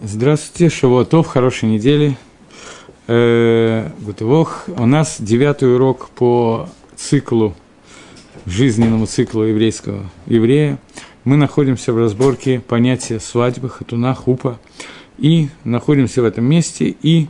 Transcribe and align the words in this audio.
Здравствуйте, 0.00 0.72
Шавуатов, 0.72 1.26
хорошей 1.26 1.68
недели. 1.68 2.16
Э, 3.08 3.90
Гутывох. 3.98 4.66
У 4.68 4.86
нас 4.86 5.16
девятый 5.18 5.74
урок 5.74 6.10
по 6.10 6.68
циклу, 6.94 7.56
жизненному 8.46 9.06
циклу 9.06 9.42
еврейского 9.42 10.08
еврея. 10.26 10.78
Мы 11.24 11.36
находимся 11.36 11.92
в 11.92 11.98
разборке 11.98 12.60
понятия 12.60 13.18
свадьбы, 13.18 13.68
хатуна, 13.70 14.14
хупа. 14.14 14.60
И 15.18 15.48
находимся 15.64 16.22
в 16.22 16.26
этом 16.26 16.44
месте, 16.44 16.94
и 17.02 17.26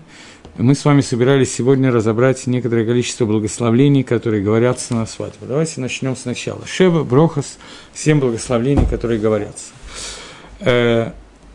мы 0.58 0.74
с 0.74 0.84
вами 0.84 1.00
собирались 1.00 1.54
сегодня 1.54 1.90
разобрать 1.90 2.46
некоторое 2.46 2.84
количество 2.84 3.24
благословлений, 3.24 4.02
которые 4.02 4.42
говорятся 4.42 4.94
на 4.94 5.06
свадьбу. 5.06 5.46
Давайте 5.46 5.80
начнем 5.80 6.14
сначала. 6.16 6.66
Шева, 6.66 7.02
Брохас, 7.02 7.56
семь 7.94 8.20
благословлений, 8.20 8.84
которые 8.84 9.18
говорятся. 9.18 9.72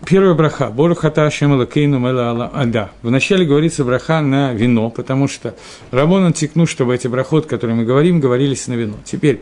Первая 0.06 0.34
браха. 0.34 0.68
Борухата 0.68 1.30
Шемалакейну 1.30 1.98
Мела 1.98 2.52
А, 2.54 2.66
да. 2.66 2.92
Вначале 3.02 3.46
говорится 3.46 3.86
браха 3.86 4.22
на 4.22 4.54
вино, 4.54 4.90
потому 4.90 5.30
что 5.30 5.56
Рабон 5.92 6.34
текну, 6.34 6.66
чтобы 6.66 6.96
эти 6.96 7.08
брахот, 7.08 7.46
которые 7.46 7.78
мы 7.78 7.86
говорим, 7.86 8.20
говорились 8.20 8.68
на 8.68 8.74
вино. 8.74 8.96
Теперь, 9.06 9.42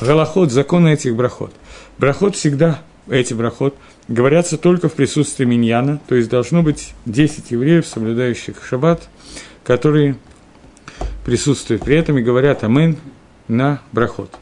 галахот, 0.00 0.50
законы 0.50 0.94
этих 0.94 1.14
брахот. 1.14 1.52
Брахот 1.98 2.34
всегда, 2.34 2.80
эти 3.08 3.34
брахот, 3.34 3.76
говорятся 4.08 4.58
только 4.58 4.88
в 4.88 4.94
присутствии 4.94 5.44
миньяна, 5.44 6.00
то 6.08 6.16
есть 6.16 6.28
должно 6.28 6.62
быть 6.62 6.92
10 7.06 7.52
евреев, 7.52 7.86
соблюдающих 7.86 8.64
шаббат, 8.64 9.08
которые 9.62 10.16
присутствуют 11.24 11.84
при 11.84 11.96
этом 11.96 12.18
и 12.18 12.22
говорят 12.22 12.64
амен 12.64 12.96
на 13.46 13.80
брахот. 13.92 14.34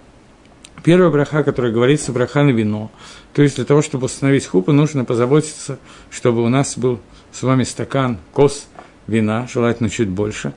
Первая 0.85 1.11
браха, 1.11 1.43
которая 1.43 1.73
говорится, 1.73 2.13
браха 2.13 2.43
на 2.43 2.51
вино. 2.51 2.91
То 3.33 3.43
есть 3.43 3.57
для 3.57 3.65
того, 3.65 3.83
чтобы 3.83 4.07
установить 4.07 4.47
хупу, 4.47 4.73
нужно 4.73 5.05
позаботиться, 5.05 5.79
чтобы 6.11 6.43
у 6.43 6.49
нас 6.49 6.79
был 6.79 7.01
с 7.33 7.43
вами 7.43 7.65
стакан, 7.65 8.19
кос 8.33 8.69
вина, 9.07 9.49
желательно 9.53 9.91
чуть 9.91 10.09
больше. 10.09 10.53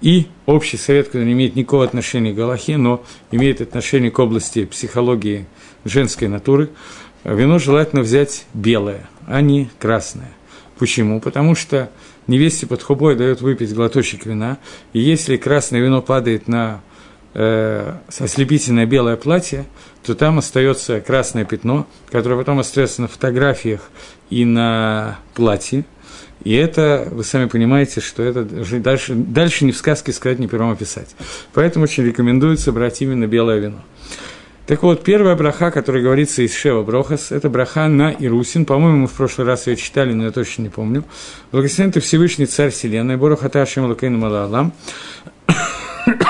И 0.00 0.26
общий 0.46 0.76
совет, 0.76 1.06
который 1.06 1.24
не 1.24 1.32
имеет 1.32 1.56
никакого 1.56 1.84
отношения 1.84 2.32
к 2.32 2.36
Галахе, 2.36 2.76
но 2.76 3.04
имеет 3.30 3.60
отношение 3.60 4.10
к 4.10 4.18
области 4.18 4.64
психологии 4.64 5.46
женской 5.84 6.28
натуры, 6.28 6.70
вино 7.24 7.58
желательно 7.58 8.02
взять 8.02 8.46
белое, 8.52 9.08
а 9.26 9.40
не 9.40 9.70
красное. 9.78 10.30
Почему? 10.78 11.20
Потому 11.20 11.54
что 11.54 11.90
невесте 12.26 12.66
под 12.66 12.82
хубой 12.82 13.16
дает 13.16 13.40
выпить 13.40 13.74
глоточек 13.74 14.26
вина, 14.26 14.58
и 14.92 15.00
если 15.00 15.36
красное 15.36 15.80
вино 15.80 16.02
падает 16.02 16.48
на 16.48 16.82
э, 17.34 17.94
ослепительное 18.18 18.86
белое 18.86 19.16
платье, 19.16 19.66
то 20.04 20.14
там 20.14 20.38
остается 20.38 21.00
красное 21.00 21.44
пятно, 21.44 21.86
которое 22.10 22.36
потом 22.36 22.58
остается 22.58 23.02
на 23.02 23.08
фотографиях 23.08 23.82
и 24.30 24.44
на 24.44 25.18
платье. 25.34 25.84
И 26.42 26.52
это, 26.54 27.08
вы 27.10 27.24
сами 27.24 27.46
понимаете, 27.46 28.00
что 28.00 28.22
это 28.22 28.44
дальше, 28.44 29.14
дальше 29.14 29.64
ни 29.64 29.72
в 29.72 29.76
сказке 29.76 30.12
сказать, 30.12 30.38
ни 30.38 30.46
пером 30.46 30.70
описать. 30.70 31.14
Поэтому 31.54 31.84
очень 31.84 32.04
рекомендуется 32.04 32.70
брать 32.70 33.00
именно 33.00 33.26
белое 33.26 33.58
вино. 33.58 33.80
Так 34.66 34.82
вот, 34.82 35.02
первая 35.04 35.36
браха, 35.36 35.70
которая 35.70 36.02
говорится 36.02 36.40
из 36.40 36.54
Шева 36.54 36.82
Брохас, 36.82 37.32
это 37.32 37.50
браха 37.50 37.86
на 37.86 38.12
Ирусин. 38.12 38.64
По-моему, 38.64 39.00
мы 39.00 39.06
в 39.08 39.12
прошлый 39.12 39.46
раз 39.46 39.66
ее 39.66 39.76
читали, 39.76 40.14
но 40.14 40.24
я 40.24 40.30
точно 40.30 40.62
не 40.62 40.68
помню. 40.70 41.04
Благословен 41.52 41.92
ты 41.92 42.00
Всевышний 42.00 42.46
Царь 42.46 42.70
Вселенной, 42.70 43.18
Борохата 43.18 43.60
Ашем 43.60 43.84
Лакейну 43.84 44.16
Малалам. 44.16 44.72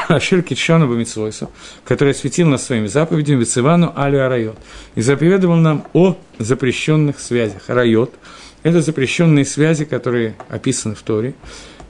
Ашир 0.08 0.42
Китшану 0.42 0.88
Бамитсвойсу, 0.88 1.50
который 1.84 2.10
осветил 2.10 2.48
нас 2.48 2.64
своими 2.64 2.86
заповедями 2.86 3.40
Вицевану 3.40 3.92
Алю 3.96 4.24
Арайот 4.24 4.58
и 4.94 5.00
заповедовал 5.00 5.56
нам 5.56 5.86
о 5.92 6.16
запрещенных 6.38 7.20
связях. 7.20 7.68
Арайот– 7.68 8.12
это 8.62 8.80
запрещенные 8.80 9.44
связи, 9.44 9.84
которые 9.84 10.34
описаны 10.48 10.94
в 10.94 11.02
Торе. 11.02 11.34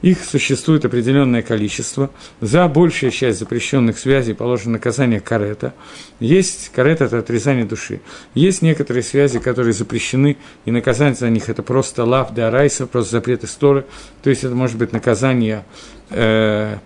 Их 0.01 0.23
существует 0.23 0.85
определенное 0.85 1.41
количество. 1.41 2.11
За 2.39 2.67
большую 2.67 3.11
часть 3.11 3.39
запрещенных 3.39 3.97
связей 3.97 4.33
положено 4.33 4.73
наказание 4.73 5.19
карета. 5.19 5.73
Есть 6.19 6.69
карета– 6.75 7.05
это 7.05 7.19
отрезание 7.19 7.65
души. 7.65 8.01
Есть 8.35 8.61
некоторые 8.61 9.03
связи, 9.03 9.39
которые 9.39 9.73
запрещены, 9.73 10.37
и 10.65 10.71
наказание 10.71 11.15
за 11.15 11.29
них– 11.29 11.43
это 11.49 11.63
просто 11.63 12.03
лав 12.05 12.35
де 12.35 12.43
арайса, 12.43 12.85
просто 12.85 13.13
запрет 13.13 13.43
истории. 13.43 13.83
То 14.21 14.29
есть 14.29 14.43
это 14.43 14.53
может 14.53 14.77
быть 14.77 14.91
наказание 14.91 15.65
э, 16.11 16.77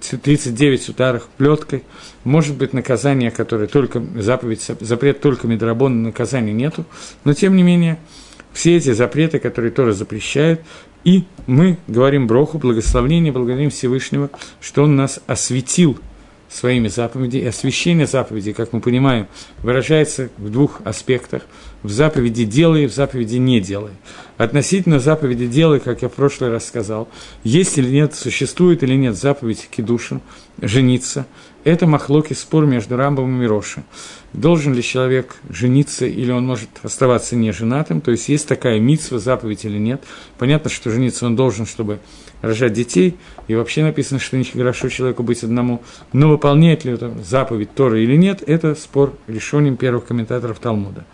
39 0.00 0.88
ударах 0.90 1.28
плеткой, 1.36 1.84
может 2.24 2.56
быть 2.56 2.72
наказание, 2.72 3.30
которое 3.30 3.66
только, 3.66 4.02
заповедь, 4.16 4.70
запрет 4.80 5.20
только 5.20 5.46
медрабон, 5.46 6.02
наказания 6.02 6.52
нету, 6.52 6.84
но 7.24 7.34
тем 7.34 7.56
не 7.56 7.62
менее, 7.62 7.98
все 8.52 8.76
эти 8.76 8.92
запреты, 8.92 9.38
которые 9.38 9.72
Тора 9.72 9.92
запрещает, 9.92 10.60
и 11.04 11.24
мы 11.46 11.78
говорим 11.86 12.26
Броху, 12.26 12.58
благословение, 12.58 13.32
благодарим 13.32 13.70
Всевышнего, 13.70 14.30
что 14.60 14.84
Он 14.84 14.96
нас 14.96 15.20
осветил 15.26 15.98
своими 16.48 16.88
заповедями. 16.88 17.42
И 17.42 17.46
освящение 17.46 18.06
заповедей, 18.06 18.54
как 18.54 18.72
мы 18.72 18.80
понимаем, 18.80 19.26
выражается 19.62 20.30
в 20.38 20.50
двух 20.50 20.80
аспектах. 20.84 21.42
В 21.84 21.90
заповеди 21.90 22.46
«делай» 22.46 22.86
в 22.86 22.94
заповеди 22.94 23.36
«не 23.36 23.60
делай». 23.60 23.92
Относительно 24.38 24.98
заповеди 24.98 25.46
«делай», 25.46 25.80
как 25.80 26.00
я 26.00 26.08
в 26.08 26.14
прошлый 26.14 26.50
раз 26.50 26.66
сказал, 26.66 27.08
есть 27.44 27.76
или 27.76 27.90
нет, 27.90 28.14
существует 28.14 28.82
или 28.82 28.94
нет 28.94 29.14
заповедь 29.14 29.68
Кедушин, 29.70 30.22
жениться, 30.62 31.26
это 31.62 31.86
махлоки 31.86 32.32
спор 32.32 32.64
между 32.64 32.96
Рамбом 32.96 33.36
и 33.36 33.38
Мироши. 33.38 33.84
Должен 34.32 34.72
ли 34.72 34.82
человек 34.82 35.36
жениться 35.50 36.06
или 36.06 36.30
он 36.30 36.46
может 36.46 36.70
оставаться 36.82 37.36
неженатым, 37.36 38.00
то 38.00 38.10
есть 38.10 38.30
есть 38.30 38.48
такая 38.48 38.80
митсва, 38.80 39.18
заповедь 39.18 39.66
или 39.66 39.78
нет. 39.78 40.02
Понятно, 40.38 40.70
что 40.70 40.90
жениться 40.90 41.26
он 41.26 41.36
должен, 41.36 41.66
чтобы 41.66 42.00
рожать 42.40 42.72
детей, 42.72 43.16
и 43.46 43.54
вообще 43.54 43.82
написано, 43.82 44.20
что 44.20 44.38
не 44.38 44.44
хорошо 44.44 44.88
человеку 44.88 45.22
быть 45.22 45.42
одному, 45.42 45.82
но 46.14 46.30
выполняет 46.30 46.86
ли 46.86 46.92
это 46.92 47.12
заповедь 47.22 47.74
Торы 47.74 48.04
или 48.04 48.16
нет, 48.16 48.42
это 48.46 48.74
спор 48.74 49.14
решением 49.26 49.76
первых 49.76 50.06
комментаторов 50.06 50.58
Талмуда. 50.58 51.04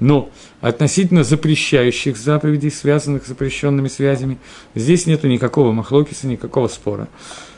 Но 0.00 0.30
относительно 0.60 1.24
запрещающих 1.24 2.16
заповедей, 2.16 2.70
связанных 2.70 3.24
с 3.24 3.28
запрещенными 3.28 3.88
связями, 3.88 4.38
здесь 4.74 5.06
нет 5.06 5.24
никакого 5.24 5.72
махлокиса, 5.72 6.26
никакого 6.26 6.68
спора, 6.68 7.08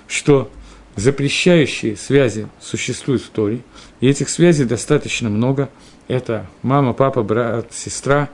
что 0.08 0.50
запрещающие 0.96 1.96
связи 1.96 2.48
существуют 2.60 3.22
в 3.22 3.30
Торе, 3.30 3.60
и 4.00 4.08
этих 4.08 4.28
связей 4.28 4.64
достаточно 4.64 5.28
много. 5.28 5.68
Это 6.08 6.48
мама, 6.62 6.92
папа, 6.94 7.22
брат, 7.22 7.72
сестра 7.72 8.30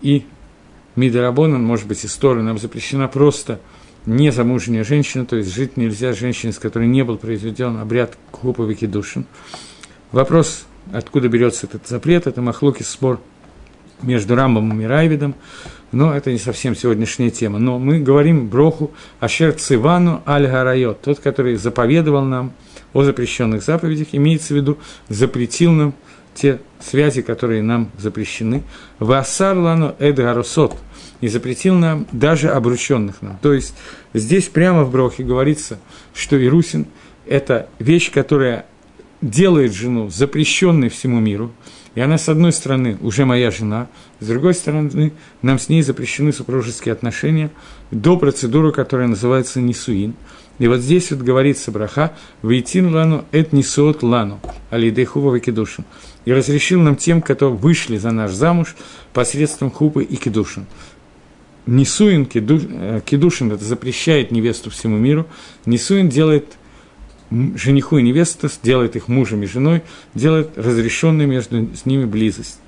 и 0.00 0.24
Мидарабонан, 0.94 1.62
может 1.62 1.86
быть, 1.86 2.04
из 2.04 2.14
Торы 2.16 2.42
нам 2.42 2.58
запрещена 2.58 3.08
просто– 3.08 3.60
незамужняя 4.06 4.84
женщина, 4.84 5.24
то 5.24 5.36
есть 5.36 5.54
жить 5.54 5.76
нельзя 5.76 6.12
женщине, 6.12 6.52
с 6.52 6.58
которой 6.58 6.88
не 6.88 7.02
был 7.04 7.18
произведен 7.18 7.78
обряд 7.78 8.16
Куповики 8.30 8.86
душин. 8.86 9.26
Вопрос, 10.10 10.66
откуда 10.92 11.28
берется 11.28 11.66
этот 11.66 11.86
запрет, 11.86 12.26
это 12.26 12.42
махлуки 12.42 12.82
спор 12.82 13.20
между 14.02 14.34
Рамбом 14.34 14.72
и 14.72 14.74
Мирайвидом, 14.74 15.34
но 15.92 16.14
это 16.14 16.30
не 16.32 16.38
совсем 16.38 16.74
сегодняшняя 16.74 17.30
тема. 17.30 17.58
Но 17.58 17.78
мы 17.78 18.00
говорим 18.00 18.48
Броху 18.48 18.92
Ашер 19.20 19.52
Цивану 19.52 20.22
Аль 20.26 20.46
Гарайот, 20.46 21.02
тот, 21.02 21.20
который 21.20 21.56
заповедовал 21.56 22.24
нам 22.24 22.52
о 22.92 23.04
запрещенных 23.04 23.62
заповедях, 23.62 24.08
имеется 24.12 24.54
в 24.54 24.56
виду, 24.56 24.78
запретил 25.08 25.72
нам 25.72 25.94
те 26.34 26.60
связи, 26.80 27.22
которые 27.22 27.62
нам 27.62 27.90
запрещены. 27.98 28.62
Васар 28.98 29.56
лану 29.58 29.94
эдгарусот– 29.98 30.76
и 31.22 31.28
запретил 31.28 31.76
нам 31.76 32.06
даже 32.12 32.50
обрученных 32.50 33.22
нам. 33.22 33.38
То 33.40 33.54
есть 33.54 33.74
здесь 34.12 34.48
прямо 34.48 34.84
в 34.84 34.90
Брохе 34.90 35.22
говорится, 35.22 35.78
что 36.12 36.36
Ирусин– 36.44 36.86
это 37.26 37.68
вещь, 37.78 38.10
которая 38.10 38.66
делает 39.22 39.72
жену 39.72 40.10
запрещенной 40.10 40.88
всему 40.88 41.20
миру, 41.20 41.52
и 41.94 42.00
она, 42.00 42.16
с 42.16 42.28
одной 42.28 42.52
стороны, 42.52 42.96
уже 43.02 43.24
моя 43.24 43.50
жена, 43.50 43.88
с 44.20 44.26
другой 44.26 44.54
стороны, 44.54 45.12
нам 45.42 45.58
с 45.58 45.68
ней 45.68 45.82
запрещены 45.82 46.32
супружеские 46.32 46.92
отношения 46.92 47.50
до 47.90 48.16
процедуры, 48.16 48.72
которая 48.72 49.08
называется 49.08 49.60
нисуин. 49.60 50.14
И 50.58 50.68
вот 50.68 50.80
здесь 50.80 51.10
вот 51.10 51.20
говорится 51.20 51.70
браха 51.70 52.12
«Вейтин 52.42 52.94
лану 52.94 53.24
эт 53.32 53.52
нисуот 53.52 54.02
лану, 54.02 54.40
алидейхува 54.70 55.34
векидушин» 55.34 55.84
и 56.24 56.32
разрешил 56.32 56.80
нам 56.80 56.96
тем, 56.96 57.20
кто 57.20 57.50
вышли 57.50 57.96
за 57.96 58.10
наш 58.10 58.30
замуж 58.32 58.76
посредством 59.12 59.70
хупы 59.70 60.04
и 60.04 60.16
кедушин. 60.16 60.66
Нисуин, 61.66 62.28
э, 62.32 63.00
кедушин, 63.04 63.52
это 63.52 63.64
запрещает 63.64 64.30
невесту 64.30 64.70
всему 64.70 64.96
миру. 64.96 65.26
Нисуин 65.66 66.08
делает 66.08 66.56
жениху 67.56 67.98
и 67.98 68.02
невесту, 68.02 68.48
делает 68.62 68.96
их 68.96 69.08
мужем 69.08 69.42
и 69.42 69.46
женой, 69.46 69.82
делает 70.14 70.56
разрешенную 70.56 71.28
между 71.28 71.74
с 71.74 71.86
ними 71.86 72.04
близость. 72.04 72.58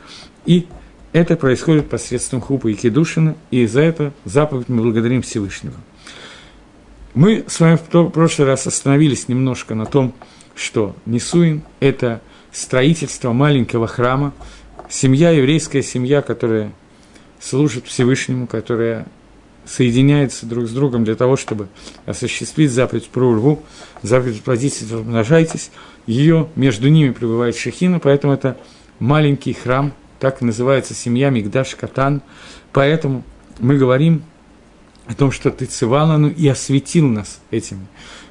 И 0.47 0.67
это 1.13 1.37
происходит 1.37 1.89
посредством 1.89 2.41
хупа 2.41 2.69
и 2.69 2.75
кедушина, 2.75 3.37
и 3.51 3.67
за 3.67 3.81
это 3.83 4.13
заповедь 4.25 4.69
мы 4.69 4.83
благодарим 4.83 5.23
Всевышнего. 5.23 5.77
Мы 7.15 7.45
с 7.47 7.61
вами 7.61 7.77
в 7.77 8.11
прошлый 8.11 8.49
раз 8.49 8.67
остановились 8.67 9.29
немножко 9.29 9.75
на 9.75 9.87
том, 9.87 10.15
что 10.57 10.97
Нисуин– 11.07 11.63
это 11.81 12.21
строительство 12.51 13.33
маленького 13.33 13.87
храма, 13.87 14.33
семья, 14.89 15.31
еврейская 15.31 15.83
семья, 15.83 16.23
которая 16.23 16.73
служат 17.41 17.87
Всевышнему, 17.87 18.47
которые 18.47 19.07
соединяются 19.67 20.47
друг 20.47 20.67
с 20.67 20.73
другом 20.73 21.05
для 21.05 21.15
того, 21.15 21.37
чтобы 21.37 21.69
осуществить 22.07 22.71
заповедь 22.71 23.09
про 23.09 23.29
урву, 23.29 23.63
заповедь 24.03 24.43
плодитесь, 24.43 24.91
размножайтесь. 24.91 25.71
Ее 26.07 26.49
между 26.55 26.89
ними 26.89 27.11
пребывает 27.11 27.57
Шехина, 27.57 27.99
поэтому 27.99 28.35
это 28.35 28.59
маленький 28.99 29.53
храм, 29.53 29.93
так 30.21 30.41
называется 30.41 30.95
семья 30.95 31.31
Мигдаш 31.31 31.75
Катан. 31.75 32.23
Поэтому 32.73 33.25
мы 33.59 33.77
говорим 33.77 34.23
о 35.07 35.15
том, 35.15 35.31
что 35.31 35.51
ты 35.51 35.67
цивалану 35.67 36.29
и 36.29 36.47
осветил 36.49 37.07
нас 37.09 37.41
этим. 37.51 37.87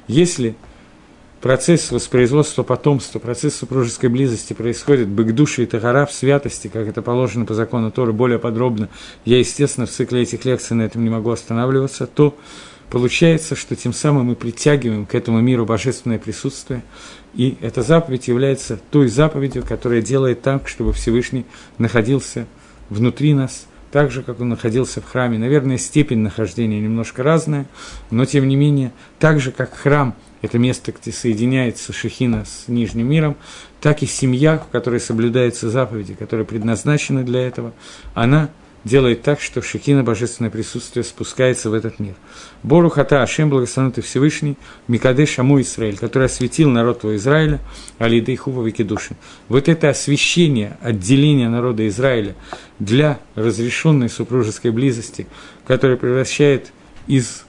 Если 0.06 0.56
процесс 1.44 1.90
воспроизводства 1.90 2.62
потомства, 2.62 3.18
процесс 3.18 3.56
супружеской 3.56 4.08
близости 4.08 4.54
происходит 4.54 5.08
бэкдуши 5.08 5.64
и 5.64 5.66
тагара 5.66 6.06
в 6.06 6.12
святости, 6.14 6.68
как 6.68 6.88
это 6.88 7.02
положено 7.02 7.44
по 7.44 7.52
закону 7.52 7.90
Торы, 7.90 8.14
более 8.14 8.38
подробно, 8.38 8.88
я, 9.26 9.38
естественно, 9.38 9.86
в 9.86 9.90
цикле 9.90 10.22
этих 10.22 10.46
лекций 10.46 10.74
на 10.74 10.84
этом 10.84 11.04
не 11.04 11.10
могу 11.10 11.30
останавливаться, 11.30 12.06
то 12.06 12.34
получается, 12.88 13.56
что 13.56 13.76
тем 13.76 13.92
самым 13.92 14.28
мы 14.28 14.36
притягиваем 14.36 15.04
к 15.04 15.14
этому 15.14 15.42
миру 15.42 15.66
божественное 15.66 16.18
присутствие, 16.18 16.82
и 17.34 17.58
эта 17.60 17.82
заповедь 17.82 18.26
является 18.26 18.80
той 18.90 19.08
заповедью, 19.08 19.64
которая 19.68 20.00
делает 20.00 20.40
так, 20.40 20.66
чтобы 20.66 20.94
Всевышний 20.94 21.44
находился 21.76 22.46
внутри 22.88 23.34
нас, 23.34 23.66
так 23.92 24.10
же, 24.10 24.22
как 24.22 24.40
он 24.40 24.48
находился 24.48 25.02
в 25.02 25.04
храме. 25.04 25.36
Наверное, 25.36 25.76
степень 25.76 26.20
нахождения 26.20 26.80
немножко 26.80 27.22
разная, 27.22 27.66
но 28.10 28.24
тем 28.24 28.48
не 28.48 28.56
менее, 28.56 28.92
так 29.18 29.40
же, 29.40 29.52
как 29.52 29.74
храм 29.74 30.14
это 30.44 30.58
место, 30.58 30.92
где 30.92 31.10
соединяется 31.10 31.92
Шехина 31.92 32.44
с 32.44 32.68
Нижним 32.68 33.08
миром, 33.08 33.36
так 33.80 34.02
и 34.02 34.06
семья, 34.06 34.58
в 34.58 34.68
которой 34.68 35.00
соблюдаются 35.00 35.70
заповеди, 35.70 36.14
которые 36.14 36.46
предназначены 36.46 37.24
для 37.24 37.46
этого, 37.46 37.72
она 38.14 38.50
делает 38.84 39.22
так, 39.22 39.40
что 39.40 39.62
Шехина, 39.62 40.02
божественное 40.02 40.50
присутствие, 40.50 41.02
спускается 41.02 41.70
в 41.70 41.72
этот 41.72 41.98
мир. 41.98 42.14
Бору 42.62 42.90
Хата 42.90 43.22
Ашем, 43.22 43.48
благословенный 43.48 44.02
Всевышний, 44.02 44.58
Микадеш 44.86 45.30
Шаму 45.30 45.62
Израиль, 45.62 45.96
который 45.96 46.26
осветил 46.26 46.68
народ 46.68 47.00
твой 47.00 47.16
Израиля, 47.16 47.60
Алидей 47.98 48.36
Хува 48.36 48.62
Викидушин. 48.62 49.16
Вот 49.48 49.68
это 49.70 49.88
освящение, 49.88 50.76
отделение 50.82 51.48
народа 51.48 51.88
Израиля 51.88 52.34
для 52.78 53.18
разрешенной 53.34 54.10
супружеской 54.10 54.70
близости, 54.70 55.26
которое 55.66 55.96
превращает 55.96 56.70
из 57.06 57.44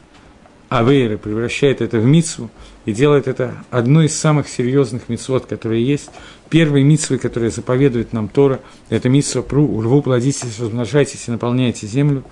Авейры, 0.70 1.18
превращает 1.18 1.82
это 1.82 2.00
в 2.00 2.06
Мицву, 2.06 2.50
и 2.86 2.94
делает 2.94 3.28
это 3.28 3.56
одной 3.72 4.06
из 4.06 4.18
самых 4.18 4.48
серьезных 4.48 5.10
мицвод, 5.10 5.46
которые 5.46 5.86
есть. 5.86 6.10
Первые 6.50 6.84
мицвы, 6.84 7.18
которые 7.18 7.50
заповедует 7.50 8.14
нам 8.14 8.28
Тора, 8.28 8.60
это 8.90 9.10
мицва 9.10 9.42
пру, 9.42 9.66
урву, 9.66 10.02
плодитесь, 10.02 10.60
размножайтесь 10.60 11.28
и 11.28 11.32
наполняйте 11.32 11.88
землю, 11.88 12.24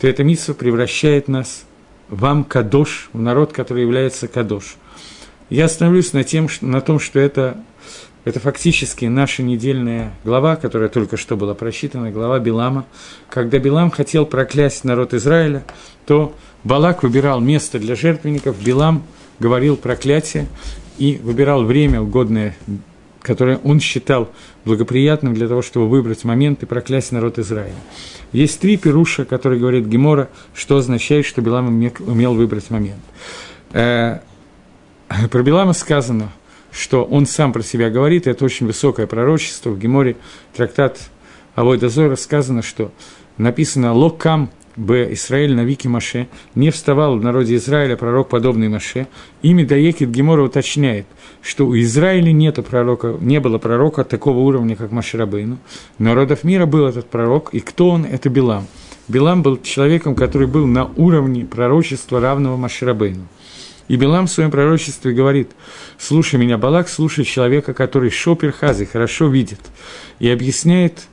то 0.00 0.06
эта 0.06 0.22
мицва 0.22 0.54
превращает 0.54 1.28
нас 1.28 1.64
вам 2.08 2.44
кадош, 2.44 3.08
в 3.12 3.20
народ, 3.20 3.52
который 3.52 3.82
является 3.82 4.28
кадош. 4.28 4.76
Я 5.48 5.66
остановлюсь 5.66 6.12
на, 6.12 6.24
тем, 6.24 6.48
на 6.60 6.80
том, 6.80 7.00
что 7.00 7.18
это, 7.18 7.62
это 8.24 8.40
фактически 8.40 9.06
наша 9.06 9.42
недельная 9.42 10.12
глава, 10.22 10.56
которая 10.56 10.90
только 10.90 11.16
что 11.16 11.36
была 11.36 11.54
прочитана, 11.54 12.10
глава 12.10 12.38
Билама. 12.38 12.84
Когда 13.30 13.58
Билам 13.58 13.90
хотел 13.90 14.26
проклясть 14.26 14.84
народ 14.84 15.14
Израиля, 15.14 15.64
то 16.06 16.34
Балак 16.62 17.02
выбирал 17.02 17.40
место 17.40 17.78
для 17.78 17.94
жертвенников, 17.94 18.62
Билам 18.62 19.02
говорил 19.38 19.76
проклятие 19.76 20.46
и 20.98 21.20
выбирал 21.22 21.64
время 21.64 22.00
угодное, 22.00 22.56
которое 23.20 23.58
он 23.58 23.80
считал 23.80 24.30
благоприятным 24.64 25.34
для 25.34 25.48
того, 25.48 25.62
чтобы 25.62 25.88
выбрать 25.88 26.24
момент 26.24 26.62
и 26.62 26.66
проклясть 26.66 27.12
народ 27.12 27.38
Израиля. 27.38 27.74
Есть 28.32 28.60
три 28.60 28.76
пируша, 28.76 29.24
которые 29.24 29.60
говорит 29.60 29.86
Гемора, 29.86 30.28
что 30.54 30.76
означает, 30.76 31.26
что 31.26 31.40
Билам 31.40 31.68
умел 32.06 32.34
выбрать 32.34 32.70
момент. 32.70 33.00
Э, 33.72 34.20
про 35.30 35.42
Билама 35.42 35.72
сказано, 35.72 36.32
что 36.70 37.04
он 37.04 37.26
сам 37.26 37.52
про 37.52 37.62
себя 37.62 37.90
говорит, 37.90 38.26
и 38.26 38.30
это 38.30 38.44
очень 38.44 38.66
высокое 38.66 39.06
пророчество. 39.06 39.70
В 39.70 39.78
Геморе 39.78 40.16
трактат 40.54 40.98
Авой 41.54 41.78
Дозора 41.78 42.16
сказано, 42.16 42.62
что 42.62 42.92
написано 43.38 43.92
«Локам 43.92 44.50
Б. 44.76 45.12
Израиль 45.12 45.54
Навики 45.54 45.86
Маше, 45.86 46.26
не 46.54 46.70
вставал 46.70 47.16
в 47.16 47.22
народе 47.22 47.56
Израиля 47.56 47.96
пророк, 47.96 48.28
подобный 48.28 48.68
Маше. 48.68 49.06
Ими 49.42 49.64
Даекит 49.64 50.10
Гемора 50.10 50.42
уточняет, 50.42 51.06
что 51.42 51.66
у 51.66 51.78
Израиля 51.78 52.32
нету 52.32 52.62
пророка, 52.62 53.16
не 53.20 53.38
было 53.38 53.58
пророка 53.58 54.04
такого 54.04 54.38
уровня, 54.38 54.74
как 54.74 54.90
Маше 54.90 55.16
Рабейну. 55.16 55.58
Но 55.98 56.14
родов 56.14 56.42
мира 56.42 56.66
был 56.66 56.86
этот 56.86 57.08
пророк, 57.08 57.50
и 57.52 57.60
кто 57.60 57.90
он? 57.90 58.04
Это 58.04 58.28
Билам. 58.28 58.66
Билам 59.06 59.42
был 59.42 59.60
человеком, 59.62 60.14
который 60.14 60.48
был 60.48 60.66
на 60.66 60.86
уровне 60.96 61.44
пророчества, 61.44 62.20
равного 62.20 62.56
Маше 62.56 62.86
Рабейну. 62.86 63.26
И 63.86 63.96
Билам 63.96 64.26
в 64.26 64.30
своем 64.30 64.50
пророчестве 64.50 65.12
говорит, 65.12 65.50
слушай 65.98 66.36
меня, 66.36 66.56
Балак, 66.56 66.88
слушай 66.88 67.24
человека, 67.24 67.74
который 67.74 68.10
шопер 68.10 68.50
хази, 68.50 68.86
хорошо 68.86 69.28
видит, 69.28 69.60
и 70.18 70.30
объясняет 70.30 71.06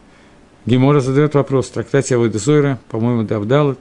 Гемора 0.65 0.99
задает 0.99 1.33
вопрос 1.33 1.67
в 1.67 1.71
трактате 1.71 2.15
Авойдезойра, 2.15 2.79
по-моему, 2.89 3.23
Давдалат, 3.23 3.79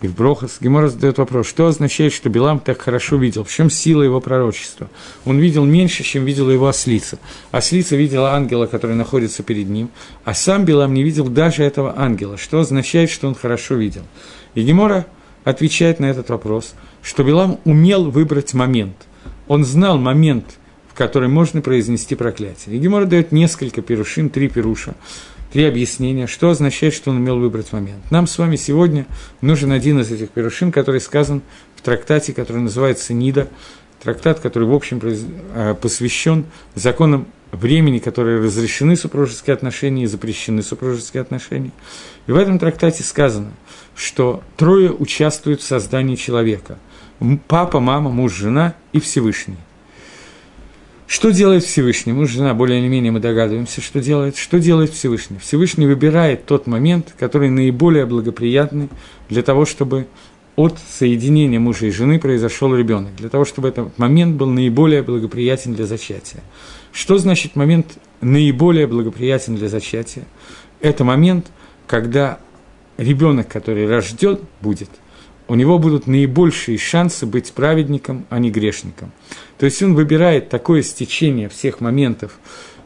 Брохас. 0.00 0.58
Гемора 0.60 0.88
задает 0.88 1.18
вопрос, 1.18 1.48
что 1.48 1.66
означает, 1.66 2.12
что 2.12 2.28
Билам 2.28 2.60
так 2.60 2.80
хорошо 2.80 3.16
видел? 3.16 3.42
В 3.42 3.50
чем 3.50 3.68
сила 3.68 4.02
его 4.02 4.20
пророчества? 4.20 4.88
Он 5.24 5.38
видел 5.38 5.64
меньше, 5.64 6.04
чем 6.04 6.24
видела 6.24 6.50
его 6.50 6.68
ослица. 6.68 7.18
Ослица 7.50 7.96
видела 7.96 8.32
ангела, 8.32 8.66
который 8.66 8.94
находится 8.94 9.42
перед 9.42 9.68
ним, 9.68 9.90
а 10.24 10.34
сам 10.34 10.64
Билам 10.64 10.94
не 10.94 11.02
видел 11.02 11.26
даже 11.28 11.64
этого 11.64 11.98
ангела, 11.98 12.36
что 12.36 12.60
означает, 12.60 13.10
что 13.10 13.26
он 13.26 13.34
хорошо 13.34 13.74
видел. 13.74 14.02
И 14.54 14.62
Гемора 14.62 15.06
отвечает 15.44 15.98
на 15.98 16.06
этот 16.06 16.28
вопрос, 16.28 16.74
что 17.02 17.24
Билам 17.24 17.58
умел 17.64 18.10
выбрать 18.10 18.54
момент. 18.54 18.94
Он 19.48 19.64
знал 19.64 19.98
момент, 19.98 20.58
в 20.88 20.94
который 20.94 21.28
можно 21.28 21.60
произнести 21.60 22.14
проклятие. 22.14 22.76
И 22.76 22.78
Гемора 22.78 23.06
дает 23.06 23.32
несколько 23.32 23.82
перушин, 23.82 24.30
три 24.30 24.48
перуша, 24.48 24.94
три 25.52 25.64
объяснения, 25.64 26.26
что 26.26 26.50
означает, 26.50 26.94
что 26.94 27.10
он 27.10 27.16
умел 27.16 27.38
выбрать 27.38 27.72
момент. 27.72 28.10
Нам 28.10 28.26
с 28.26 28.38
вами 28.38 28.56
сегодня 28.56 29.06
нужен 29.40 29.72
один 29.72 30.00
из 30.00 30.10
этих 30.10 30.30
перушин, 30.30 30.72
который 30.72 31.00
сказан 31.00 31.42
в 31.76 31.82
трактате, 31.82 32.32
который 32.32 32.62
называется 32.62 33.14
«Нида», 33.14 33.48
трактат, 34.02 34.40
который, 34.40 34.68
в 34.68 34.74
общем, 34.74 35.00
э, 35.02 35.74
посвящен 35.80 36.44
законам 36.74 37.26
времени, 37.50 37.98
которые 37.98 38.40
разрешены 38.40 38.94
супружеские 38.94 39.54
отношения 39.54 40.04
и 40.04 40.06
запрещены 40.06 40.62
супружеские 40.62 41.22
отношения. 41.22 41.72
И 42.26 42.32
в 42.32 42.36
этом 42.36 42.58
трактате 42.58 43.02
сказано, 43.02 43.52
что 43.96 44.42
трое 44.56 44.92
участвуют 44.92 45.60
в 45.60 45.64
создании 45.64 46.16
человека– 46.16 46.78
папа, 47.48 47.80
мама, 47.80 48.10
муж, 48.10 48.34
жена 48.34 48.74
и 48.92 49.00
Всевышний. 49.00 49.56
Что 51.08 51.30
делает 51.30 51.64
Всевышний? 51.64 52.12
Мы 52.12 52.26
жена, 52.26 52.52
более 52.52 52.80
или 52.80 52.86
менее 52.86 53.10
мы 53.10 53.18
догадываемся, 53.18 53.80
что 53.80 53.98
делает. 53.98 54.36
Что 54.36 54.58
делает 54.60 54.90
Всевышний? 54.90 55.38
Всевышний 55.38 55.86
выбирает 55.86 56.44
тот 56.44 56.66
момент, 56.66 57.14
который 57.18 57.48
наиболее 57.48 58.04
благоприятный 58.04 58.90
для 59.30 59.42
того, 59.42 59.64
чтобы 59.64 60.06
от 60.54 60.78
соединения 60.78 61.58
мужа 61.58 61.86
и 61.86 61.90
жены 61.90 62.20
произошел 62.20 62.76
ребенок, 62.76 63.16
для 63.16 63.30
того, 63.30 63.46
чтобы 63.46 63.68
этот 63.68 63.98
момент 63.98 64.36
был 64.36 64.50
наиболее 64.50 65.02
благоприятен 65.02 65.74
для 65.74 65.86
зачатия. 65.86 66.42
Что 66.92 67.16
значит 67.16 67.56
момент 67.56 67.98
наиболее 68.20 68.86
благоприятен 68.86 69.56
для 69.56 69.68
зачатия? 69.68 70.24
Это 70.82 71.04
момент, 71.04 71.46
когда 71.86 72.38
ребенок, 72.98 73.48
который 73.48 73.86
рожден, 73.86 74.40
будет– 74.60 74.90
у 75.48 75.54
него 75.54 75.78
будут 75.78 76.06
наибольшие 76.06 76.78
шансы 76.78 77.26
быть 77.26 77.52
праведником, 77.52 78.26
а 78.28 78.38
не 78.38 78.50
грешником. 78.50 79.12
То 79.58 79.66
есть 79.66 79.82
он 79.82 79.94
выбирает 79.94 80.50
такое 80.50 80.82
стечение 80.82 81.48
всех 81.48 81.80
моментов 81.80 82.38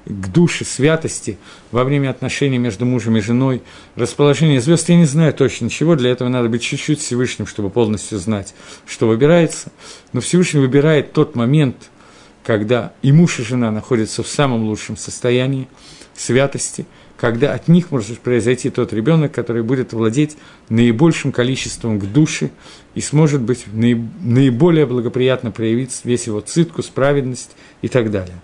к 0.05 0.29
душе 0.33 0.65
святости 0.65 1.39
во 1.71 1.85
время 1.85 2.11
отношений 2.11 2.59
между 2.59 2.85
мужем 2.85 3.17
и 3.17 3.21
женой, 3.21 3.63
расположение 3.95 4.61
звезд, 4.61 4.89
я 4.89 4.97
не 4.97 5.05
знаю 5.05 5.33
точно 5.33 5.71
чего, 5.71 5.95
для 5.95 6.11
этого 6.11 6.29
надо 6.29 6.49
быть 6.49 6.63
чуть-чуть 6.63 7.01
Всевышним, 7.01 7.47
чтобы 7.47 7.71
полностью 7.71 8.19
знать, 8.19 8.55
что 8.87 9.07
выбирается. 9.07 9.71
Но 10.13 10.21
Всевышний 10.21 10.61
выбирает 10.61 11.13
тот 11.13 11.37
момент, 11.37 11.77
когда 12.43 12.93
и 13.03 13.13
муж, 13.13 13.39
и 13.39 13.45
жена 13.45 13.71
находятся 13.71 14.25
в 14.25 14.29
самом 14.29 14.65
лучшем 14.65 14.97
состоянии 14.97 15.69
святости– 16.15 16.87
когда 17.23 17.55
от 17.55 17.69
них 17.69 17.93
может 17.93 18.19
произойти 18.19 18.69
тот 18.69 18.93
ребенок, 18.93 19.31
который 19.31 19.63
будет 19.63 19.93
владеть 19.93 20.37
наибольшим 20.69 21.31
количеством 21.31 22.01
к 22.01 22.05
душе 22.05 22.51
и 22.97 23.01
сможет 23.01 23.43
быть 23.43 23.67
наиболее 23.73 24.87
благоприятно 24.87 25.53
проявить 25.53 26.01
весь 26.03 26.27
его 26.27 26.41
циткус, 26.41 26.87
праведность 26.87 27.53
и 27.81 27.87
так 27.87 28.11
далее. 28.11 28.35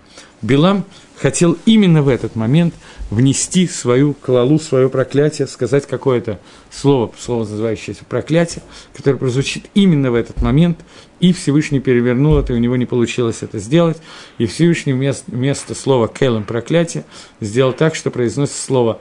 Билам 0.42 0.84
хотел 1.18 1.56
именно 1.66 2.02
в 2.02 2.08
этот 2.08 2.36
момент 2.36 2.74
внести 3.10 3.66
свою 3.66 4.14
клалу, 4.14 4.58
свое 4.58 4.88
проклятие, 4.88 5.48
сказать 5.48 5.86
какое-то 5.86 6.38
слово, 6.70 7.12
слово 7.18 7.40
называющееся 7.40 8.04
проклятие, 8.04 8.62
которое 8.94 9.16
прозвучит 9.16 9.66
именно 9.74 10.10
в 10.10 10.14
этот 10.14 10.42
момент, 10.42 10.78
и 11.20 11.32
Всевышний 11.32 11.80
перевернул 11.80 12.38
это, 12.38 12.52
и 12.52 12.56
у 12.56 12.60
него 12.60 12.76
не 12.76 12.86
получилось 12.86 13.38
это 13.42 13.58
сделать, 13.58 13.98
и 14.38 14.46
Всевышний 14.46 14.92
вместо, 14.92 15.30
вместо 15.30 15.74
слова 15.74 16.08
«келем» 16.08 16.44
проклятие 16.44 17.04
сделал 17.40 17.72
так, 17.72 17.94
что 17.94 18.10
произносит 18.10 18.56
слово 18.56 19.00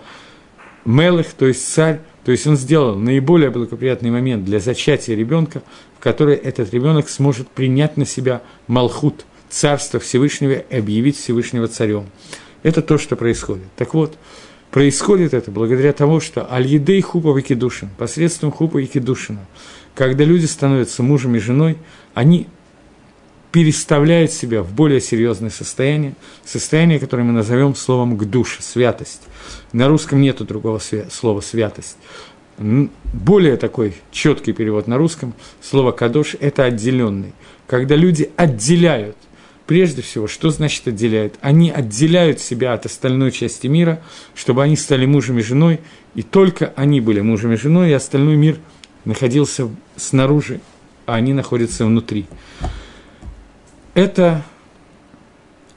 «мелых», 0.85 1.27
то 1.33 1.45
есть 1.45 1.67
«царь», 1.71 2.01
То 2.25 2.31
есть 2.31 2.45
он 2.45 2.57
сделал 2.57 2.95
наиболее 2.95 3.51
благоприятный 3.51 4.11
момент 4.11 4.43
для 4.43 4.59
зачатия 4.59 5.15
ребенка, 5.15 5.61
в 5.97 6.03
который 6.03 6.35
этот 6.35 6.73
ребенок 6.73 7.07
сможет 7.07 7.47
принять 7.47 7.95
на 7.95 8.05
себя 8.05 8.41
Малхут, 8.67 9.25
царство 9.49 9.99
Всевышнего, 9.99 10.53
и 10.53 10.77
объявить 10.77 11.17
Всевышнего 11.17 11.67
царем. 11.67 12.05
Это 12.63 12.81
то, 12.81 12.97
что 12.97 13.15
происходит. 13.15 13.65
Так 13.75 13.93
вот, 13.93 14.17
происходит 14.71 15.33
это 15.33 15.51
благодаря 15.51 15.93
тому, 15.93 16.19
что 16.19 16.51
Аль-Едей 16.51 17.01
Хупа 17.01 17.39
Кедушин, 17.41 17.89
посредством 17.97 18.51
Хупа 18.51 18.79
и 18.79 18.87
когда 19.95 20.23
люди 20.23 20.45
становятся 20.45 21.01
мужем 21.01 21.35
и 21.35 21.39
женой, 21.39 21.77
они 22.13 22.47
переставляют 23.51 24.31
себя 24.31 24.61
в 24.61 24.71
более 24.71 25.01
серьезное 25.01 25.49
состояние, 25.49 26.13
состояние, 26.45 26.99
которое 26.99 27.23
мы 27.23 27.33
назовем 27.33 27.73
словом 27.73 28.15
к 28.15 28.25
душе, 28.25 28.61
святость. 28.61 29.23
На 29.71 29.87
русском 29.87 30.21
нету 30.21 30.45
другого 30.45 30.79
слова 31.09 31.41
святость. 31.41 31.97
Более 32.59 33.57
такой 33.57 33.95
четкий 34.11 34.53
перевод 34.53 34.87
на 34.87 34.97
русском, 34.97 35.33
слово 35.61 35.91
кадош– 35.91 36.35
это 36.39 36.65
отделенный. 36.65 37.33
Когда 37.65 37.95
люди 37.95 38.29
отделяют, 38.35 39.17
прежде 39.67 40.01
всего, 40.01 40.27
что 40.27 40.49
значит 40.49 40.87
отделяют? 40.87 41.35
Они 41.41 41.69
отделяют 41.69 42.39
себя 42.39 42.73
от 42.73 42.85
остальной 42.85 43.31
части 43.31 43.67
мира, 43.67 44.01
чтобы 44.33 44.63
они 44.63 44.75
стали 44.75 45.05
мужем 45.05 45.37
и 45.37 45.43
женой, 45.43 45.81
и 46.15 46.23
только 46.23 46.73
они 46.75 47.01
были 47.01 47.19
мужем 47.19 47.51
и 47.51 47.57
женой, 47.57 47.91
и 47.91 47.93
остальной 47.93 48.37
мир 48.37 48.57
находился 49.05 49.69
снаружи, 49.95 50.61
а 51.05 51.15
они 51.15 51.33
находятся 51.33 51.85
внутри. 51.85 52.25
Это 53.93 54.43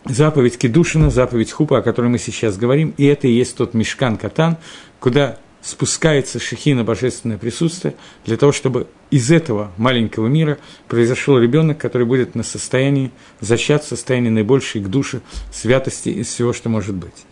заповедь 0.05 0.57
Кедушина, 0.57 1.11
заповедь 1.11 1.51
Хупа, 1.51 1.79
о 1.79 1.83
которой 1.83 2.07
мы 2.07 2.19
сейчас 2.19 2.57
говорим, 2.57 2.95
и 2.97 3.05
это 3.05 3.29
и 3.29 3.33
есть 3.33 3.57
тот 3.57 3.75
мешкан 3.75 4.17
Катан, 4.17 4.57
куда 4.99 5.39
спускается 5.63 6.39
шехина 6.39 6.85
божественное 6.85 7.39
присутствие, 7.39 7.95
для 8.25 8.37
того, 8.37 8.53
чтобы 8.53 8.87
из 9.11 9.31
этого 9.31 9.73
маленького 9.77 10.27
мира 10.27 10.59
произошел 10.89 11.39
ребенок, 11.39 11.79
который 11.79 12.07
будет 12.07 12.35
на 12.35 12.43
состоянии 12.43 13.11
зачат 13.41 13.85
в 13.85 13.89
состоянии 13.89 14.31
наибольшей 14.31 14.81
к 14.81 14.89
душе 14.89 15.21
святости 15.53 16.09
из 16.09 16.29
всего, 16.29 16.53
что 16.53 16.69
может 16.69 16.95
быть. 16.95 17.27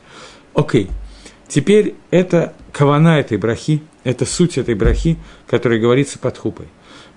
Окей. 0.54 0.88
Теперь 1.47 1.94
это 2.11 2.54
кавана 2.73 3.18
этой 3.18 3.38
брахи, 3.38 3.82
это 4.04 4.26
суть 4.26 4.58
этой 4.58 4.75
брахи, 4.75 5.16
которая 5.47 5.78
говорится 5.78 6.18
под 6.18 6.37
хупой. 6.37 6.66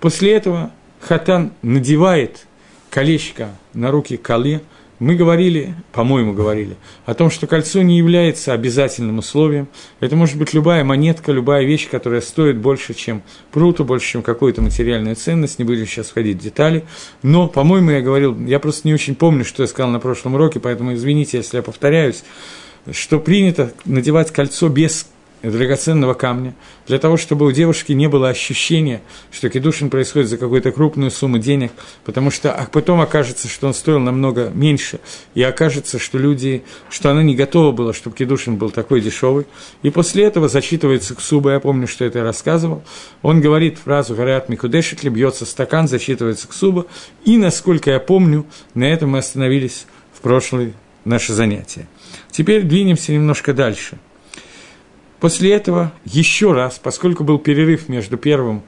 После 0.00 0.32
этого 0.32 0.72
хатан 1.00 1.52
надевает 1.60 2.46
колечко 2.88 3.50
на 3.74 3.90
руки 3.90 4.16
коле, 4.16 4.62
мы 5.02 5.16
говорили, 5.16 5.74
по-моему, 5.90 6.32
говорили, 6.32 6.76
о 7.06 7.14
том, 7.14 7.28
что 7.28 7.48
кольцо 7.48 7.82
не 7.82 7.98
является 7.98 8.52
обязательным 8.52 9.18
условием. 9.18 9.66
Это 9.98 10.14
может 10.14 10.38
быть 10.38 10.54
любая 10.54 10.84
монетка, 10.84 11.32
любая 11.32 11.64
вещь, 11.64 11.88
которая 11.90 12.20
стоит 12.20 12.58
больше, 12.58 12.94
чем 12.94 13.24
пруту, 13.50 13.84
больше, 13.84 14.12
чем 14.12 14.22
какую-то 14.22 14.62
материальную 14.62 15.16
ценность. 15.16 15.58
Не 15.58 15.64
будем 15.64 15.86
сейчас 15.86 16.10
входить 16.10 16.36
в 16.38 16.40
детали. 16.40 16.84
Но, 17.24 17.48
по-моему, 17.48 17.90
я 17.90 18.00
говорил, 18.00 18.38
я 18.46 18.60
просто 18.60 18.86
не 18.86 18.94
очень 18.94 19.16
помню, 19.16 19.44
что 19.44 19.64
я 19.64 19.66
сказал 19.66 19.90
на 19.90 19.98
прошлом 19.98 20.34
уроке, 20.34 20.60
поэтому 20.60 20.94
извините, 20.94 21.38
если 21.38 21.56
я 21.56 21.64
повторяюсь, 21.64 22.22
что 22.92 23.18
принято 23.18 23.72
надевать 23.84 24.30
кольцо 24.30 24.68
без 24.68 25.08
драгоценного 25.50 26.14
камня, 26.14 26.54
для 26.86 26.98
того, 26.98 27.16
чтобы 27.16 27.46
у 27.46 27.52
девушки 27.52 27.92
не 27.92 28.08
было 28.08 28.28
ощущения, 28.28 29.02
что 29.30 29.48
кедушин 29.48 29.90
происходит 29.90 30.28
за 30.28 30.36
какую-то 30.36 30.70
крупную 30.70 31.10
сумму 31.10 31.38
денег, 31.38 31.72
потому 32.04 32.30
что 32.30 32.52
а 32.52 32.66
потом 32.70 33.00
окажется, 33.00 33.48
что 33.48 33.66
он 33.66 33.74
стоил 33.74 33.98
намного 33.98 34.50
меньше, 34.50 35.00
и 35.34 35.42
окажется, 35.42 35.98
что 35.98 36.18
люди, 36.18 36.62
что 36.90 37.10
она 37.10 37.22
не 37.22 37.34
готова 37.34 37.72
была, 37.72 37.92
чтобы 37.92 38.16
кедушин 38.16 38.56
был 38.56 38.70
такой 38.70 39.00
дешевый. 39.00 39.46
И 39.82 39.90
после 39.90 40.24
этого 40.24 40.48
зачитывается 40.48 41.14
ксуба, 41.14 41.52
я 41.52 41.60
помню, 41.60 41.88
что 41.88 42.04
это 42.04 42.20
я 42.20 42.24
рассказывал, 42.24 42.82
он 43.22 43.40
говорит 43.40 43.78
фразу 43.78 44.14
«Гарят 44.14 44.48
Микудешитли», 44.48 45.08
бьется 45.08 45.44
стакан, 45.44 45.88
зачитывается 45.88 46.46
ксуба, 46.46 46.86
и, 47.24 47.36
насколько 47.36 47.90
я 47.90 47.98
помню, 47.98 48.46
на 48.74 48.84
этом 48.84 49.10
мы 49.10 49.18
остановились 49.18 49.86
в 50.12 50.20
прошлое 50.20 50.72
наше 51.04 51.32
занятие. 51.32 51.88
Теперь 52.30 52.62
двинемся 52.62 53.12
немножко 53.12 53.52
дальше– 53.52 53.98
После 55.22 55.52
этого 55.52 55.92
еще 56.04 56.50
раз, 56.52 56.80
поскольку 56.82 57.22
был 57.22 57.38
перерыв 57.38 57.88
между 57.88 58.16
первым 58.16 58.60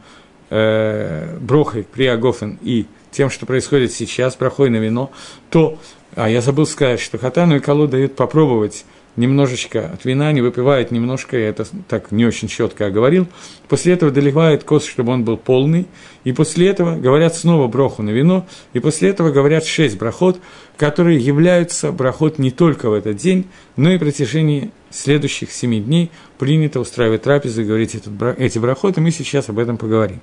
э, 0.50 1.36
брохой 1.40 1.82
при 1.82 2.06
Агофен 2.06 2.60
и 2.62 2.86
тем, 3.10 3.28
что 3.28 3.44
происходит 3.44 3.90
сейчас, 3.90 4.36
брахой 4.36 4.70
на 4.70 4.76
вино, 4.76 5.10
то, 5.50 5.80
а 6.14 6.30
я 6.30 6.40
забыл 6.40 6.64
сказать, 6.66 7.00
что 7.00 7.18
Хатану 7.18 7.56
и 7.56 7.58
Калу 7.58 7.88
дают 7.88 8.14
попробовать 8.14 8.84
немножечко 9.16 9.90
от 9.92 10.04
вина, 10.04 10.32
не 10.32 10.40
выпивает 10.40 10.90
немножко, 10.90 11.38
я 11.38 11.48
это 11.48 11.66
так 11.88 12.10
не 12.12 12.26
очень 12.26 12.48
четко 12.48 12.86
оговорил. 12.86 13.26
После 13.68 13.92
этого 13.92 14.10
доливают 14.10 14.64
кос, 14.64 14.84
чтобы 14.84 15.12
он 15.12 15.24
был 15.24 15.36
полный. 15.36 15.86
И 16.24 16.32
после 16.32 16.68
этого 16.68 16.96
говорят 16.96 17.36
снова 17.36 17.68
броху 17.68 18.02
на 18.02 18.10
вино. 18.10 18.46
И 18.72 18.80
после 18.80 19.10
этого 19.10 19.30
говорят 19.30 19.64
шесть 19.64 19.98
брахот, 19.98 20.40
которые 20.76 21.18
являются 21.18 21.92
брахот 21.92 22.38
не 22.38 22.50
только 22.50 22.90
в 22.90 22.92
этот 22.92 23.16
день, 23.16 23.46
но 23.76 23.90
и 23.90 23.96
в 23.96 24.00
протяжении 24.00 24.70
следующих 24.90 25.52
семи 25.52 25.80
дней 25.80 26.10
принято 26.38 26.80
устраивать 26.80 27.22
трапезы 27.22 27.62
и 27.62 27.64
говорить 27.64 27.94
этот, 27.94 28.38
эти 28.38 28.58
брахоты. 28.58 29.00
Мы 29.00 29.10
сейчас 29.10 29.48
об 29.48 29.58
этом 29.58 29.76
поговорим. 29.76 30.20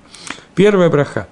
Первая 0.56 0.90
браха. 0.90 1.28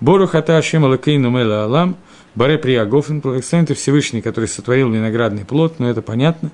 Бору 0.00 0.26
хата 0.26 0.58
Ашем 0.58 0.84
Алакейну 0.84 1.30
Мела 1.30 1.64
Алам– 1.64 1.96
Баре 2.34 2.58
Приягофен, 2.58 3.20
благословен 3.20 3.66
Всевышний, 3.74 4.20
который 4.20 4.46
сотворил 4.46 4.90
виноградный 4.90 5.44
плод, 5.44 5.78
но 5.78 5.88
это 5.88 6.02
понятно. 6.02 6.50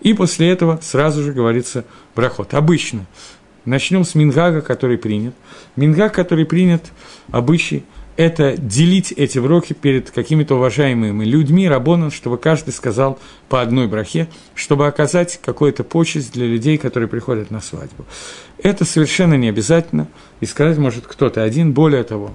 И 0.00 0.12
после 0.14 0.50
этого 0.50 0.78
сразу 0.82 1.22
же 1.22 1.32
говорится 1.32 1.84
брахот. 2.16 2.54
Обычно. 2.54 3.06
Начнем 3.64 4.04
с 4.04 4.14
Мингага, 4.14 4.62
который 4.62 4.98
принят. 4.98 5.34
Мингаг, 5.76 6.14
который 6.14 6.46
принят, 6.46 6.92
обычай, 7.30 7.84
это 8.16 8.56
делить 8.56 9.12
эти 9.12 9.38
броки 9.38 9.72
перед 9.72 10.10
какими-то 10.10 10.56
уважаемыми 10.56 11.24
людьми, 11.24 11.68
рабонан, 11.68 12.10
чтобы 12.10 12.36
каждый 12.36 12.72
сказал 12.72 13.18
по 13.48 13.62
одной 13.62 13.86
брахе, 13.86 14.28
чтобы 14.54 14.86
оказать 14.86 15.40
какую-то 15.42 15.84
почесть 15.84 16.32
для 16.32 16.46
людей, 16.46 16.76
которые 16.76 17.08
приходят 17.08 17.50
на 17.50 17.60
свадьбу. 17.60 18.04
Это 18.62 18.84
совершенно 18.84 19.34
не 19.34 19.48
обязательно, 19.48 20.06
и 20.40 20.46
сказать 20.46 20.76
может 20.76 21.06
кто-то 21.06 21.42
один, 21.42 21.72
более 21.72 22.02
того, 22.02 22.34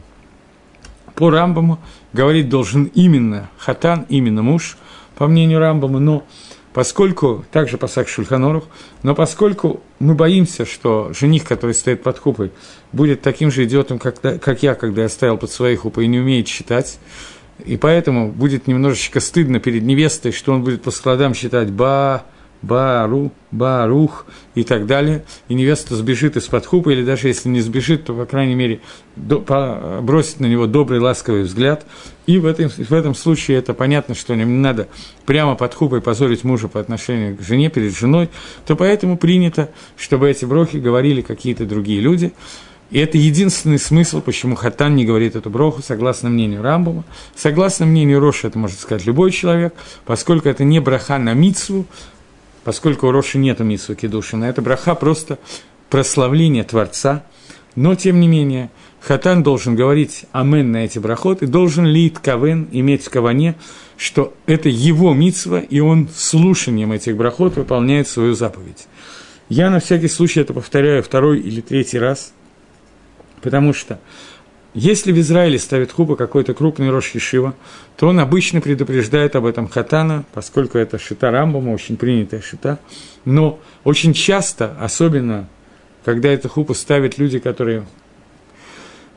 по 1.13 1.29
Рамбаму 1.29 1.79
говорить 2.15 2.50
должен 2.50 2.86
именно 2.95 3.50
хатан, 3.57 4.05
именно 4.10 4.41
муж, 4.41 4.77
по 5.17 5.27
мнению 5.27 5.60
Рамбама, 5.60 6.00
но 6.00 6.25
поскольку, 6.74 7.45
также 7.51 7.77
пасак 7.77 8.07
Шульханорух, 8.07 8.65
но 9.03 9.13
поскольку 9.13 9.81
мы 10.00 10.15
боимся, 10.15 10.65
что 10.65 11.12
жених, 11.13 11.43
который 11.43 11.75
стоит 11.75 12.01
под 12.01 12.17
хупой, 12.17 12.51
будет 12.91 13.22
таким 13.22 13.51
же 13.51 13.65
идиотом, 13.65 14.00
как, 14.00 14.19
как 14.19 14.63
я, 14.63 14.75
когда 14.75 15.03
я 15.03 15.10
стоял 15.10 15.38
под 15.38 15.51
своей 15.51 15.75
хупой 15.75 16.05
и 16.05 16.07
не 16.07 16.19
умеет 16.19 16.48
считать, 16.48 17.00
и 17.63 17.77
поэтому 17.77 18.31
будет 18.31 18.67
немножечко 18.67 19.19
стыдно 19.19 19.60
перед 19.60 19.84
невестой, 19.84 20.31
что 20.31 20.53
он 20.53 20.63
будет 20.63 20.81
по 20.81 20.91
складам 20.91 21.34
считать 21.34 21.69
«ба», 21.69 22.25
Бару, 22.65 23.31
Барух 23.51 24.25
и 24.55 24.63
так 24.63 24.86
далее, 24.86 25.24
и 25.48 25.53
невеста 25.53 25.95
сбежит 25.95 26.36
из-под 26.36 26.65
хупа, 26.65 26.89
или 26.89 27.03
даже 27.03 27.27
если 27.27 27.50
не 27.50 27.62
сбежит, 27.62 28.05
то, 28.05 28.13
по 28.13 28.25
крайней 28.25 28.55
мере, 28.55 28.81
до, 29.15 29.39
по, 29.39 30.00
бросит 30.01 30.39
на 30.39 30.48
него 30.48 30.65
добрый, 30.65 31.00
ласковый 31.00 31.43
взгляд. 31.43 31.86
И 32.25 32.39
в 32.39 32.45
этом, 32.45 32.69
в 32.69 32.91
этом 32.91 33.13
случае 33.13 33.57
это 33.57 33.74
понятно, 33.74 34.15
что 34.15 34.34
не 34.36 34.45
надо 34.45 34.88
прямо 35.25 35.55
под 35.55 35.74
хупой 35.74 36.01
позорить 36.01 36.43
мужа 36.43 36.67
по 36.67 36.79
отношению 36.79 37.38
к 37.38 37.41
жене, 37.41 37.69
перед 37.69 37.95
женой, 37.95 38.29
то 38.65 38.75
поэтому 38.75 39.17
принято, 39.17 39.69
чтобы 39.95 40.29
эти 40.29 40.45
брохи 40.45 40.77
говорили 40.77 41.22
какие-то 41.22 41.65
другие 41.65 42.01
люди. 42.01 42.34
И 42.91 43.00
это 43.00 43.17
единственный 43.17 43.79
смысл, 43.79 44.22
почему 44.22 44.55
Хатан 44.55 44.95
не 44.95 45.05
говорит 45.05 45.36
эту 45.36 45.50
броху, 45.50 45.81
согласно 45.81 46.29
мнению 46.29 46.62
Рамбова. 46.62 47.03
Согласно 47.36 47.86
мнению 47.86 48.19
Роши, 48.19 48.48
это 48.48 48.60
может 48.60 48.79
сказать 48.79 49.05
любой 49.07 49.31
человек, 49.31 49.74
поскольку 50.05 50.50
это 50.50 50.63
не 50.63 50.79
браха 50.79 51.17
на 51.17 51.34
мицву, 51.34 51.86
поскольку 52.65 53.07
у 53.07 53.12
Роши 53.12 53.38
нет 53.38 53.60
митсу 53.60 53.95
кедушина. 53.95 54.45
Это 54.45 54.62
браха 54.62 54.95
просто 54.95 55.39
прославление 55.89 56.65
Творца, 56.65 57.24
но, 57.75 57.95
тем 57.95 58.19
не 58.19 58.27
менее, 58.27 58.72
Хатан 59.00 59.43
должен 59.43 59.75
говорить 59.75 60.25
амен 60.31 60.72
на 60.72 60.84
эти 60.84 60.98
брахоты, 60.98 61.45
должен 61.45 61.86
лит 61.86 62.17
кавен 62.19 62.67
иметь 62.72 63.05
в 63.05 63.10
каване, 63.12 63.55
что 63.98 64.34
это 64.48 64.67
его 64.67 65.13
митсва, 65.13 65.60
и 65.60 65.79
он 65.79 66.10
слушанием 66.13 66.91
этих 66.91 67.15
брахот 67.15 67.55
выполняет 67.55 68.07
свою 68.07 68.34
заповедь. 68.34 68.88
Я 69.48 69.69
на 69.69 69.79
всякий 69.79 70.07
случай 70.07 70.41
это 70.41 70.53
повторяю 70.53 71.03
второй 71.03 71.39
или 71.39 71.62
третий 71.62 72.00
раз, 72.00 72.34
потому 73.43 73.74
что 73.74 74.00
если 74.75 75.13
в 75.13 75.20
Израиле 75.22 75.58
ставит 75.58 75.94
хупа 75.94 76.17
какой-то 76.17 76.53
крупный 76.53 76.89
Рош 76.89 77.12
Ешива, 77.15 77.55
то 77.96 78.10
он 78.10 78.20
обычно 78.20 78.60
предупреждает 78.60 79.38
об 79.38 79.46
этом 79.46 79.70
хатана, 79.70 80.25
поскольку 80.34 80.77
это 80.77 81.00
шита 81.00 81.32
Рамбама, 81.32 81.72
очень 81.72 81.96
принятая 81.96 82.41
шита. 82.41 82.79
Но 83.24 83.58
очень 83.86 84.12
часто, 84.12 84.75
особенно 84.79 85.48
когда 86.03 86.29
эту 86.29 86.50
хупу 86.50 86.74
ставят 86.74 87.17
люди, 87.17 87.39
которые 87.39 87.86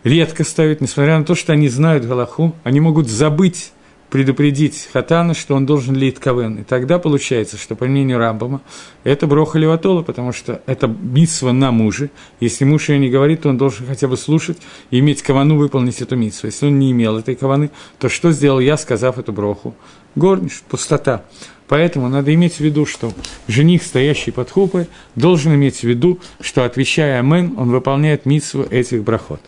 редко 0.04 0.44
ставят, 0.44 0.80
несмотря 0.80 1.18
на 1.18 1.24
то, 1.24 1.34
что 1.34 1.52
они 1.52 1.68
знают 1.68 2.04
Галаху, 2.04 2.54
они 2.62 2.78
могут 2.78 3.08
забыть 3.08 3.72
предупредить 4.10 4.88
хатана, 4.92 5.34
что 5.34 5.54
он 5.54 5.66
должен 5.66 5.94
лить 5.94 6.18
кавен. 6.18 6.58
И 6.58 6.62
тогда 6.64 6.98
получается, 6.98 7.56
что 7.56 7.76
по 7.76 7.84
мнению 7.84 8.18
Рамбама, 8.18 8.60
это 9.04 9.26
броха 9.26 9.58
леватола, 9.58 10.02
потому 10.02 10.32
что 10.32 10.62
это 10.66 10.86
митсва 10.86 11.52
на 11.52 11.70
муже. 11.70 12.10
Если 12.40 12.64
муж 12.64 12.88
ее 12.88 12.98
не 12.98 13.10
говорит, 13.10 13.42
то 13.42 13.50
он 13.50 13.58
должен 13.58 13.86
хотя 13.86 14.08
бы 14.08 14.16
слушать 14.16 14.58
и 14.90 14.98
иметь 15.00 15.22
кавану 15.22 15.56
выполнить 15.56 16.00
эту 16.00 16.16
митсву. 16.16 16.46
Если 16.46 16.66
он 16.66 16.78
не 16.78 16.92
имел 16.92 17.18
этой 17.18 17.34
каваны, 17.34 17.70
то 17.98 18.08
что 18.08 18.32
сделал 18.32 18.60
я, 18.60 18.76
сказав 18.76 19.18
эту 19.18 19.32
броху? 19.32 19.74
Горниш, 20.14 20.62
пустота. 20.68 21.24
Поэтому 21.68 22.08
надо 22.08 22.32
иметь 22.34 22.54
в 22.54 22.60
виду, 22.60 22.86
что 22.86 23.12
жених, 23.46 23.82
стоящий 23.82 24.30
под 24.30 24.50
хупой, 24.50 24.86
должен 25.14 25.54
иметь 25.54 25.80
в 25.80 25.84
виду, 25.84 26.18
что, 26.40 26.64
отвечая 26.64 27.20
«Амен», 27.20 27.54
он 27.58 27.70
выполняет 27.70 28.24
митсву 28.24 28.62
этих 28.62 29.04
брахот. 29.04 29.40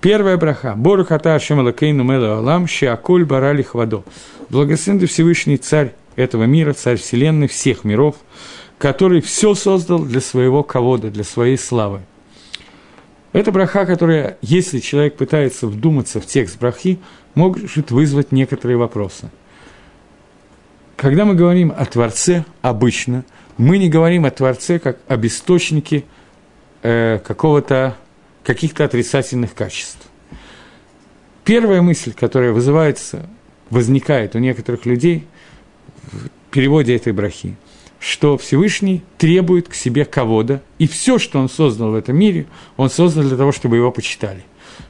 Первая 0.00 0.36
браха. 0.36 0.74
Борухата 0.76 1.34
Ашем 1.34 1.58
Алакейну 1.58 2.04
Мелу 2.04 2.26
Алам 2.26 2.68
Шиакуль 2.68 3.24
Барали 3.24 3.62
Хвадо. 3.62 4.04
Благословен 4.48 5.04
Всевышний 5.08 5.56
Царь 5.56 5.92
этого 6.14 6.44
мира, 6.44 6.72
Царь 6.72 6.98
Вселенной, 6.98 7.48
всех 7.48 7.82
миров, 7.82 8.14
который 8.78 9.20
все 9.20 9.54
создал 9.56 9.98
для 9.98 10.20
своего 10.20 10.62
ковода, 10.62 11.10
для 11.10 11.24
своей 11.24 11.58
славы. 11.58 12.02
Это 13.32 13.50
браха, 13.50 13.86
которая, 13.86 14.38
если 14.40 14.78
человек 14.78 15.16
пытается 15.16 15.66
вдуматься 15.66 16.20
в 16.20 16.26
текст 16.26 16.60
брахи, 16.60 17.00
может 17.34 17.90
вызвать 17.90 18.30
некоторые 18.30 18.76
вопросы. 18.76 19.30
Когда 20.94 21.24
мы 21.24 21.34
говорим 21.34 21.72
о 21.76 21.84
Творце, 21.86 22.44
обычно 22.62 23.24
мы 23.56 23.78
не 23.78 23.88
говорим 23.88 24.26
о 24.26 24.30
Творце 24.30 24.78
как 24.78 24.98
об 25.08 25.26
источнике 25.26 26.04
э, 26.82 27.18
какого-то 27.26 27.96
каких-то 28.48 28.82
отрицательных 28.86 29.52
качеств. 29.52 30.08
Первая 31.44 31.82
мысль, 31.82 32.14
которая 32.14 32.52
вызывается, 32.52 33.28
возникает 33.68 34.34
у 34.34 34.38
некоторых 34.38 34.86
людей 34.86 35.26
в 36.10 36.30
переводе 36.50 36.96
этой 36.96 37.12
брахи, 37.12 37.56
что 38.00 38.38
Всевышний 38.38 39.02
требует 39.18 39.68
к 39.68 39.74
себе 39.74 40.06
кого-то, 40.06 40.62
и 40.78 40.88
все, 40.88 41.18
что 41.18 41.38
он 41.38 41.50
создал 41.50 41.90
в 41.90 41.94
этом 41.94 42.16
мире, 42.16 42.46
он 42.78 42.88
создал 42.88 43.22
для 43.22 43.36
того, 43.36 43.52
чтобы 43.52 43.76
его 43.76 43.92
почитали. 43.92 44.42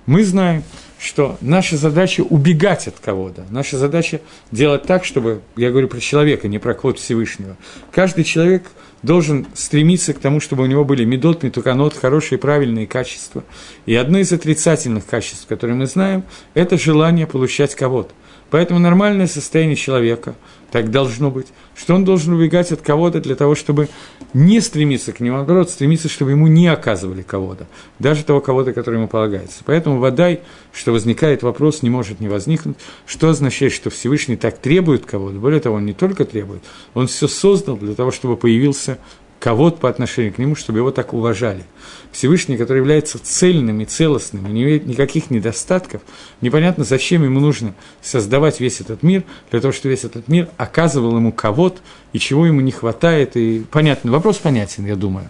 Мы 0.07 0.23
знаем, 0.23 0.62
что 1.00 1.37
наша 1.41 1.77
задача 1.77 2.21
убегать 2.21 2.87
от 2.87 3.00
кого-то. 3.00 3.45
Наша 3.50 3.77
задача 3.77 4.21
делать 4.53 4.85
так, 4.85 5.05
чтобы, 5.05 5.41
я 5.57 5.71
говорю 5.71 5.88
про 5.88 5.99
человека, 5.99 6.47
не 6.47 6.61
про 6.61 6.75
код 6.75 7.00
Всевышнего. 7.00 7.57
Каждый 7.91 8.23
человек– 8.23 8.62
должен 9.02 9.47
стремиться 9.55 10.12
к 10.12 10.19
тому, 10.19 10.40
чтобы 10.40 10.64
у 10.64 10.67
него 10.67 10.85
были 10.85 11.05
медот, 11.05 11.43
метуканот, 11.43 11.95
хорошие 11.95 12.38
правильные 12.38 12.87
качества. 12.87 13.45
И 13.87 13.95
одно 13.95 14.19
из 14.19 14.33
отрицательных 14.33 15.07
качеств, 15.07 15.47
которые 15.47 15.76
мы 15.76 15.87
знаем, 15.87 16.25
это 16.55 16.76
желание 16.76 17.26
получать 17.26 17.75
кого-то. 17.75 18.12
Поэтому 18.50 18.81
нормальное 18.81 19.26
состояние 19.26 19.76
человека, 19.76 20.35
так 20.71 20.90
должно 20.90 21.31
быть, 21.31 21.47
что 21.75 21.95
он 21.95 22.05
должен 22.05 22.35
убегать 22.35 22.73
от 22.73 22.83
кого-то 22.83 23.21
для 23.21 23.35
того, 23.35 23.55
чтобы 23.55 23.88
не 24.35 24.61
стремиться 24.61 25.12
к 25.12 25.21
нему, 25.21 25.37
а 25.37 25.38
наоборот, 25.38 25.71
стремиться, 25.71 26.09
чтобы 26.09 26.33
ему 26.33 26.47
не 26.47 26.69
оказывали 26.69 27.23
кого-то, 27.23 27.67
даже 27.99 28.25
того 28.25 28.40
кого-то, 28.40 28.73
который 28.73 28.97
ему 28.97 29.09
полагается. 29.09 29.62
Поэтому 29.64 29.99
водай, 29.99 30.40
что 30.73 30.93
возникает 30.93 31.43
вопрос, 31.43 31.83
не 31.83 31.90
может 31.90 32.21
не 32.21 32.28
возникнуть, 32.28 32.76
что 33.07 33.28
означает, 33.28 33.73
что 33.73 33.90
Всевышний 33.90 34.37
так 34.37 34.59
требует 34.59 35.07
кого-то. 35.07 35.38
Более 35.38 35.61
того, 35.61 35.76
он 35.76 35.87
не 35.87 35.95
только 35.95 36.25
требует, 36.25 36.62
он 36.95 37.07
все 37.07 37.28
создал 37.28 37.76
для 37.76 37.95
того, 37.95 38.11
чтобы 38.11 38.37
появился 38.37 38.99
кого-то 39.38 39.78
по 39.78 39.88
отношению 39.88 40.33
к 40.33 40.38
нему, 40.38 40.54
чтобы 40.54 40.80
его 40.80 40.90
так 40.90 41.12
уважали. 41.12 41.64
Всевышний, 42.12 42.57
который 42.57 42.78
является 42.78 43.18
цельным 43.18 43.80
и 43.80 43.85
целостным, 43.85 44.47
и 44.47 44.50
не 44.50 44.62
имеет 44.64 44.87
никаких 44.87 45.30
недостатков, 45.30 46.02
непонятно, 46.40 46.85
зачем 46.85 47.23
ему 47.23 47.38
нужно 47.40 47.75
создавать 48.02 48.61
весь 48.61 48.80
этот 48.80 49.02
мир, 49.02 49.23
для 49.50 49.61
того, 49.61 49.73
чтобы 49.73 49.90
весь 49.90 50.04
этот 50.04 50.28
мир 50.28 50.49
оказывал 50.57 51.16
ему 51.16 51.33
кого-то, 51.33 51.78
и 52.12 52.18
чего 52.18 52.47
ему 52.47 52.61
не 52.61 52.73
хватает, 52.73 53.37
и 53.37 53.64
понятно, 53.71 54.11
вопрос 54.11 54.38
понятен, 54.38 54.87
я 54.87 54.97
думаю. 54.97 55.28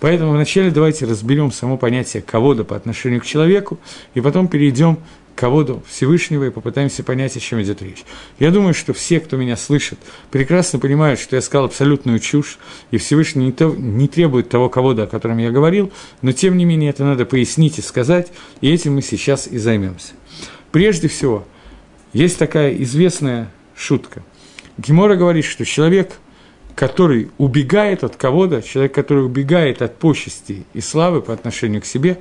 Поэтому 0.00 0.32
вначале 0.32 0.70
давайте 0.70 1.06
разберем 1.06 1.52
само 1.52 1.78
понятие 1.78 2.22
кого-то 2.22 2.64
по 2.64 2.76
отношению 2.76 3.20
к 3.20 3.24
человеку, 3.24 3.78
и 4.14 4.20
потом 4.20 4.48
перейдем 4.48 4.98
кого-то 5.34 5.82
Всевышнего 5.88 6.44
и 6.44 6.50
попытаемся 6.50 7.02
понять, 7.02 7.36
о 7.36 7.40
чем 7.40 7.60
идет 7.62 7.82
речь. 7.82 8.04
Я 8.38 8.50
думаю, 8.50 8.74
что 8.74 8.92
все, 8.92 9.20
кто 9.20 9.36
меня 9.36 9.56
слышит, 9.56 9.98
прекрасно 10.30 10.78
понимают, 10.78 11.20
что 11.20 11.36
я 11.36 11.42
сказал 11.42 11.66
абсолютную 11.66 12.18
чушь, 12.18 12.58
и 12.90 12.98
Всевышний 12.98 13.46
не, 13.46 13.52
то, 13.52 13.74
не 13.76 14.08
требует 14.08 14.48
того 14.48 14.68
кого-то, 14.68 15.04
о 15.04 15.06
котором 15.06 15.38
я 15.38 15.50
говорил, 15.50 15.92
но 16.22 16.32
тем 16.32 16.56
не 16.56 16.64
менее 16.64 16.90
это 16.90 17.04
надо 17.04 17.24
пояснить 17.26 17.78
и 17.78 17.82
сказать, 17.82 18.32
и 18.60 18.70
этим 18.70 18.94
мы 18.94 19.02
сейчас 19.02 19.46
и 19.46 19.58
займемся. 19.58 20.12
Прежде 20.70 21.08
всего, 21.08 21.46
есть 22.12 22.38
такая 22.38 22.74
известная 22.76 23.50
шутка. 23.76 24.22
Гемора 24.78 25.16
говорит, 25.16 25.44
что 25.44 25.64
человек, 25.64 26.12
который 26.74 27.30
убегает 27.38 28.02
от 28.04 28.16
кого-то, 28.16 28.62
человек, 28.62 28.94
который 28.94 29.24
убегает 29.24 29.82
от 29.82 29.96
почести 29.98 30.64
и 30.72 30.80
славы 30.80 31.22
по 31.22 31.32
отношению 31.32 31.80
к 31.80 31.86
себе, 31.86 32.18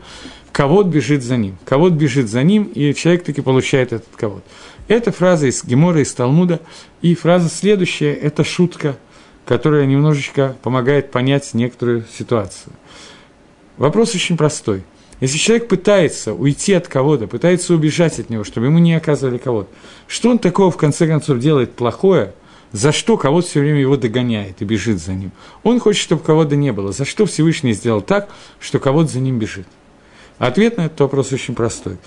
кого 0.52 0.84
бежит 0.84 1.24
за 1.24 1.38
ним. 1.38 1.58
кого 1.66 1.90
бежит 1.90 2.30
за 2.30 2.44
ним, 2.44 2.64
и 2.64 2.94
человек 2.94 3.24
таки 3.24 3.42
получает 3.42 3.94
этот 3.94 4.16
кого 4.16 4.42
Это 4.88 5.12
фраза 5.12 5.48
из 5.48 5.64
Гемора, 5.64 6.02
из 6.02 6.14
Талмуда, 6.14 6.60
и 7.02 7.16
фраза 7.16 7.50
следующая– 7.50 8.14
это 8.22 8.44
шутка, 8.44 8.98
которая 9.46 9.86
немножечко 9.86 10.56
помогает 10.62 11.12
понять 11.12 11.54
некоторую 11.54 12.06
ситуацию. 12.16 12.74
Вопрос 13.78 14.14
очень 14.14 14.38
простой. 14.38 14.84
Если 15.20 15.38
человек 15.38 15.68
пытается 15.68 16.34
уйти 16.34 16.74
от 16.74 16.88
кого-то, 16.88 17.28
пытается 17.28 17.74
убежать 17.74 18.20
от 18.20 18.30
него, 18.30 18.44
чтобы 18.44 18.68
ему 18.68 18.80
не 18.80 18.94
оказывали 18.94 19.38
кого-то, 19.38 19.70
что 20.08 20.30
он 20.30 20.38
такого 20.38 20.70
в 20.70 20.78
конце 20.78 21.08
концов 21.08 21.40
делает 21.40 21.74
плохое, 21.74 22.34
за 22.74 22.92
что 22.92 23.18
кого-то 23.18 23.48
все 23.48 23.62
время 23.62 23.80
его 23.80 23.96
догоняет 23.98 24.62
и 24.62 24.66
бежит 24.66 25.00
за 25.00 25.14
ним? 25.14 25.32
Он 25.62 25.80
хочет, 25.80 26.02
чтобы 26.02 26.24
кого-то 26.24 26.56
не 26.56 26.74
было. 26.74 26.92
За 26.92 27.06
что 27.06 27.26
Всевышний 27.26 27.74
сделал 27.74 28.02
так, 28.02 28.30
что 28.60 28.80
кого-то 28.80 29.10
за 29.10 29.20
ним 29.20 29.40
бежит? 29.40 29.68
Ответ 30.40 30.78
на 30.78 30.88
этот 30.88 31.00
вопрос 31.00 31.32
очень 31.32 31.54
простой. 31.54 31.98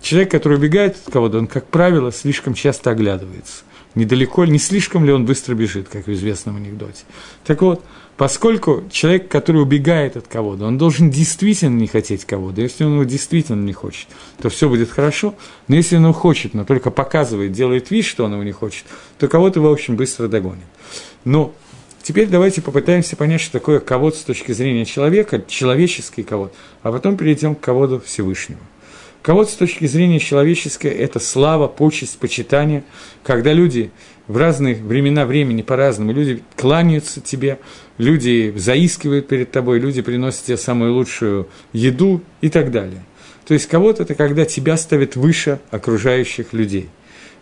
Человек, 0.00 0.30
который 0.30 0.56
убегает 0.56 0.96
от 0.96 1.12
кого-то, 1.12 1.38
он, 1.38 1.46
как 1.46 1.66
правило, 1.66 2.10
слишком 2.12 2.54
часто 2.54 2.90
оглядывается. 2.90 3.64
Недалеко, 3.94 4.46
не 4.46 4.58
слишком 4.58 5.04
ли 5.04 5.12
он 5.12 5.26
быстро 5.26 5.54
бежит, 5.54 5.88
как 5.88 6.06
в 6.06 6.12
известном 6.12 6.56
анекдоте. 6.56 7.04
Так 7.44 7.60
вот, 7.60 7.84
поскольку 8.16 8.84
человек, 8.90 9.28
который 9.28 9.62
убегает 9.62 10.16
от 10.16 10.26
кого-то, 10.26 10.64
он 10.64 10.78
должен 10.78 11.10
действительно 11.10 11.76
не 11.76 11.86
хотеть 11.86 12.24
кого-то. 12.24 12.60
Если 12.60 12.84
он 12.84 12.94
его 12.94 13.04
действительно 13.04 13.62
не 13.62 13.72
хочет, 13.72 14.08
то 14.40 14.48
все 14.48 14.68
будет 14.68 14.90
хорошо. 14.90 15.34
Но 15.68 15.76
если 15.76 15.96
он 15.96 16.04
его 16.04 16.12
хочет, 16.12 16.54
но 16.54 16.64
только 16.64 16.90
показывает, 16.90 17.52
делает 17.52 17.90
вид, 17.90 18.04
что 18.04 18.24
он 18.24 18.32
его 18.32 18.42
не 18.42 18.52
хочет, 18.52 18.84
то 19.18 19.28
кого-то 19.28 19.60
его 19.60 19.70
очень 19.70 19.94
быстро 19.94 20.28
догонит. 20.28 20.66
Но 21.24 21.54
Теперь 22.06 22.28
давайте 22.28 22.62
попытаемся 22.62 23.16
понять, 23.16 23.40
что 23.40 23.54
такое 23.54 23.80
ковод 23.80 24.14
с 24.14 24.22
точки 24.22 24.52
зрения 24.52 24.84
человека, 24.84 25.42
человеческий 25.48 26.22
ковод, 26.22 26.54
а 26.84 26.92
потом 26.92 27.16
перейдем 27.16 27.56
к 27.56 27.60
ководу 27.60 28.00
Всевышнего. 28.00 28.60
Ковод 29.26 29.50
с 29.50 29.54
точки 29.54 29.86
зрения 29.86 30.20
человеческой– 30.20 30.86
это 30.92 31.18
слава, 31.18 31.66
почесть, 31.66 32.16
почитание, 32.20 32.84
когда 33.24 33.52
люди 33.52 33.90
в 34.28 34.36
разные 34.36 34.76
времена 34.76 35.26
времени 35.26 35.62
по-разному, 35.62 36.12
люди 36.12 36.44
кланяются 36.54 37.20
тебе, 37.20 37.58
люди 37.98 38.54
заискивают 38.56 39.26
перед 39.26 39.50
тобой, 39.50 39.80
люди 39.80 40.00
приносят 40.00 40.44
тебе 40.44 40.56
самую 40.56 40.94
лучшую 40.94 41.48
еду 41.72 42.22
и 42.40 42.50
так 42.50 42.70
далее. 42.70 43.04
То 43.48 43.54
есть 43.54 43.66
ковод– 43.66 43.98
это 44.00 44.14
когда 44.14 44.44
тебя 44.44 44.76
ставят 44.76 45.16
выше 45.16 45.58
окружающих 45.72 46.52
людей. 46.52 46.88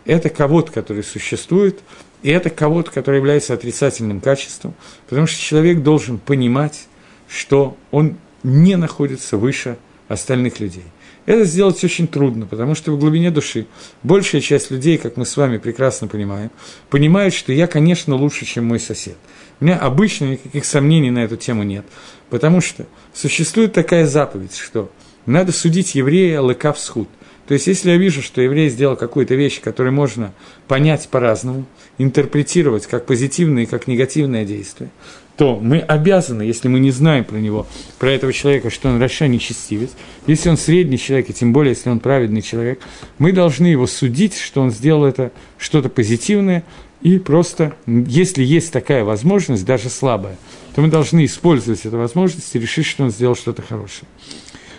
Это 0.05 0.29
ковод, 0.29 0.71
который 0.71 1.03
существует, 1.03 1.81
и 2.23 2.31
это 2.31 2.49
кого-то, 2.49 2.89
который 2.89 3.17
является 3.17 3.53
отрицательным 3.53 4.21
качеством, 4.21 4.73
потому 5.07 5.27
что 5.27 5.39
человек 5.39 5.83
должен 5.83 6.17
понимать, 6.17 6.87
что 7.27 7.77
он 7.91 8.17
не 8.41 8.75
находится 8.75 9.37
выше 9.37 9.77
остальных 10.07 10.59
людей. 10.59 10.85
Это 11.25 11.43
сделать 11.43 11.83
очень 11.83 12.07
трудно, 12.07 12.45
потому 12.45 12.75
что 12.75 12.91
в 12.91 12.99
глубине 12.99 13.31
души 13.31 13.65
большая 14.03 14.41
часть 14.41 14.69
людей, 14.69 14.97
как 14.97 15.17
мы 15.17 15.25
с 15.25 15.35
вами 15.37 15.57
прекрасно 15.57 16.07
понимаем, 16.07 16.51
понимают, 16.89 17.33
что 17.33 17.51
я, 17.51 17.65
конечно, 17.65 18.15
лучше, 18.15 18.45
чем 18.45 18.65
мой 18.65 18.79
сосед. 18.79 19.17
У 19.59 19.65
меня 19.65 19.77
обычно 19.77 20.25
никаких 20.25 20.65
сомнений 20.65 21.09
на 21.09 21.23
эту 21.23 21.37
тему 21.37 21.63
нет, 21.63 21.85
потому 22.29 22.61
что 22.61 22.85
существует 23.13 23.73
такая 23.73 24.05
заповедь, 24.05 24.55
что 24.55 24.91
надо 25.25 25.51
судить 25.51 25.95
еврея 25.95 26.41
лыкав 26.41 26.77
схуд. 26.77 27.09
То 27.47 27.53
есть, 27.53 27.67
если 27.67 27.91
я 27.91 27.97
вижу, 27.97 28.21
что 28.21 28.41
еврей 28.41 28.69
сделал 28.69 28.95
какую-то 28.95 29.35
вещь, 29.35 29.61
которую 29.61 29.93
можно 29.93 30.33
понять 30.67 31.07
по-разному, 31.09 31.65
интерпретировать 31.99 32.87
как 32.87 33.05
позитивное 33.05 33.63
и 33.63 33.67
как 33.67 33.87
негативное 33.87 34.45
действие, 34.45 34.89
то 35.37 35.59
мы 35.59 35.79
обязаны, 35.79 36.43
если 36.43 36.67
мы 36.67 36.79
не 36.79 36.91
знаем 36.91 37.25
про 37.25 37.37
него, 37.37 37.67
про 37.99 38.11
этого 38.11 38.31
человека, 38.31 38.69
что 38.69 38.89
он 38.89 39.01
Раша 39.01 39.27
нечестивец, 39.27 39.91
если 40.27 40.49
он 40.49 40.57
средний 40.57 40.97
человек, 40.97 41.29
и 41.29 41.33
тем 41.33 41.51
более, 41.51 41.73
если 41.73 41.89
он 41.89 41.99
праведный 41.99 42.41
человек, 42.41 42.79
мы 43.17 43.31
должны 43.33 43.67
его 43.67 43.85
судить, 43.85 44.37
что 44.37 44.61
он 44.61 44.71
сделал 44.71 45.03
это 45.03 45.31
что-то 45.57 45.89
позитивное, 45.89 46.63
и 47.01 47.19
просто, 47.19 47.75
если 47.85 48.43
есть 48.43 48.71
такая 48.71 49.03
возможность, 49.03 49.65
даже 49.65 49.89
слабая, 49.89 50.37
то 50.73 50.81
мы 50.81 50.87
должны 50.87 51.25
использовать 51.25 51.85
эту 51.85 51.97
возможность 51.97 52.55
и 52.55 52.59
решить, 52.59 52.85
что 52.85 53.03
он 53.03 53.11
сделал 53.11 53.35
что-то 53.35 53.61
хорошее. 53.61 54.07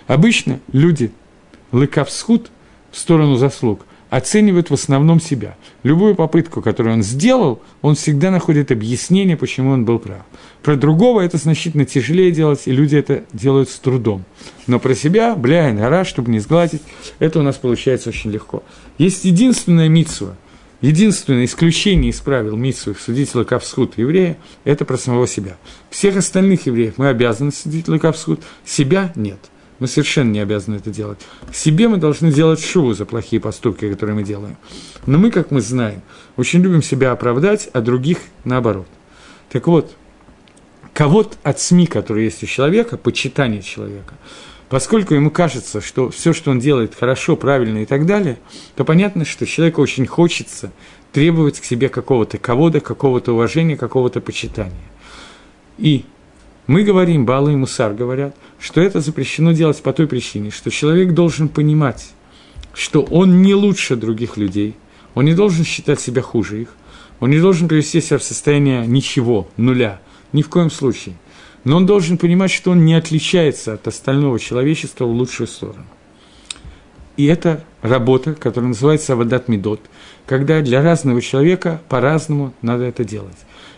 Обычно 0.07 0.61
люди 0.73 1.13
лыкавсхуд 1.73 2.51
в 2.91 2.99
сторону 2.99 3.37
заслуг– 3.37 3.85
оценивает 4.17 4.71
в 4.71 4.75
основном 4.75 5.21
себя. 5.21 5.57
Любую 5.83 6.15
попытку, 6.15 6.63
которую 6.63 6.95
он 6.95 7.03
сделал, 7.03 7.61
он 7.83 7.97
всегда 7.97 8.31
находит 8.31 8.73
объяснение, 8.73 9.37
почему 9.37 9.73
он 9.73 9.85
был 9.85 9.99
прав. 9.99 10.23
Про 10.63 10.77
другого 10.77 11.21
это 11.21 11.37
значительно 11.37 11.85
тяжелее 11.85 12.31
делать, 12.31 12.63
и 12.65 12.73
люди 12.73 12.97
это 12.97 13.25
делают 13.35 13.69
с 13.69 13.79
трудом. 13.79 14.25
Но 14.67 14.79
про 14.81 14.95
себя, 14.95 15.35
бля, 15.35 15.71
гора, 15.73 16.07
чтобы 16.07 16.31
не 16.31 16.39
сгладить, 16.39 16.81
это 17.19 17.41
у 17.41 17.43
нас 17.43 17.57
получается 17.57 18.09
очень 18.09 18.31
легко. 18.31 18.63
Есть 18.97 19.27
единственная 19.27 19.91
митсуа, 19.91 20.35
единственное 20.81 21.45
исключение 21.45 22.11
из 22.11 22.21
правил 22.21 22.57
митсу 22.57 22.95
судить 22.95 23.35
лакавсхуд 23.35 23.99
еврея– 23.99 24.39
это 24.65 24.87
про 24.87 24.97
самого 24.97 25.29
себя. 25.29 25.59
Всех 25.91 26.17
остальных 26.17 26.65
евреев 26.65 26.95
мы 26.97 27.09
обязаны 27.09 27.53
судить 27.53 27.87
лакавсхуд, 27.87 28.41
себя 28.65 29.13
нет– 29.15 29.39
мы 29.79 29.87
совершенно 29.87 30.31
не 30.31 30.41
обязаны 30.41 30.77
это 30.77 30.91
делать. 30.91 31.19
Себе 31.53 31.89
мы 31.89 31.99
должны 31.99 32.33
делать 32.33 32.61
шуву 32.61 32.95
за 32.95 33.05
плохие 33.05 33.41
поступки, 33.41 33.91
которые 33.91 34.17
мы 34.17 34.23
делаем. 34.23 34.57
Но 35.07 35.19
мы, 35.19 35.31
как 35.31 35.51
мы 35.51 35.61
знаем, 35.61 36.03
очень 36.37 36.63
любим 36.63 36.83
себя 36.83 37.13
оправдать, 37.13 37.69
а 37.73 37.81
других 37.81 38.19
наоборот. 38.45 38.87
Так 39.51 39.67
вот, 39.67 39.95
кого-то 40.93 41.37
от 41.43 41.61
СМИ, 41.61 41.87
который 41.87 42.25
есть 42.25 42.43
у 42.43 42.47
человека, 42.47 42.97
почитание 42.97 43.63
человека, 43.63 44.15
поскольку 44.69 45.15
ему 45.15 45.31
кажется, 45.31 45.81
что 45.81 46.11
все, 46.11 46.33
что 46.33 46.51
он 46.51 46.59
делает, 46.59 46.95
хорошо, 46.95 47.37
правильно 47.37 47.79
и 47.79 47.87
так 47.87 48.07
далее, 48.07 48.39
то 48.75 48.85
понятно, 48.85 49.25
что 49.25 49.47
человеку 49.47 49.83
очень 49.83 50.07
хочется 50.07 50.73
требовать 51.13 51.61
к 51.61 51.65
себе 51.65 51.89
какого-то 51.89 52.39
кого-то, 52.39 52.81
какого-то 52.81 53.33
уважения, 53.33 53.77
какого-то 53.77 54.21
почитания. 54.21 54.73
И 55.79 56.05
мы 56.67 56.83
говорим, 56.83 57.27
Балы 57.27 57.53
и 57.53 57.57
Мусар 57.57 57.95
говорят, 57.95 58.35
что 58.59 58.81
это 58.81 59.01
запрещено 59.01 59.53
делать 59.53 59.83
по 59.83 59.93
той 59.93 60.07
причине, 60.07 60.51
что 60.51 60.71
человек 60.71 61.13
должен 61.13 61.49
понимать, 61.49 62.13
что 62.73 63.03
он 63.03 63.43
не 63.43 63.55
лучше 63.55 63.97
других 63.97 64.37
людей, 64.37 64.75
он 65.15 65.25
не 65.25 65.35
должен 65.35 65.65
считать 65.65 66.01
себя 66.01 66.23
хуже 66.23 66.63
их, 66.63 66.69
он 67.21 67.31
не 67.31 67.41
должен 67.41 67.69
привести 67.69 68.01
себя 68.01 68.19
в 68.19 68.23
состояние 68.23 68.87
ничего, 68.87 69.49
нуля, 69.57 70.01
ни 70.33 70.43
в 70.43 70.49
коем 70.49 70.71
случае. 70.71 71.17
Но 71.65 71.79
он 71.79 71.87
должен 71.87 72.19
понимать, 72.19 72.51
что 72.51 72.71
он 72.71 72.85
не 72.85 72.95
отличается 72.95 73.73
от 73.73 73.89
остального 73.89 74.39
человечества 74.39 75.05
в 75.05 75.11
лучшую 75.11 75.47
сторону. 75.47 75.87
И 77.17 77.25
это 77.25 77.65
работа, 77.81 78.35
которая 78.35 78.69
называется 78.69 79.15
Авадат 79.15 79.49
Медот, 79.49 79.81
когда 80.27 80.61
для 80.61 80.83
разного 80.83 81.23
человека 81.23 81.81
по-разному 81.89 82.53
надо 82.61 82.85
это 82.85 83.05
делать. 83.05 83.37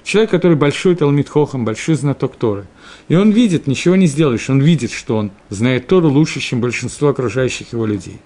Человек, 0.09 0.31
который 0.31 0.57
большой 0.57 0.97
Талмит 0.97 1.29
Хохам, 1.29 1.67
большой 1.67 1.95
знаток 1.95 2.35
Торы. 2.37 2.65
И 3.09 3.15
он 3.15 3.31
видит, 3.31 3.67
ничего 3.67 3.95
не 3.95 4.07
сделаешь, 4.07 4.49
он 4.49 4.59
видит, 4.59 4.91
что 4.91 5.19
он 5.19 5.33
знает 5.51 5.87
Тору 5.87 6.09
лучше, 6.09 6.41
чем 6.41 6.63
большинство 6.63 7.09
окружающих 7.09 7.75
его 7.75 7.85
людей. 7.85 8.17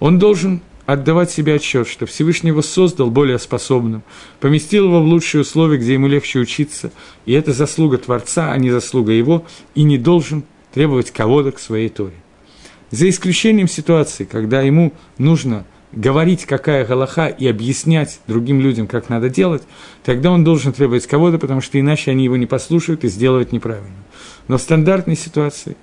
Он 0.00 0.18
должен 0.18 0.62
отдавать 0.84 1.30
себе 1.30 1.54
отчет, 1.54 1.86
что 1.86 2.06
Всевышний 2.06 2.48
его 2.48 2.60
создал 2.60 3.08
более 3.08 3.38
способным, 3.38 4.02
поместил 4.40 4.86
его 4.86 5.00
в 5.00 5.06
лучшие 5.06 5.42
условия, 5.42 5.78
где 5.78 5.92
ему 5.92 6.08
легче 6.08 6.40
учиться, 6.40 6.90
и 7.24 7.34
это 7.34 7.52
заслуга 7.52 7.98
Творца, 7.98 8.50
а 8.50 8.58
не 8.58 8.72
заслуга 8.72 9.12
его, 9.12 9.46
и 9.76 9.84
не 9.84 9.98
должен 9.98 10.42
требовать 10.74 11.12
кого-то 11.12 11.52
к 11.52 11.60
своей 11.60 11.88
Торе. 11.88 12.16
За 12.90 13.08
исключением 13.08 13.68
ситуации, 13.68 14.24
когда 14.24 14.60
ему 14.60 14.92
нужно 15.18 15.66
говорить, 15.92 16.46
какая 16.46 16.84
галаха, 16.84 17.26
и 17.26 17.46
объяснять 17.46 18.20
другим 18.26 18.60
людям, 18.60 18.86
как 18.86 19.08
надо 19.08 19.28
делать, 19.28 19.62
тогда 20.04 20.30
он 20.30 20.44
должен 20.44 20.72
требовать 20.72 21.06
кого-то, 21.06 21.38
потому 21.38 21.60
что 21.60 21.78
иначе 21.78 22.10
они 22.10 22.24
его 22.24 22.36
не 22.36 22.46
послушают 22.46 23.04
и 23.04 23.08
сделают 23.08 23.52
неправильно. 23.52 23.90
Но 24.48 24.58
в 24.58 24.62
стандартной 24.62 25.16
ситуации 25.16 25.76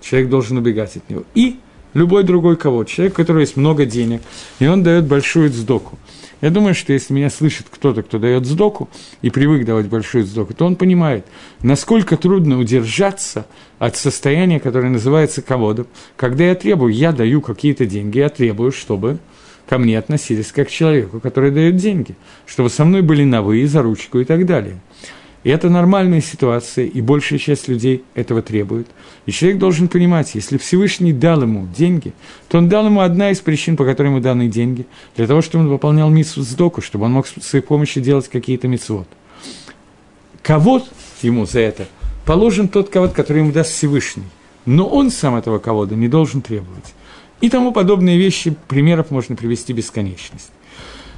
человек 0.00 0.30
должен 0.30 0.56
убегать 0.56 0.96
от 0.96 1.08
него. 1.10 1.24
И 1.34 1.58
любой 1.94 2.24
другой 2.24 2.56
кого 2.56 2.84
человек, 2.84 3.14
у 3.14 3.16
которого 3.16 3.40
есть 3.40 3.56
много 3.56 3.84
денег, 3.84 4.22
и 4.58 4.66
он 4.66 4.82
дает 4.82 5.06
большую 5.06 5.50
сдоку. 5.50 5.98
Я 6.40 6.48
думаю, 6.48 6.74
что 6.74 6.94
если 6.94 7.12
меня 7.12 7.28
слышит 7.28 7.66
кто-то, 7.70 8.02
кто 8.02 8.18
дает 8.18 8.46
сдоку 8.46 8.88
и 9.20 9.28
привык 9.28 9.66
давать 9.66 9.86
большую 9.86 10.24
сдоку, 10.24 10.54
то 10.54 10.64
он 10.64 10.76
понимает, 10.76 11.26
насколько 11.62 12.16
трудно 12.16 12.58
удержаться 12.58 13.46
от 13.78 13.96
состояния, 13.96 14.58
которое 14.58 14.88
называется 14.88 15.42
ководом. 15.42 15.86
Когда 16.16 16.44
я 16.44 16.54
требую, 16.54 16.94
я 16.94 17.12
даю 17.12 17.42
какие-то 17.42 17.84
деньги, 17.84 18.18
я 18.18 18.30
требую, 18.30 18.72
чтобы 18.72 19.18
ко 19.68 19.78
мне 19.78 19.98
относились 19.98 20.52
как 20.52 20.68
к 20.68 20.70
человеку, 20.70 21.20
который 21.20 21.50
дает 21.50 21.76
деньги, 21.76 22.16
чтобы 22.46 22.70
со 22.70 22.84
мной 22.84 23.02
были 23.02 23.24
на 23.24 23.42
«вы» 23.42 23.66
за 23.66 23.82
ручку 23.82 24.18
и 24.18 24.24
так 24.24 24.46
далее. 24.46 24.80
И 25.42 25.48
это 25.48 25.70
нормальная 25.70 26.20
ситуация, 26.20 26.84
и 26.84 27.00
большая 27.00 27.38
часть 27.38 27.66
людей 27.66 28.04
этого 28.14 28.42
требует. 28.42 28.86
И 29.24 29.32
человек 29.32 29.58
должен 29.58 29.88
понимать, 29.88 30.34
если 30.34 30.58
Всевышний 30.58 31.14
дал 31.14 31.42
ему 31.42 31.66
деньги, 31.74 32.12
то 32.48 32.58
он 32.58 32.68
дал 32.68 32.86
ему 32.86 33.00
одна 33.00 33.30
из 33.30 33.40
причин, 33.40 33.76
по 33.76 33.86
которой 33.86 34.08
ему 34.08 34.20
даны 34.20 34.48
деньги, 34.48 34.86
для 35.16 35.26
того, 35.26 35.40
чтобы 35.40 35.64
он 35.64 35.70
выполнял 35.70 36.10
митсу 36.10 36.42
сдоку, 36.42 36.82
чтобы 36.82 37.06
он 37.06 37.12
мог 37.12 37.26
с 37.26 37.32
своей 37.40 37.64
помощью 37.64 38.02
делать 38.02 38.28
какие-то 38.28 38.68
митцвот. 38.68 39.08
Кого 40.42 40.82
ему 41.22 41.46
за 41.46 41.60
это 41.60 41.86
положен 42.26 42.68
тот 42.68 42.90
кого 42.90 43.08
который 43.08 43.38
ему 43.38 43.52
даст 43.52 43.72
Всевышний, 43.72 44.24
но 44.66 44.86
он 44.86 45.10
сам 45.10 45.36
этого 45.36 45.58
кого-то 45.58 45.94
не 45.94 46.08
должен 46.08 46.42
требовать 46.42 46.94
и 47.40 47.48
тому 47.48 47.72
подобные 47.72 48.18
вещи, 48.18 48.54
примеров 48.68 49.10
можно 49.10 49.36
привести 49.36 49.72
бесконечность. 49.72 50.50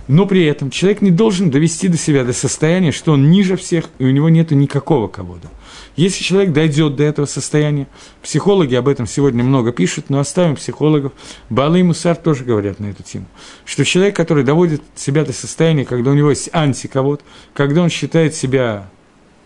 Но 0.09 0.27
при 0.27 0.45
этом 0.45 0.71
человек 0.71 1.01
не 1.01 1.11
должен 1.11 1.51
довести 1.51 1.89
до 1.89 1.97
себя 1.97 2.25
до 2.25 2.33
состояния, 2.33 2.91
что 2.91 3.13
он 3.13 3.31
ниже 3.31 3.57
всех, 3.57 3.87
и 3.99 4.05
у 4.05 4.11
него 4.11 4.29
нет 4.29 4.51
никакого 4.51 5.07
кого-то. 5.07 5.49
Если 5.95 6.25
человек 6.25 6.53
дойдет 6.53 6.97
до 6.97 7.05
этого 7.05 7.27
состояния, 7.27 7.87
психологи 8.23 8.75
об 8.75 8.89
этом 8.89 9.07
сегодня 9.07 9.45
много 9.45 9.73
пишут, 9.73 10.07
но 10.09 10.19
оставим 10.19 10.57
психологов. 10.57 11.13
Балы 11.51 11.81
и 11.81 11.83
Мусар 11.83 12.17
тоже 12.17 12.45
говорят 12.45 12.81
на 12.81 12.87
эту 12.87 13.03
тему. 13.03 13.27
Что 13.65 13.85
человек, 13.85 14.17
который 14.17 14.43
доводит 14.43 14.83
себя 14.97 15.25
до 15.25 15.33
состояния, 15.33 15.85
когда 15.85 16.11
у 16.11 16.15
него 16.15 16.31
есть 16.31 16.51
антикого, 16.53 17.19
когда 17.55 17.83
он 17.83 17.89
считает 17.89 18.35
себя 18.35 18.89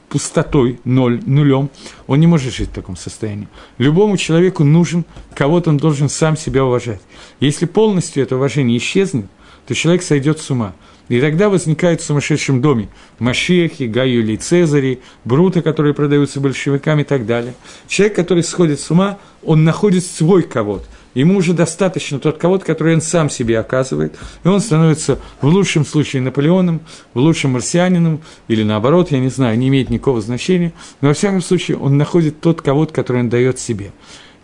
пустотой, 0.09 0.81
ноль, 0.85 1.21
нулем, 1.27 1.71
он 2.07 2.21
не 2.21 2.27
может 2.27 2.55
жить 2.55 2.71
в 2.71 2.75
таком 2.75 2.97
состоянии. 2.97 3.49
Любому 3.79 4.17
человеку 4.17 4.65
нужен, 4.65 5.05
кого-то 5.35 5.71
он 5.71 5.77
должен 5.77 6.09
сам 6.09 6.37
себя 6.37 6.65
уважать. 6.65 7.01
Если 7.41 7.67
полностью 7.67 8.23
это 8.23 8.37
уважение 8.37 8.79
исчезнет, 8.79 9.27
то 9.67 9.75
человек 9.75 10.03
сойдет 10.03 10.41
с 10.41 10.51
ума. 10.51 10.75
И 11.09 11.21
тогда 11.21 11.49
возникает 11.49 12.01
в 12.01 12.05
сумасшедшем 12.05 12.61
доме 12.61 12.89
Машехи, 13.21 13.85
Гаюли, 13.85 14.37
Цезари, 14.37 15.01
Бруты, 15.25 15.63
которые 15.63 15.95
продаются 15.95 16.41
большевиками 16.41 17.03
и 17.03 17.05
так 17.05 17.27
далее. 17.27 17.55
Человек, 17.87 18.17
который 18.17 18.43
сходит 18.43 18.81
с 18.81 18.91
ума, 18.91 19.19
он 19.45 19.65
находит 19.65 20.05
свой 20.05 20.43
кого-то. 20.43 20.87
Ему 21.17 21.39
уже 21.39 21.55
достаточно 21.55 22.19
тот 22.19 22.37
кого-то, 22.37 22.67
который 22.67 22.93
он 22.93 23.01
сам 23.01 23.31
себе 23.31 23.59
оказывает, 23.59 24.15
и 24.45 24.49
он 24.49 24.61
становится 24.61 25.19
в 25.41 25.47
лучшем 25.47 25.87
случае 25.87 26.21
Наполеоном, 26.21 26.83
в 27.15 27.19
лучшем 27.21 27.53
марсианином, 27.53 28.21
или 28.49 28.63
наоборот, 28.63 29.11
я 29.13 29.19
не 29.19 29.31
знаю, 29.31 29.59
не 29.59 29.69
имеет 29.69 29.89
никакого 29.89 30.21
значения, 30.21 30.75
но 31.01 31.09
во 31.09 31.15
всяком 31.15 31.41
случае 31.41 31.79
он 31.79 31.97
находит 31.97 32.43
тот 32.43 32.61
кого-то, 32.61 32.93
который 32.93 33.23
он 33.23 33.31
дает 33.31 33.59
себе. 33.59 33.93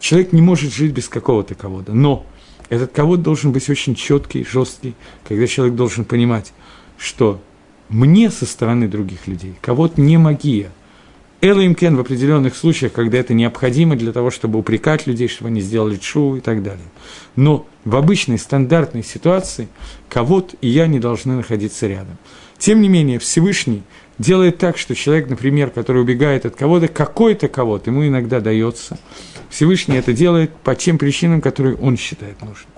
Человек 0.00 0.32
не 0.32 0.40
может 0.40 0.72
жить 0.72 0.92
без 0.92 1.10
какого-то 1.10 1.54
кого-то, 1.54 1.92
но 1.92 2.24
этот 2.70 2.90
кого-то 2.92 3.22
должен 3.22 3.52
быть 3.52 3.68
очень 3.68 3.94
четкий, 3.94 4.42
жесткий, 4.50 4.94
когда 5.28 5.46
человек 5.46 5.74
должен 5.74 6.06
понимать, 6.06 6.54
что 6.96 7.42
мне 7.90 8.30
со 8.30 8.46
стороны 8.46 8.88
других 8.88 9.26
людей 9.26 9.56
кого-то 9.60 10.00
не 10.00 10.16
магия– 10.16 10.70
Элоимкен 11.44 11.96
в 11.96 12.00
определенных 12.00 12.54
случаях, 12.54 12.92
когда 12.92 13.18
это 13.18 13.34
необходимо 13.34 13.96
для 13.96 14.12
того, 14.12 14.30
чтобы 14.30 14.60
упрекать 14.60 15.08
людей, 15.08 15.26
чтобы 15.26 15.48
они 15.48 15.60
сделали 15.60 15.96
чу 15.96 16.36
и 16.36 16.40
так 16.40 16.62
далее. 16.62 16.86
Но 17.34 17.66
в 17.84 17.96
обычной 17.96 18.38
стандартной 18.38 19.02
ситуации 19.02 19.66
кого-то 20.08 20.56
и 20.60 20.68
я 20.68 20.86
не 20.86 21.00
должны 21.00 21.34
находиться 21.34 21.88
рядом. 21.88 22.16
Тем 22.58 22.80
не 22.80 22.88
менее, 22.88 23.18
Всевышний 23.18 23.82
делает 24.18 24.58
так, 24.58 24.78
что 24.78 24.94
человек, 24.94 25.28
например, 25.28 25.70
который 25.70 26.00
убегает 26.02 26.46
от 26.46 26.54
кого-то, 26.54 26.86
какой-то 26.86 27.48
кого-то 27.48 27.90
ему 27.90 28.06
иногда 28.06 28.38
дается. 28.38 28.96
Всевышний 29.50 29.96
это 29.96 30.12
делает 30.12 30.54
по 30.62 30.76
тем 30.76 30.96
причинам, 30.96 31.40
которые 31.40 31.74
он 31.74 31.96
считает 31.96 32.40
нужным. 32.40 32.68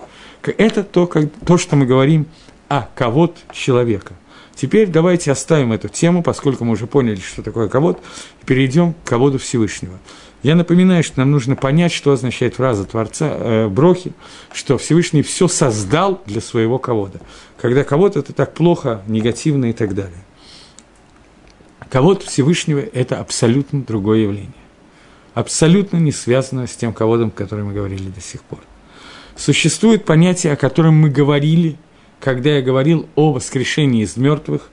Это 0.57 0.83
то, 0.83 1.05
как, 1.05 1.25
то 1.45 1.59
что 1.59 1.75
мы 1.75 1.85
говорим 1.85 2.25
о 2.67 2.89
кого-то 2.95 3.37
человека– 3.53 4.13
Теперь 4.55 4.87
давайте 4.87 5.31
оставим 5.31 5.73
эту 5.73 5.89
тему, 5.89 6.23
поскольку 6.23 6.63
мы 6.63 6.71
уже 6.71 6.87
поняли, 6.87 7.19
что 7.19 7.43
такое 7.43 7.67
ковод, 7.67 8.01
и 8.41 8.45
перейдем 8.45 8.93
к 8.93 9.03
ководу 9.03 9.37
Всевышнего. 9.37 9.99
Я 10.43 10.55
напоминаю, 10.55 11.03
что 11.03 11.19
нам 11.19 11.31
нужно 11.31 11.55
понять, 11.55 11.91
что 11.91 12.11
означает 12.11 12.55
фраза 12.55 12.85
Творца 12.85 13.27
э, 13.31 13.67
Брохи, 13.67 14.13
что 14.53 14.77
Всевышний 14.77 15.23
все 15.23 15.47
создал 15.47 16.21
для 16.25 16.39
своего 16.39 16.77
ковода. 16.77 17.19
Когда 17.59 17.83
ковод– 17.83 18.15
это 18.17 18.31
так 18.31 18.53
плохо, 18.53 19.01
негативно 19.07 19.65
и 19.65 19.73
так 19.73 19.95
далее. 19.95 20.23
Ковод 21.89 22.23
Всевышнего– 22.23 22.79
это 22.93 23.19
абсолютно 23.19 23.81
другое 23.81 24.19
явление. 24.19 24.53
Абсолютно 25.33 25.97
не 25.97 26.11
связано 26.11 26.67
с 26.67 26.75
тем 26.75 26.93
ководом, 26.93 27.29
о 27.29 27.31
котором 27.31 27.67
мы 27.67 27.73
говорили 27.73 28.07
до 28.09 28.21
сих 28.21 28.41
пор. 28.43 28.59
Существует 29.35 30.05
понятие, 30.05 30.53
о 30.53 30.55
котором 30.55 30.95
мы 30.95 31.09
говорили 31.09 31.77
когда 32.19 32.55
я 32.55 32.61
говорил 32.61 33.07
о 33.15 33.31
воскрешении 33.33 34.03
из 34.03 34.17
мертвых 34.17 34.69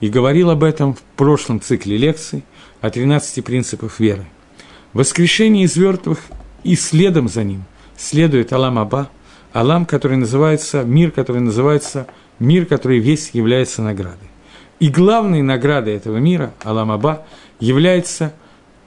и 0.00 0.08
говорил 0.08 0.50
об 0.50 0.64
этом 0.64 0.94
в 0.94 1.02
прошлом 1.16 1.60
цикле 1.60 1.96
лекций 1.96 2.44
о 2.80 2.90
13 2.90 3.44
принципах 3.44 4.00
веры. 4.00 4.26
Воскрешение 4.92 5.64
из 5.64 5.76
мертвых 5.76 6.20
и 6.62 6.76
следом 6.76 7.28
за 7.28 7.44
ним 7.44 7.64
следует 7.96 8.52
Алам 8.52 8.78
Аба, 8.78 9.10
Алам, 9.52 9.86
который 9.86 10.16
называется, 10.16 10.82
мир, 10.82 11.10
который 11.10 11.40
называется, 11.40 12.06
мир, 12.38 12.66
который 12.66 12.98
весь 12.98 13.30
является 13.32 13.82
наградой. 13.82 14.28
И 14.80 14.88
главной 14.88 15.42
наградой 15.42 15.94
этого 15.94 16.16
мира, 16.16 16.52
Алам 16.62 16.90
Аба, 16.90 17.26
является 17.60 18.34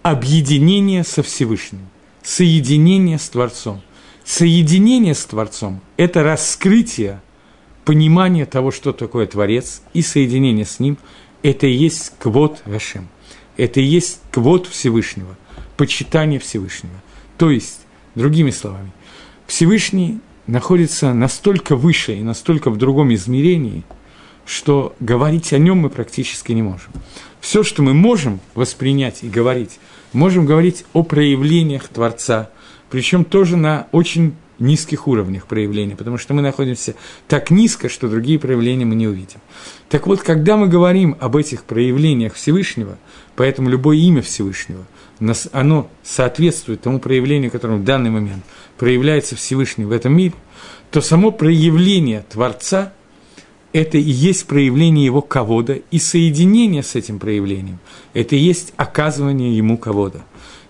объединение 0.03 1.03
со 1.03 1.23
Всевышним, 1.23 1.87
соединение 2.21 3.17
с 3.17 3.29
Творцом. 3.29 3.81
Соединение 4.23 5.13
с 5.13 5.25
Творцом– 5.25 5.81
это 5.97 6.21
раскрытие 6.21 7.21
понимания 7.87 8.45
того, 8.45 8.71
что 8.71 8.91
такое 8.91 9.27
Творец, 9.27 9.81
и 9.93 10.01
соединение 10.01 10.65
с 10.65 10.81
Ним– 10.81 10.97
это 11.41 11.67
и 11.67 11.71
есть 11.71 12.11
квот 12.19 12.61
Гашем. 12.65 13.07
Это 13.55 13.79
и 13.79 13.85
есть 13.85 14.19
квот 14.29 14.67
Всевышнего, 14.67 15.37
почитание 15.77 16.37
Всевышнего. 16.37 17.01
То 17.37 17.49
есть, 17.49 17.79
другими 18.13 18.49
словами, 18.51 18.91
Всевышний 19.45 20.19
находится 20.47 21.13
настолько 21.13 21.77
выше 21.77 22.17
и 22.17 22.23
настолько 22.23 22.71
в 22.71 22.77
другом 22.77 23.13
измерении, 23.13 23.85
что 24.45 24.93
говорить 24.99 25.53
о 25.53 25.57
нем 25.57 25.77
мы 25.77 25.89
практически 25.89 26.51
не 26.51 26.63
можем. 26.63 26.91
Все, 27.39 27.63
что 27.63 27.83
мы 27.83 27.93
можем 27.93 28.41
воспринять 28.53 29.23
и 29.23 29.29
говорить, 29.29 29.79
можем 30.11 30.45
говорить 30.45 30.83
о 30.91 31.03
проявлениях 31.03 31.87
Творца, 31.87 32.49
причем 32.89 33.23
тоже 33.23 33.55
на 33.55 33.87
очень 33.93 34.35
низких 34.59 35.07
уровнях 35.07 35.47
проявления, 35.47 35.95
потому 35.95 36.17
что 36.17 36.33
мы 36.33 36.41
находимся 36.41 36.95
так 37.27 37.51
низко, 37.51 37.89
что 37.89 38.09
другие 38.09 38.39
проявления 38.39 38.85
мы 38.85 38.95
не 38.95 39.07
увидим. 39.07 39.39
Так 39.89 40.07
вот, 40.07 40.21
когда 40.21 40.57
мы 40.57 40.67
говорим 40.67 41.15
об 41.19 41.35
этих 41.35 41.63
проявлениях 41.63 42.33
Всевышнего, 42.33 42.97
поэтому 43.35 43.69
любое 43.69 43.97
имя 43.97 44.21
Всевышнего, 44.21 44.85
оно 45.51 45.89
соответствует 46.03 46.81
тому 46.81 46.99
проявлению, 46.99 47.51
которому 47.51 47.79
в 47.79 47.83
данный 47.83 48.09
момент 48.09 48.43
проявляется 48.77 49.35
Всевышний 49.35 49.85
в 49.85 49.91
этом 49.91 50.15
мире, 50.15 50.33
то 50.91 51.01
само 51.01 51.31
проявление 51.31 52.25
Творца– 52.29 52.93
это 53.73 53.97
и 53.97 54.01
есть 54.01 54.47
проявление 54.47 55.05
его 55.05 55.21
ковода, 55.21 55.73
и 55.91 55.99
соединение 55.99 56.83
с 56.83 56.95
этим 56.95 57.19
проявлением– 57.19 57.79
это 58.13 58.35
и 58.35 58.39
есть 58.39 58.73
оказывание 58.77 59.55
ему 59.55 59.77
ковода. 59.77 60.23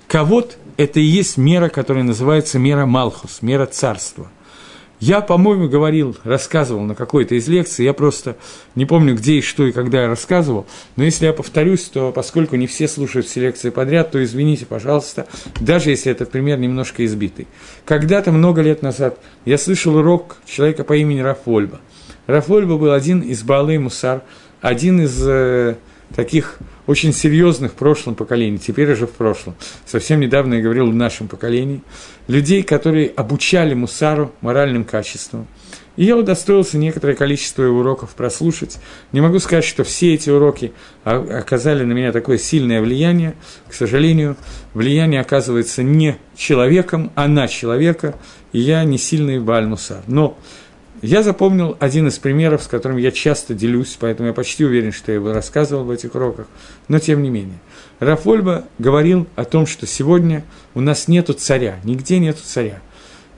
Ковод– 0.07 0.57
это 0.77 0.99
и 0.99 1.03
есть 1.03 1.37
мера, 1.37 1.69
которая 1.69 2.03
называется 2.03 2.59
мера 2.59 2.85
Малхус, 2.85 3.41
мера 3.41 3.65
царства. 3.65 4.29
Я, 4.99 5.21
по-моему, 5.21 5.69
говорил, 5.69 6.17
рассказывал 6.23 6.81
на 6.81 6.95
какой-то 6.95 7.35
из 7.35 7.47
лекций, 7.47 7.85
я 7.85 7.93
просто 7.93 8.35
не 8.73 8.85
помню, 8.85 9.15
где 9.15 9.35
и 9.35 9.41
что 9.41 9.67
и 9.67 9.71
когда 9.71 10.01
я 10.03 10.07
рассказывал, 10.07 10.65
но 10.95 11.03
если 11.03 11.27
я 11.27 11.33
повторюсь, 11.33 11.83
то 11.83 12.11
поскольку 12.11 12.55
не 12.55 12.65
все 12.65 12.87
слушают 12.87 13.27
все 13.27 13.41
лекции 13.41 13.69
подряд, 13.69 14.09
то 14.09 14.23
извините, 14.23 14.65
пожалуйста, 14.65 15.27
даже 15.59 15.91
если 15.91 16.11
этот 16.11 16.31
пример 16.31 16.57
немножко 16.57 17.05
избитый. 17.05 17.47
Когда-то, 17.85 18.31
много 18.31 18.61
лет 18.61 18.81
назад, 18.81 19.19
я 19.45 19.59
слышал 19.59 19.95
урок 19.97 20.37
человека 20.47 20.83
по 20.83 20.97
имени 20.97 21.19
Рафольба. 21.19 21.79
Рафольба 22.25 22.77
был 22.77 22.91
один 22.91 23.21
из 23.21 23.43
Балы 23.43 23.77
Мусар, 23.77 24.23
один 24.61 25.01
из 25.01 25.15
э, 25.27 25.75
таких 26.15 26.57
очень 26.87 27.13
серьезных 27.13 27.73
в 27.73 27.75
прошлом 27.75 28.15
поколении, 28.15 28.57
теперь 28.57 28.91
уже 28.91 29.05
в 29.05 29.11
прошлом. 29.11 29.55
Совсем 29.85 30.19
недавно 30.19 30.55
я 30.55 30.61
говорил 30.61 30.89
в 30.89 30.95
нашем 30.95 31.27
поколении. 31.27 31.81
Людей, 32.27 32.63
которые 32.63 33.09
обучали 33.09 33.73
мусару, 33.73 34.31
моральным 34.41 34.85
качествам. 34.85 35.47
И 35.97 36.05
я 36.05 36.15
удостоился 36.15 36.77
некоторое 36.77 37.15
количество 37.15 37.63
уроков 37.63 38.11
прослушать. 38.11 38.77
Не 39.11 39.19
могу 39.19 39.39
сказать, 39.39 39.65
что 39.65 39.83
все 39.83 40.13
эти 40.13 40.29
уроки 40.29 40.71
оказали 41.03 41.83
на 41.83 41.91
меня 41.91 42.11
такое 42.11 42.37
сильное 42.37 42.81
влияние. 42.81 43.35
К 43.67 43.73
сожалению, 43.73 44.37
влияние 44.73 45.21
оказывается 45.21 45.81
не 45.81 46.17
человеком, 46.35 47.11
а 47.15 47.27
на 47.27 47.47
человека, 47.47 48.15
и 48.53 48.59
я 48.59 48.83
не 48.83 48.99
сильный 48.99 49.39
Бальмусар. 49.39 50.03
Но 50.05 50.37
я 51.01 51.23
запомнил 51.23 51.77
один 51.79 52.07
из 52.07 52.17
примеров, 52.17 52.63
с 52.63 52.67
которым 52.67 52.97
я 52.97 53.11
часто 53.11 53.53
делюсь, 53.53 53.97
поэтому 53.99 54.27
я 54.27 54.33
почти 54.33 54.65
уверен, 54.65 54.91
что 54.91 55.11
я 55.11 55.15
его 55.15 55.31
рассказывал 55.31 55.83
в 55.83 55.91
этих 55.91 56.15
уроках, 56.15 56.47
но 56.87 56.99
тем 56.99 57.21
не 57.21 57.29
менее. 57.29 57.59
Рафольба 57.99 58.65
говорил 58.79 59.27
о 59.35 59.45
том, 59.45 59.65
что 59.65 59.85
сегодня 59.85 60.43
у 60.73 60.81
нас 60.81 61.07
нету 61.07 61.33
царя, 61.33 61.79
нигде 61.83 62.19
нету 62.19 62.39
царя. 62.43 62.81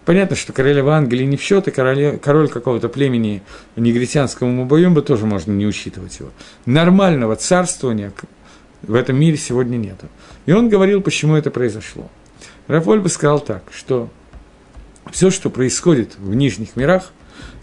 Понятно, 0.06 0.36
что 0.36 0.54
королева 0.54 0.96
Англии 0.96 1.26
не 1.26 1.38
в 1.38 1.42
счет, 1.42 1.68
и 1.68 1.72
короле, 1.72 2.18
король 2.18 2.50
какого-то 2.50 2.90
племени 2.90 3.44
негритянского 3.76 4.48
Мубаюмба 4.48 5.02
тоже 5.02 5.26
можно 5.26 5.52
не 5.52 5.68
учитывать 5.68 6.20
его. 6.20 6.30
Нормального 6.66 7.36
царствования 7.36 8.12
в 8.82 8.96
этом 8.96 9.20
мире 9.20 9.38
сегодня 9.38 9.78
нету. 9.78 10.08
И 10.46 10.52
он 10.52 10.70
говорил, 10.70 11.02
почему 11.02 11.36
это 11.36 11.52
произошло. 11.52 12.10
Рафольба 12.68 13.08
сказал 13.08 13.40
так, 13.40 13.64
что 13.72 14.10
все, 15.12 15.30
что 15.30 15.50
происходит 15.50 16.18
в 16.18 16.34
нижних 16.34 16.76
мирах, 16.76 17.12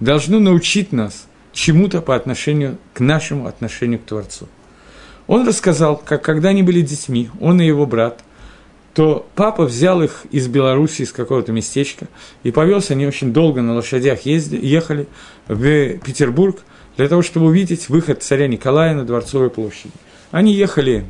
должно 0.00 0.38
научить 0.38 0.92
нас 0.92 1.26
чему-то 1.52 2.02
по 2.02 2.14
отношению 2.14 2.78
к 2.94 3.00
нашему 3.00 3.46
отношению 3.46 3.98
к 3.98 4.04
Творцу. 4.04 4.48
Он 5.26 5.46
рассказал, 5.46 5.96
как 5.96 6.22
когда 6.22 6.50
они 6.50 6.62
были 6.62 6.82
детьми, 6.82 7.30
он 7.40 7.60
и 7.60 7.66
его 7.66 7.86
брат, 7.86 8.20
то 8.94 9.28
папа 9.34 9.64
взял 9.64 10.02
их 10.02 10.24
из 10.30 10.48
Беларуси, 10.48 11.02
из 11.02 11.12
какого-то 11.12 11.52
местечка, 11.52 12.08
и 12.42 12.50
повез, 12.50 12.90
они 12.90 13.06
очень 13.06 13.32
долго 13.32 13.60
на 13.60 13.74
лошадях 13.74 14.22
ездили, 14.22 14.64
ехали 14.64 15.06
в 15.48 15.98
Петербург 15.98 16.60
для 16.96 17.08
того, 17.08 17.22
чтобы 17.22 17.46
увидеть 17.46 17.88
выход 17.88 18.22
царя 18.22 18.46
Николая 18.46 18.94
на 18.94 19.04
Дворцовой 19.04 19.50
площади. 19.50 19.92
Они 20.30 20.54
ехали 20.54 21.04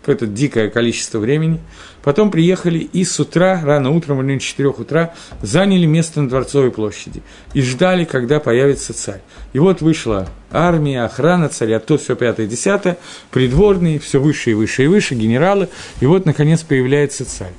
какое-то 0.00 0.26
дикое 0.26 0.70
количество 0.70 1.18
времени. 1.18 1.60
Потом 2.02 2.30
приехали 2.30 2.78
и 2.78 3.04
с 3.04 3.20
утра, 3.20 3.60
рано 3.62 3.90
утром, 3.90 4.16
в 4.16 4.20
районе 4.20 4.40
4 4.40 4.68
утра, 4.70 5.14
заняли 5.42 5.84
место 5.86 6.22
на 6.22 6.28
Дворцовой 6.28 6.70
площади 6.70 7.22
и 7.52 7.60
ждали, 7.60 8.04
когда 8.04 8.40
появится 8.40 8.94
царь. 8.94 9.20
И 9.52 9.58
вот 9.58 9.82
вышла 9.82 10.28
армия, 10.50 11.04
охрана 11.04 11.48
царя, 11.48 11.78
то 11.78 11.98
все 11.98 12.16
пятое, 12.16 12.46
десятое, 12.46 12.98
придворные, 13.30 13.98
все 13.98 14.20
выше 14.20 14.52
и 14.52 14.54
выше 14.54 14.84
и 14.84 14.86
выше, 14.86 15.14
генералы, 15.14 15.68
и 16.00 16.06
вот, 16.06 16.24
наконец, 16.24 16.62
появляется 16.62 17.24
царь. 17.24 17.52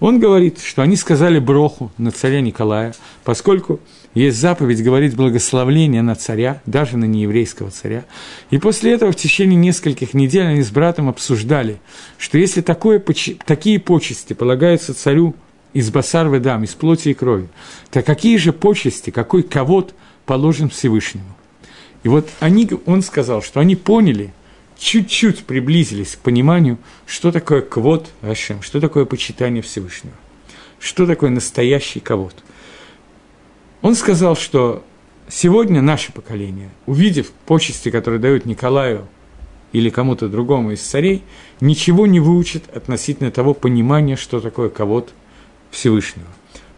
Он 0.00 0.20
говорит, 0.20 0.60
что 0.60 0.82
они 0.82 0.96
сказали 0.96 1.38
броху 1.38 1.90
на 1.98 2.12
царя 2.12 2.40
Николая, 2.40 2.94
поскольку 3.24 3.80
есть 4.14 4.38
заповедь 4.38 4.82
говорить 4.82 5.14
благословление 5.14 6.02
на 6.02 6.14
царя, 6.14 6.62
даже 6.66 6.96
на 6.96 7.04
нееврейского 7.04 7.70
царя. 7.70 8.04
И 8.50 8.58
после 8.58 8.92
этого 8.92 9.12
в 9.12 9.16
течение 9.16 9.56
нескольких 9.56 10.14
недель 10.14 10.46
они 10.46 10.62
с 10.62 10.70
братом 10.70 11.08
обсуждали, 11.08 11.78
что 12.16 12.38
если 12.38 12.60
такое, 12.60 13.02
такие 13.44 13.78
почести 13.78 14.32
полагаются 14.32 14.94
царю 14.94 15.34
из 15.74 15.90
басар 15.90 16.28
ведам, 16.28 16.64
из 16.64 16.74
плоти 16.74 17.10
и 17.10 17.14
крови, 17.14 17.48
то 17.90 18.02
какие 18.02 18.38
же 18.38 18.52
почести, 18.52 19.10
какой 19.10 19.42
ковод 19.42 19.94
положен 20.24 20.70
Всевышнему? 20.70 21.36
И 22.02 22.08
вот 22.08 22.28
они, 22.40 22.68
он 22.86 23.02
сказал, 23.02 23.42
что 23.42 23.60
они 23.60 23.76
поняли, 23.76 24.32
чуть-чуть 24.78 25.44
приблизились 25.44 26.16
к 26.16 26.20
пониманию, 26.20 26.78
что 27.06 27.30
такое 27.30 27.60
квот 27.60 28.08
Ашем, 28.22 28.62
что 28.62 28.80
такое 28.80 29.04
почитание 29.04 29.62
Всевышнего, 29.62 30.14
что 30.80 31.06
такое 31.06 31.28
настоящий 31.28 32.00
ковод– 32.00 32.34
он 33.82 33.94
сказал, 33.94 34.36
что 34.36 34.82
сегодня 35.28 35.82
наше 35.82 36.12
поколение, 36.12 36.70
увидев 36.86 37.30
почести, 37.46 37.90
которые 37.90 38.20
дают 38.20 38.44
Николаю 38.44 39.06
или 39.72 39.90
кому-то 39.90 40.28
другому 40.28 40.72
из 40.72 40.80
царей, 40.80 41.22
ничего 41.60 42.06
не 42.06 42.20
выучит 42.20 42.64
относительно 42.74 43.30
того 43.30 43.54
понимания, 43.54 44.16
что 44.16 44.40
такое 44.40 44.68
ковод 44.68 45.12
Всевышнего. 45.70 46.26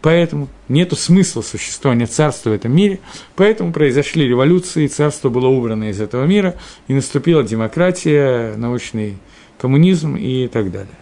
Поэтому 0.02 0.48
нет 0.68 0.96
смысла 0.98 1.42
существования 1.42 2.06
царства 2.06 2.50
в 2.50 2.52
этом 2.54 2.74
мире, 2.74 3.00
поэтому 3.36 3.72
произошли 3.72 4.26
революции, 4.26 4.86
царство 4.86 5.28
было 5.28 5.46
убрано 5.46 5.90
из 5.90 6.00
этого 6.00 6.24
мира, 6.24 6.56
и 6.88 6.94
наступила 6.94 7.42
демократия, 7.42 8.56
научный 8.56 9.18
коммунизм 9.58 10.16
и 10.16 10.48
так 10.48 10.72
далее. 10.72 10.94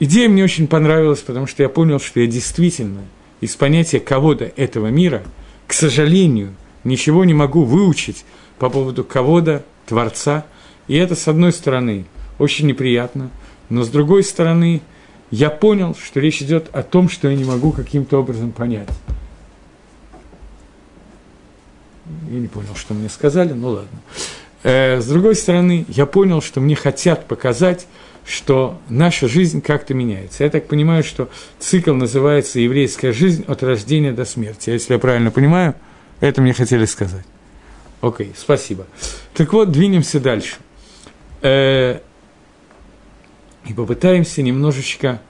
Идея 0.00 0.28
мне 0.28 0.42
очень 0.42 0.66
понравилась, 0.66 1.20
потому 1.20 1.46
что 1.46 1.62
я 1.62 1.68
понял, 1.68 2.00
что 2.00 2.20
я 2.20 2.26
действительно– 2.26 3.02
из 3.40 3.56
понятия 3.56 4.00
кого-то 4.00 4.52
этого 4.56 4.88
мира, 4.88 5.22
к 5.66 5.72
сожалению, 5.72 6.54
ничего 6.84 7.24
не 7.24 7.34
могу 7.34 7.64
выучить 7.64 8.24
по 8.58 8.68
поводу 8.70 9.04
кого-то, 9.04 9.64
Творца. 9.86 10.44
И 10.86 10.96
это, 10.96 11.14
с 11.14 11.26
одной 11.28 11.52
стороны, 11.52 12.04
очень 12.38 12.66
неприятно, 12.66 13.30
но 13.68 13.82
с 13.82 13.88
другой 13.88 14.22
стороны, 14.22 14.82
я 15.30 15.50
понял, 15.50 15.94
что 15.94 16.20
речь 16.20 16.42
идет 16.42 16.68
о 16.72 16.82
том, 16.82 17.08
что 17.08 17.28
я 17.28 17.36
не 17.36 17.44
могу 17.44 17.72
каким-то 17.72 18.18
образом 18.18 18.52
понять. 18.52 18.88
Я 22.28 22.38
не 22.38 22.48
понял, 22.48 22.74
что 22.74 22.94
мне 22.94 23.08
сказали, 23.08 23.52
ну 23.52 23.68
ладно. 23.68 24.00
Э, 24.62 25.00
с 25.00 25.06
другой 25.06 25.36
стороны, 25.36 25.84
я 25.88 26.06
понял, 26.06 26.42
что 26.42 26.60
мне 26.60 26.74
хотят 26.74 27.26
показать, 27.26 27.86
что 28.30 28.80
наша 28.88 29.26
жизнь 29.26 29.60
как-то 29.60 29.92
меняется. 29.92 30.44
Я 30.44 30.50
так 30.50 30.68
понимаю, 30.68 31.02
что 31.02 31.28
цикл 31.58 31.92
называется 31.92 32.60
«Еврейская 32.60 33.12
жизнь 33.12 33.44
от 33.48 33.62
рождения 33.64 34.12
до 34.12 34.24
смерти». 34.24 34.70
Если 34.70 34.92
я 34.92 35.00
правильно 35.00 35.32
понимаю, 35.32 35.74
это 36.20 36.40
мне 36.40 36.52
хотели 36.52 36.84
сказать. 36.84 37.24
Окей, 38.00 38.32
спасибо. 38.36 38.86
Так 39.34 39.52
вот, 39.52 39.72
двинемся 39.72 40.20
дальше. 40.20 40.56
Э, 41.42 41.98
и 43.66 43.74
попытаемся 43.74 44.42
немножечко 44.42 45.20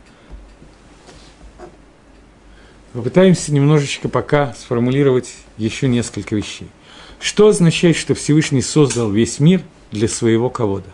попытаемся 2.93 3.53
немножечко 3.53 4.09
пока 4.09 4.53
сформулировать 4.55 5.33
еще 5.57 5.89
несколько 5.89 6.35
вещей. 6.35 6.69
Что 7.19 7.49
означает, 7.49 7.97
что 7.97 8.15
Всевышний 8.15 8.63
создал 8.63 9.11
весь 9.11 9.41
мир 9.41 9.63
для 9.91 10.09
своего 10.09 10.51
кого-то? 10.51 10.91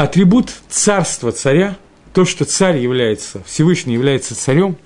Атрибут 0.00 0.50
царства 0.70 1.30
царя, 1.30 1.76
то, 2.14 2.24
что 2.24 2.46
царь 2.46 2.78
является, 2.78 3.42
Всевышний 3.44 3.92
является 3.92 4.34
царем, 4.34 4.78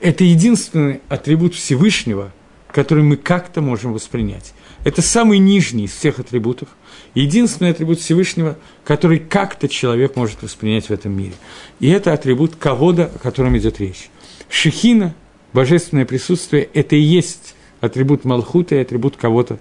это 0.00 0.24
единственный 0.24 1.02
атрибут 1.08 1.54
Всевышнего, 1.54 2.32
который 2.72 3.04
мы 3.04 3.16
как-то 3.16 3.60
можем 3.60 3.92
воспринять. 3.92 4.54
Это 4.82 5.02
самый 5.02 5.38
нижний 5.38 5.84
из 5.84 5.92
всех 5.92 6.18
атрибутов, 6.18 6.68
единственный 7.14 7.70
атрибут 7.70 8.00
Всевышнего, 8.00 8.58
который 8.82 9.20
как-то 9.20 9.68
человек 9.68 10.16
может 10.16 10.42
воспринять 10.42 10.86
в 10.86 10.90
этом 10.90 11.16
мире. 11.16 11.34
И 11.78 11.88
это 11.88 12.12
атрибут 12.12 12.56
кого-то, 12.56 13.04
о 13.04 13.18
котором 13.20 13.56
идет 13.56 13.78
речь. 13.78 14.10
Шехина, 14.50 15.14
божественное 15.52 16.06
присутствие, 16.06 16.68
это 16.74 16.96
и 16.96 17.00
есть 17.00 17.54
атрибут 17.80 18.24
Малхута 18.24 18.74
и 18.74 18.80
атрибут 18.80 19.16
кого-то, 19.16 19.60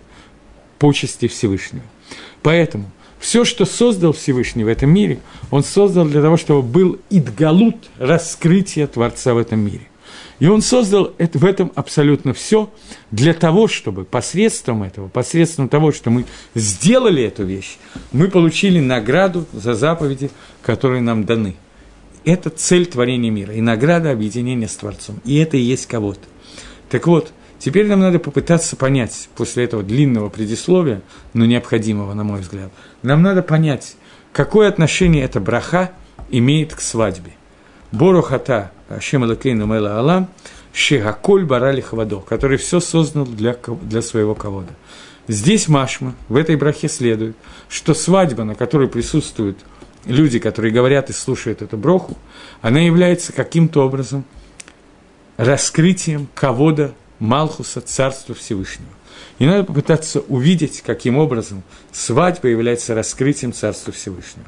почести 0.79 1.27
Всевышнего. 1.27 1.85
Поэтому 2.41 2.89
все, 3.25 3.43
что 3.43 3.65
создал 3.65 4.13
Всевышний 4.13 4.63
в 4.63 4.67
этом 4.67 4.91
мире, 4.91 5.17
он 5.49 5.63
создал 5.63 6.05
для 6.05 6.21
того, 6.21 6.37
чтобы 6.37 6.61
был 6.61 6.99
идгалут, 7.09 7.89
раскрытие 7.97 8.85
Творца 8.85 9.33
в 9.33 9.39
этом 9.39 9.61
мире. 9.61 9.87
И 10.37 10.45
он 10.45 10.61
создал 10.61 11.11
это, 11.17 11.39
в 11.39 11.43
этом 11.43 11.71
абсолютно 11.73 12.35
все 12.35 12.71
для 13.09 13.33
того, 13.33 13.67
чтобы 13.67 14.05
посредством 14.05 14.83
этого, 14.83 15.07
посредством 15.07 15.69
того, 15.69 15.91
что 15.91 16.11
мы 16.11 16.25
сделали 16.53 17.23
эту 17.23 17.45
вещь, 17.45 17.77
мы 18.11 18.27
получили 18.27 18.79
награду 18.79 19.45
за 19.53 19.73
заповеди, 19.73 20.29
которые 20.61 21.01
нам 21.01 21.23
даны. 21.23 21.55
Это 22.25 22.51
цель 22.51 22.85
творения 22.85 23.31
мира 23.31 23.55
и 23.55 23.61
награда 23.61 24.11
объединения 24.11 24.67
с 24.67 24.75
Творцом. 24.75 25.19
И 25.25 25.37
это 25.37 25.57
и 25.57 25.61
есть 25.61 25.87
кого-то. 25.87 26.21
Так 26.91 27.07
вот, 27.07 27.33
теперь 27.59 27.87
нам 27.87 27.99
надо 27.99 28.19
попытаться 28.19 28.75
понять, 28.75 29.29
после 29.35 29.65
этого 29.65 29.83
длинного 29.83 30.29
предисловия, 30.29 31.01
но 31.33 31.45
необходимого, 31.45 32.13
на 32.13 32.23
мой 32.23 32.41
взгляд, 32.41 32.71
нам 33.01 33.21
надо 33.21 33.41
понять, 33.41 33.95
какое 34.33 34.67
отношение 34.67 35.23
эта 35.23 35.39
браха 35.39 35.91
имеет 36.29 36.75
к 36.75 36.81
свадьбе. 36.81 37.31
Борухата 37.91 38.71
Ашем 38.89 39.23
Элакейну 39.25 39.65
Мела 39.65 39.97
Алам, 39.99 40.27
Шигаколь 40.73 41.45
Барали 41.45 41.81
Хавадо, 41.81 42.19
который 42.19 42.57
все 42.57 42.79
создал 42.79 43.25
для, 43.25 43.55
для 43.81 44.01
своего 44.01 44.35
кого-то. 44.35 44.73
Здесь 45.27 45.67
Машма, 45.67 46.13
в 46.29 46.35
этой 46.35 46.55
брахе 46.55 46.87
следует, 46.87 47.35
что 47.69 47.93
свадьба, 47.93 48.43
на 48.43 48.53
которой 48.55 48.87
присутствуют 48.87 49.57
люди, 50.05 50.37
которые 50.37 50.71
говорят 50.71 51.09
и 51.09 51.13
слушают 51.13 51.61
эту 51.61 51.77
броху, 51.77 52.17
она 52.61 52.79
является 52.79 53.33
каким-то 53.33 53.85
образом 53.85 54.23
раскрытием 55.37 56.27
кого-то 56.35 56.93
Малхуса, 57.19 57.81
Царства 57.81 58.35
Всевышнего. 58.35 58.89
И 59.39 59.45
надо 59.45 59.63
попытаться 59.63 60.21
увидеть, 60.21 60.81
каким 60.81 61.17
образом 61.17 61.63
свадьба 61.91 62.49
является 62.49 62.95
раскрытием 62.95 63.53
Царства 63.53 63.93
Всевышнего. 63.93 64.47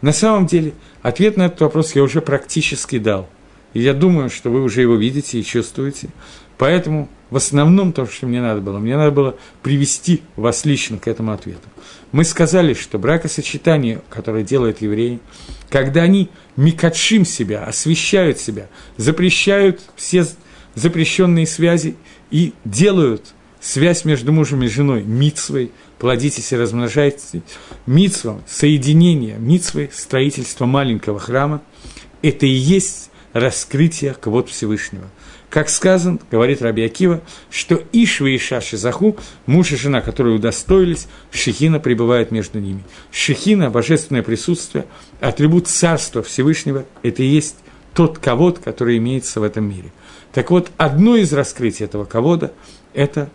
На 0.00 0.12
самом 0.12 0.46
деле, 0.46 0.74
ответ 1.02 1.36
на 1.36 1.46
этот 1.46 1.60
вопрос 1.60 1.94
я 1.94 2.02
уже 2.02 2.20
практически 2.20 2.98
дал– 2.98 3.28
и 3.74 3.80
я 3.80 3.94
думаю, 3.94 4.30
что 4.30 4.50
вы 4.50 4.62
уже 4.62 4.80
его 4.80 4.94
видите 4.96 5.38
и 5.38 5.44
чувствуете. 5.44 6.08
Поэтому 6.56 7.08
в 7.30 7.36
основном 7.36 7.92
то, 7.92 8.06
что 8.06 8.26
мне 8.26 8.40
надо 8.40 8.60
было, 8.60 8.78
мне 8.78 8.96
надо 8.96 9.10
было 9.10 9.36
привести 9.62 10.22
вас 10.36 10.64
лично 10.64 10.98
к 10.98 11.06
этому 11.06 11.32
ответу. 11.32 11.68
Мы 12.10 12.24
сказали, 12.24 12.74
что 12.74 12.98
бракосочетание, 12.98 14.02
которое 14.08 14.42
делают 14.42 14.80
евреи, 14.80 15.20
когда 15.68 16.02
они 16.02 16.30
микатшим 16.56 17.24
себя, 17.24 17.64
освещают 17.64 18.38
себя, 18.38 18.68
запрещают 18.96 19.80
все 19.94 20.26
запрещенные 20.78 21.46
связи 21.46 21.96
и 22.30 22.52
делают 22.64 23.34
связь 23.60 24.04
между 24.04 24.32
мужем 24.32 24.62
и 24.62 24.68
женой 24.68 25.02
мицвой, 25.02 25.72
плодитесь 25.98 26.52
и 26.52 26.56
размножайтесь, 26.56 27.42
мицвом, 27.86 28.42
соединение, 28.46 29.36
мицвой, 29.38 29.90
строительство 29.92 30.66
маленького 30.66 31.18
храма, 31.18 31.62
это 32.22 32.46
и 32.46 32.50
есть 32.50 33.10
раскрытия 33.32 34.14
кого-то 34.14 34.50
Всевышнего. 34.50 35.08
Как 35.50 35.70
сказано, 35.70 36.18
говорит 36.30 36.60
Раби 36.60 36.84
Акива, 36.84 37.22
что 37.50 37.82
Ишва 37.92 38.26
и 38.26 38.38
Шаши 38.38 38.76
Заху, 38.76 39.16
муж 39.46 39.72
и 39.72 39.76
жена, 39.76 40.02
которые 40.02 40.36
удостоились, 40.36 41.08
Шехина 41.30 41.80
пребывает 41.80 42.30
между 42.30 42.58
ними. 42.58 42.84
Шехина, 43.10 43.70
божественное 43.70 44.22
присутствие, 44.22 44.84
атрибут 45.20 45.66
царства 45.66 46.22
Всевышнего, 46.22 46.84
это 47.02 47.22
и 47.22 47.26
есть 47.26 47.56
тот 47.94 48.18
кого-то, 48.18 48.60
который 48.60 48.98
имеется 48.98 49.40
в 49.40 49.42
этом 49.42 49.64
мире. 49.64 49.90
Так 50.38 50.52
вот, 50.52 50.70
одно 50.76 51.16
из 51.16 51.32
раскрытий 51.32 51.84
этого 51.84 52.04
кого-то– 52.04 52.52
это 52.94 53.28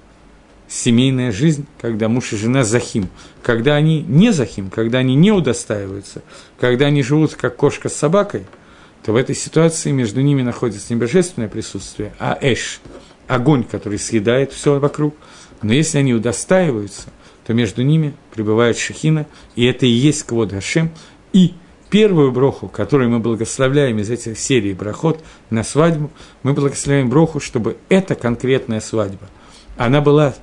семейная 0.70 1.34
жизнь, 1.34 1.68
когда 1.82 2.08
муж 2.08 2.32
и 2.32 2.38
жена 2.38 2.64
захим, 2.64 3.10
когда 3.42 3.76
они 3.76 4.02
не 4.04 4.32
захим, 4.32 4.70
когда 4.70 5.00
они 5.00 5.14
не 5.14 5.34
удостаиваются, 5.34 6.22
когда 6.58 6.86
они 6.86 7.04
живут 7.04 7.36
как 7.36 7.58
кошка 7.58 7.90
с 7.90 7.96
собакой– 7.96 8.46
то 9.04 9.12
в 9.12 9.16
этой 9.18 9.36
ситуации 9.36 9.92
между 9.92 10.22
ними 10.22 10.42
находится 10.42 10.94
не 10.94 11.00
божественное 11.00 11.50
присутствие, 11.50 12.14
а 12.20 12.38
эш, 12.40 12.80
огонь, 13.28 13.66
который 13.66 14.00
съедает 14.00 14.54
все 14.54 14.80
вокруг. 14.80 15.16
Но 15.62 15.74
если 15.74 15.98
они 15.98 16.14
удостаиваются, 16.14 17.10
то 17.46 17.54
между 17.54 17.82
ними 17.82 18.14
пребывает 18.34 18.78
шахина, 18.78 19.28
и 19.56 19.66
это 19.66 19.86
и 19.86 19.90
есть 19.90 20.24
Квод 20.24 20.52
Хашем. 20.52 20.92
И 21.34 21.54
первую 21.94 22.32
броху, 22.32 22.70
которую 22.70 23.12
мы 23.12 23.20
благословляем 23.20 24.00
из 24.00 24.10
этих 24.10 24.40
серий 24.40 24.74
брахот 24.74 25.24
на 25.52 25.64
свадьбу, 25.64 26.10
мы 26.42 26.54
благословляем 26.54 27.08
броху, 27.08 27.40
чтобы 27.40 27.78
эта 27.88 28.16
конкретная 28.16 28.80
свадьба, 28.80 29.30
она 29.78 30.02
была 30.02 30.34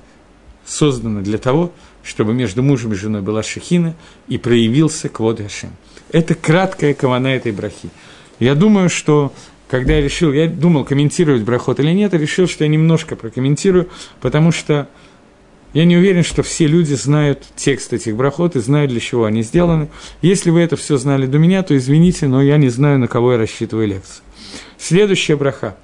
создана 0.65 1.19
для 1.19 1.37
того, 1.37 1.73
чтобы 2.03 2.33
между 2.33 2.63
мужем 2.63 2.93
и 2.93 2.95
женой 2.95 3.21
была 3.21 3.43
шахина 3.43 3.95
и 4.29 4.37
проявился 4.37 5.09
Квод 5.09 5.41
Хашем. 5.41 5.71
Это 6.13 6.35
краткая 6.35 6.93
кавана 6.93 7.27
этой 7.27 7.51
брахи. 7.51 7.89
Я 8.39 8.55
думаю, 8.55 8.89
что 8.89 9.33
когда 9.67 9.95
я 9.95 10.01
решил, 10.01 10.31
я 10.31 10.47
думал, 10.47 10.85
комментировать 10.85 11.41
брахот 11.41 11.81
или 11.81 11.91
нет, 11.91 12.13
я 12.13 12.19
решил, 12.19 12.47
что 12.47 12.63
я 12.63 12.69
немножко 12.69 13.17
прокомментирую, 13.17 13.89
потому 14.21 14.53
что 14.53 14.87
я 15.73 15.85
не 15.85 15.97
уверен, 15.97 16.23
что 16.23 16.43
все 16.43 16.67
люди 16.67 16.93
знают 16.93 17.43
текст 17.55 17.93
этих 17.93 18.15
брахот 18.15 18.55
и 18.55 18.59
знают, 18.59 18.91
для 18.91 18.99
чего 18.99 19.25
они 19.25 19.41
сделаны. 19.41 19.89
Если 20.21 20.49
вы 20.49 20.61
это 20.61 20.75
все 20.75 20.97
знали 20.97 21.25
до 21.25 21.37
меня, 21.37 21.63
то 21.63 21.75
извините, 21.75 22.27
но 22.27 22.41
я 22.41 22.57
не 22.57 22.69
знаю, 22.69 22.99
на 22.99 23.07
кого 23.07 23.33
я 23.33 23.37
рассчитываю 23.37 23.87
лекцию. 23.87 24.23
Следующая 24.77 25.35
браха. 25.35 25.77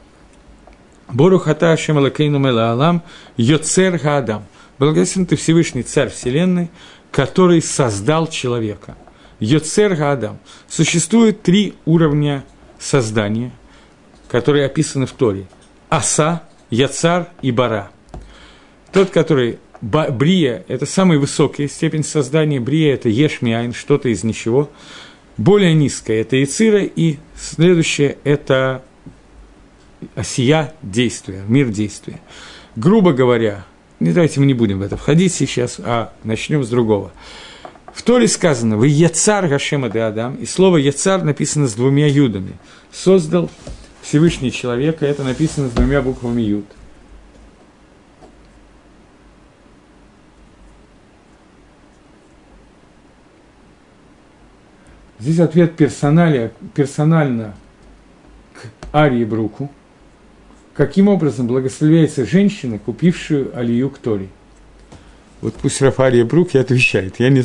Борухата 1.10 1.72
Ашем 1.72 1.98
Алакейну 1.98 2.38
Мела 2.38 2.72
Алам 2.72 3.02
Йоцер 3.38 3.98
Хаадам. 3.98 4.44
Благословен 4.78 5.26
ты 5.26 5.36
Всевышний 5.36 5.84
Царь 5.84 6.10
Вселенной, 6.10 6.70
который 7.12 7.62
создал 7.62 8.28
человека– 8.28 8.96
Йоцер 9.40 9.96
Гадам. 9.96 10.40
Существует 10.68 11.42
три 11.44 11.76
уровня 11.86 12.44
создания, 12.80 13.52
которые 14.30 14.66
описаны 14.66 15.06
в 15.06 15.12
Торе. 15.12 15.48
Аса, 15.90 16.44
Яцар 16.70 17.30
и 17.42 17.52
Бара. 17.52 17.92
Тот, 18.92 19.10
который 19.12 19.60
Брия– 19.82 20.64
это 20.68 20.86
самая 20.86 21.20
высокая 21.20 21.68
степень 21.68 22.04
создания. 22.04 22.60
Брия– 22.60 22.94
это 22.96 23.10
Ешмиайн, 23.10 23.74
что-то 23.74 24.10
из 24.10 24.24
ничего. 24.24 24.70
Более 25.38 25.74
низкая– 25.74 26.22
это 26.22 26.36
Яцира, 26.36 26.84
и 26.84 27.18
следующее– 27.36 28.18
это 28.24 28.84
осия 30.16 30.74
действия, 30.82 31.44
мир 31.48 31.70
действия. 31.70 32.20
Грубо 32.76 33.14
говоря, 33.14 33.66
не 34.00 34.12
давайте 34.12 34.40
мы 34.40 34.46
не 34.46 34.54
будем 34.54 34.80
в 34.80 34.82
это 34.82 34.98
входить 34.98 35.34
сейчас, 35.34 35.80
а 35.80 36.14
начнем 36.24 36.64
с 36.64 36.70
другого– 36.70 37.12
в 37.98 38.04
Торе 38.04 38.28
сказано 38.28 38.78
«Вы 38.78 38.90
яцар 38.90 39.48
Гашема 39.48 39.90
де 39.90 40.02
Адам», 40.02 40.36
и 40.36 40.46
слово 40.46 40.78
яцар 40.78 41.24
написано 41.24 41.68
с 41.68 41.74
двумя 41.74 42.06
юдами. 42.06 42.54
Создал 42.92 43.50
Всевышний 44.04 44.52
человека, 44.52 45.04
это 45.04 45.24
написано 45.24 45.68
с 45.68 45.72
двумя 45.72 46.04
буквами 46.04 46.44
юд. 46.44 46.66
Здесь 55.20 55.40
ответ 55.40 55.76
персонали, 55.76 56.52
персонально 56.76 57.56
к 58.54 58.96
Арии 58.96 59.26
Бруку. 59.26 59.72
Каким 60.74 61.08
образом 61.08 61.48
благословляется 61.48 62.26
женщина, 62.26 62.78
купившую 62.78 63.58
Алию 63.58 63.90
к 63.90 63.98
Торе? 63.98 64.28
Вот 65.42 65.56
пусть 65.56 65.82
Рафария 65.82 66.24
Брук 66.24 66.54
и 66.54 66.60
отвечает. 66.60 67.20
Я 67.20 67.30
не, 67.30 67.44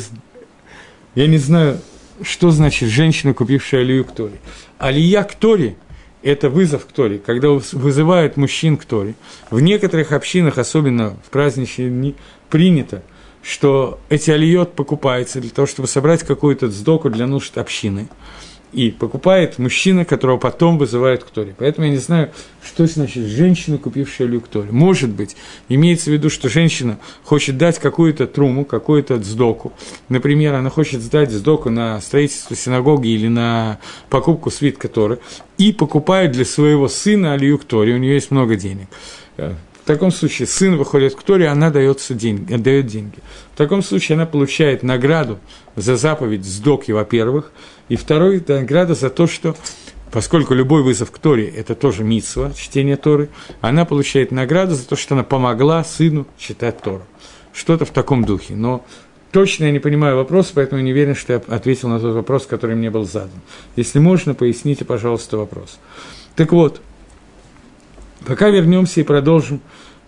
я 1.15 1.27
не 1.27 1.37
знаю, 1.37 1.79
что 2.21 2.51
значит 2.51 2.89
женщина, 2.89 3.33
купившая 3.33 3.81
алию 3.81 4.05
к 4.05 4.13
Торе. 4.13 4.39
Алия 4.77 5.23
к 5.23 5.33
Торе– 5.35 5.75
это 6.23 6.49
вызов 6.49 6.85
к 6.85 6.91
Торе, 6.91 7.19
когда 7.19 7.49
вызывают 7.49 8.37
мужчин 8.37 8.77
к 8.77 8.85
Торе. 8.85 9.15
В 9.49 9.59
некоторых 9.59 10.11
общинах, 10.11 10.57
особенно 10.57 11.11
в 11.25 11.29
праздничные 11.29 11.89
дни, 11.89 12.15
принято, 12.49 13.03
что 13.43 13.99
эти 14.09 14.31
алиот 14.31 14.73
покупаются 14.73 15.39
для 15.41 15.51
того, 15.51 15.67
чтобы 15.67 15.87
собрать 15.87 16.23
какую-то 16.23 16.69
сдоку 16.69 17.09
для 17.09 17.27
нужд 17.27 17.57
общины. 17.57 18.07
и 18.73 18.89
покупает 18.89 19.59
мужчина, 19.59 20.03
которого 20.03 20.37
потом 20.37 20.77
вызывают 20.77 21.23
к 21.23 21.29
Торе. 21.29 21.55
Поэтому 21.57 21.85
я 21.85 21.93
не 21.93 21.99
знаю, 21.99 22.31
что 22.65 22.85
значит 22.87 23.25
женщина, 23.25 23.77
купившая 23.77 24.27
люк 24.27 24.47
Торе. 24.47 24.71
Может 24.71 25.11
быть, 25.11 25.35
имеется 25.69 26.09
в 26.09 26.13
виду, 26.13 26.29
что 26.29 26.49
женщина 26.49 26.97
хочет 27.23 27.57
дать 27.57 27.77
какую-то 27.77 28.25
труму, 28.25 28.65
какую-то 28.65 29.21
сдоку. 29.23 29.73
Например, 30.09 30.55
она 30.55 30.69
хочет 30.71 31.01
сдать 31.01 31.31
сдоку 31.31 31.69
на 31.69 32.01
строительство 32.01 32.55
синагоги 32.55 33.09
или 33.09 33.27
на 33.27 33.79
покупку 34.09 34.49
свитка 34.49 34.87
Торы 34.87 35.19
и 35.59 35.71
покупает 35.71 36.31
для 36.31 36.45
своего 36.45 36.87
сына 36.87 37.33
алиюк 37.33 37.65
Торе, 37.65 37.93
у 37.93 37.97
нее 37.97 38.15
есть 38.15 38.31
много 38.31 38.55
денег. 38.55 38.87
В 39.83 39.85
таком 39.85 40.11
случае 40.11 40.47
сын 40.47 40.77
выходит 40.77 41.13
к 41.13 41.23
Торе, 41.23 41.49
она 41.49 41.69
дается 41.69 42.13
деньги, 42.13 42.53
отдает 42.53 42.87
деньги. 42.87 43.17
В 43.53 43.57
таком 43.57 43.83
случае 43.83 44.15
она 44.15 44.25
получает 44.25 44.81
награду 44.81 45.39
за 45.75 45.97
заповедь 45.97 46.45
сдоки, 46.45 46.93
во-первых, 46.93 47.51
и 47.89 47.97
второй– 47.97 48.41
награда 48.47 48.95
за 48.95 49.09
то, 49.09 49.27
что 49.27 49.57
поскольку 50.09 50.53
любой 50.53 50.83
вызов 50.83 51.11
к 51.11 51.19
Торе– 51.19 51.49
это 51.57 51.75
тоже 51.75 52.05
митсва, 52.05 52.53
чтение 52.53 52.95
Торы, 52.95 53.27
она 53.59 53.83
получает 53.83 54.31
награду 54.31 54.73
за 54.73 54.87
то, 54.87 54.95
что 54.95 55.15
она 55.15 55.25
помогла 55.25 55.83
сыну 55.83 56.27
читать 56.37 56.81
Тору. 56.81 57.03
Что-то 57.51 57.83
в 57.83 57.89
таком 57.89 58.23
духе. 58.23 58.55
Но 58.55 58.85
точно 59.33 59.65
я 59.65 59.71
не 59.71 59.79
понимаю 59.79 60.15
вопрос, 60.15 60.53
поэтому 60.55 60.81
не 60.81 60.93
уверен, 60.93 61.13
что 61.13 61.33
я 61.33 61.41
ответил 61.45 61.89
на 61.89 61.99
тот 61.99 62.15
вопрос, 62.15 62.45
который 62.45 62.77
мне 62.77 62.89
был 62.89 63.03
задан. 63.03 63.41
Если 63.75 63.99
можно, 63.99 64.33
поясните, 64.33 64.85
пожалуйста, 64.85 65.35
вопрос. 65.35 65.77
Так 66.37 66.53
вот, 66.53 66.81
Пока 68.25 68.49
вернемся 68.49 69.01
и 69.01 69.03
продолжим 69.03 69.61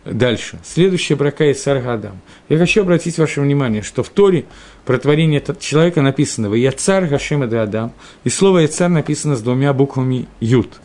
дальше. 0.05 0.59
Следующая 0.63 1.16
брака 1.16 1.51
из 1.51 1.61
Саргадам. 1.61 2.22
Я 2.47 2.57
хочу 2.57 2.82
обратить 2.82 3.18
ваше 3.18 3.41
внимание, 3.41 3.82
что 3.82 4.03
в 4.03 4.09
Торе 4.09 4.45
про 4.86 4.97
творение 4.97 5.43
человека 5.59 6.01
написано 6.01 6.49
«Вы 6.49 6.59
яцар 6.59 7.07
Гашема 7.07 7.47
де 7.47 7.57
Адам», 7.57 7.91
и 8.24 8.30
слово 8.30 8.59
«яцар» 8.59 8.89
написано 8.89 9.36
с 9.36 9.41
двумя 9.41 9.74
буквами 9.74 10.28
«ют». 10.39 10.80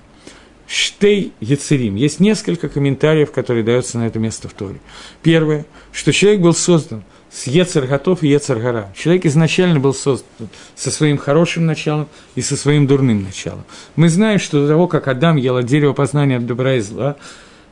Штей 0.66 1.32
Яцерим. 1.40 1.96
Есть 1.96 2.20
несколько 2.20 2.68
комментариев, 2.68 3.32
которые 3.32 3.64
даются 3.64 3.98
на 3.98 4.06
это 4.06 4.20
место 4.20 4.48
в 4.48 4.52
Торе. 4.52 4.80
Первое, 5.20 5.66
что 5.92 6.12
человек 6.12 6.40
был 6.40 6.54
создан– 6.54 7.02
с 7.30 7.46
Ецер 7.46 7.86
готов 7.86 8.22
и 8.22 8.28
Ецер 8.28 8.58
гора. 8.58 8.92
Человек 8.96 9.24
изначально 9.26 9.78
был 9.78 9.94
создан 9.94 10.48
со 10.74 10.90
своим 10.90 11.16
хорошим 11.16 11.64
началом 11.64 12.08
и 12.34 12.42
со 12.42 12.56
своим 12.56 12.86
дурным 12.86 13.22
началом. 13.22 13.64
Мы 13.96 14.08
знаем, 14.08 14.38
что 14.38 14.62
до 14.62 14.68
того, 14.68 14.88
как 14.88 15.06
Адам 15.06 15.36
ел 15.36 15.56
от 15.56 15.66
дерева 15.66 15.92
познания 15.92 16.38
от 16.38 16.46
добра 16.46 16.74
и 16.74 16.80
зла, 16.80 17.16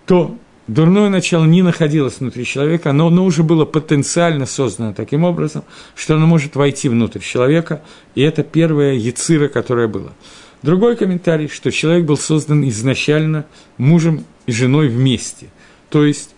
то 0.06 0.36
дурное 0.68 1.08
начало 1.08 1.44
не 1.44 1.62
находилось 1.62 2.20
внутри 2.20 2.44
человека, 2.44 2.92
но 2.92 3.08
оно 3.08 3.24
уже 3.24 3.42
было 3.42 3.64
потенциально 3.64 4.46
создано 4.46 4.94
таким 4.94 5.24
образом, 5.24 5.64
что 5.96 6.14
оно 6.14 6.26
может 6.26 6.54
войти 6.54 6.88
внутрь 6.88 7.20
человека, 7.20 7.82
и 8.14 8.22
это 8.22 8.44
первая 8.44 8.94
яцира, 8.94 9.48
которая 9.48 9.88
была. 9.88 10.12
Другой 10.62 10.96
комментарий, 10.96 11.48
что 11.48 11.72
человек 11.72 12.04
был 12.04 12.16
создан 12.16 12.68
изначально 12.68 13.46
мужем 13.76 14.24
и 14.46 14.52
женой 14.52 14.88
вместе. 14.88 15.48
То 15.88 16.04
есть 16.04 16.30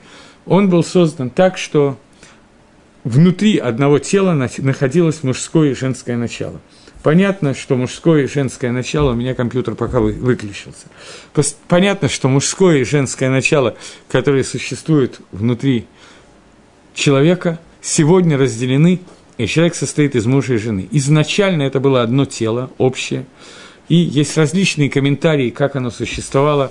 он 0.46 0.70
был 0.70 0.84
создан 0.84 1.30
так, 1.30 1.58
что 1.58 1.98
внутри 3.04 3.58
одного 3.58 3.98
тела 3.98 4.32
находилось 4.58 5.22
мужское 5.22 5.70
и 5.70 5.74
женское 5.74 6.16
начало. 6.16 6.60
Понятно, 7.02 7.54
что 7.54 7.76
мужское 7.76 8.24
и 8.24 8.26
женское 8.26 8.72
начало, 8.72 9.12
у 9.12 9.14
меня 9.14 9.34
компьютер 9.34 9.74
пока 9.74 10.00
выключился. 10.00 10.86
Понятно, 11.66 12.08
что 12.10 12.28
мужское 12.28 12.78
и 12.78 12.84
женское 12.84 13.30
начало, 13.30 13.76
которые 14.10 14.44
существуют 14.44 15.20
внутри 15.32 15.86
человека, 16.94 17.58
сегодня 17.80 18.36
разделены, 18.36 19.00
и 19.38 19.46
человек 19.46 19.74
состоит 19.74 20.14
из 20.14 20.26
мужа 20.26 20.54
и 20.54 20.58
жены. 20.58 20.88
Изначально 20.90 21.62
это 21.62 21.80
было 21.80 22.02
одно 22.02 22.26
тело, 22.26 22.70
общее, 22.76 23.24
и 23.88 23.94
есть 23.94 24.36
различные 24.36 24.90
комментарии, 24.90 25.48
как 25.48 25.76
оно 25.76 25.90
существовало 25.90 26.70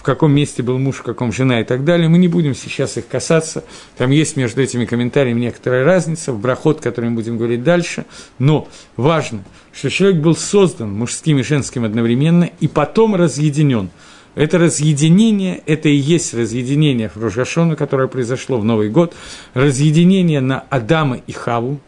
в 0.00 0.02
каком 0.02 0.32
месте 0.32 0.62
был 0.62 0.78
муж, 0.78 0.96
в 0.96 1.02
каком 1.02 1.30
жена 1.30 1.60
и 1.60 1.64
так 1.64 1.84
далее. 1.84 2.08
Мы 2.08 2.16
не 2.16 2.26
будем 2.26 2.54
сейчас 2.54 2.96
их 2.96 3.06
касаться. 3.06 3.64
Там 3.98 4.10
есть 4.10 4.34
между 4.34 4.62
этими 4.62 4.86
комментариями 4.86 5.40
некоторая 5.40 5.84
разница, 5.84 6.32
в 6.32 6.40
брахот, 6.40 6.80
который 6.80 7.10
мы 7.10 7.16
будем 7.16 7.36
говорить 7.36 7.62
дальше. 7.62 8.06
Но 8.38 8.66
важно, 8.96 9.44
что 9.74 9.90
человек 9.90 10.22
был 10.22 10.34
создан 10.34 10.90
мужским 10.90 11.38
и 11.38 11.42
женским 11.42 11.84
одновременно 11.84 12.48
и 12.60 12.66
потом 12.66 13.14
разъединен. 13.14 13.90
Это 14.36 14.56
разъединение, 14.56 15.62
это 15.66 15.90
и 15.90 15.96
есть 15.96 16.32
разъединение 16.32 17.10
в 17.14 17.22
Рожашону, 17.22 17.76
которое 17.76 18.08
произошло 18.08 18.58
в 18.58 18.64
Новый 18.64 18.88
год, 18.88 19.14
разъединение 19.52 20.40
на 20.40 20.60
Адама 20.70 21.20
и 21.26 21.32
Хаву. 21.32 21.78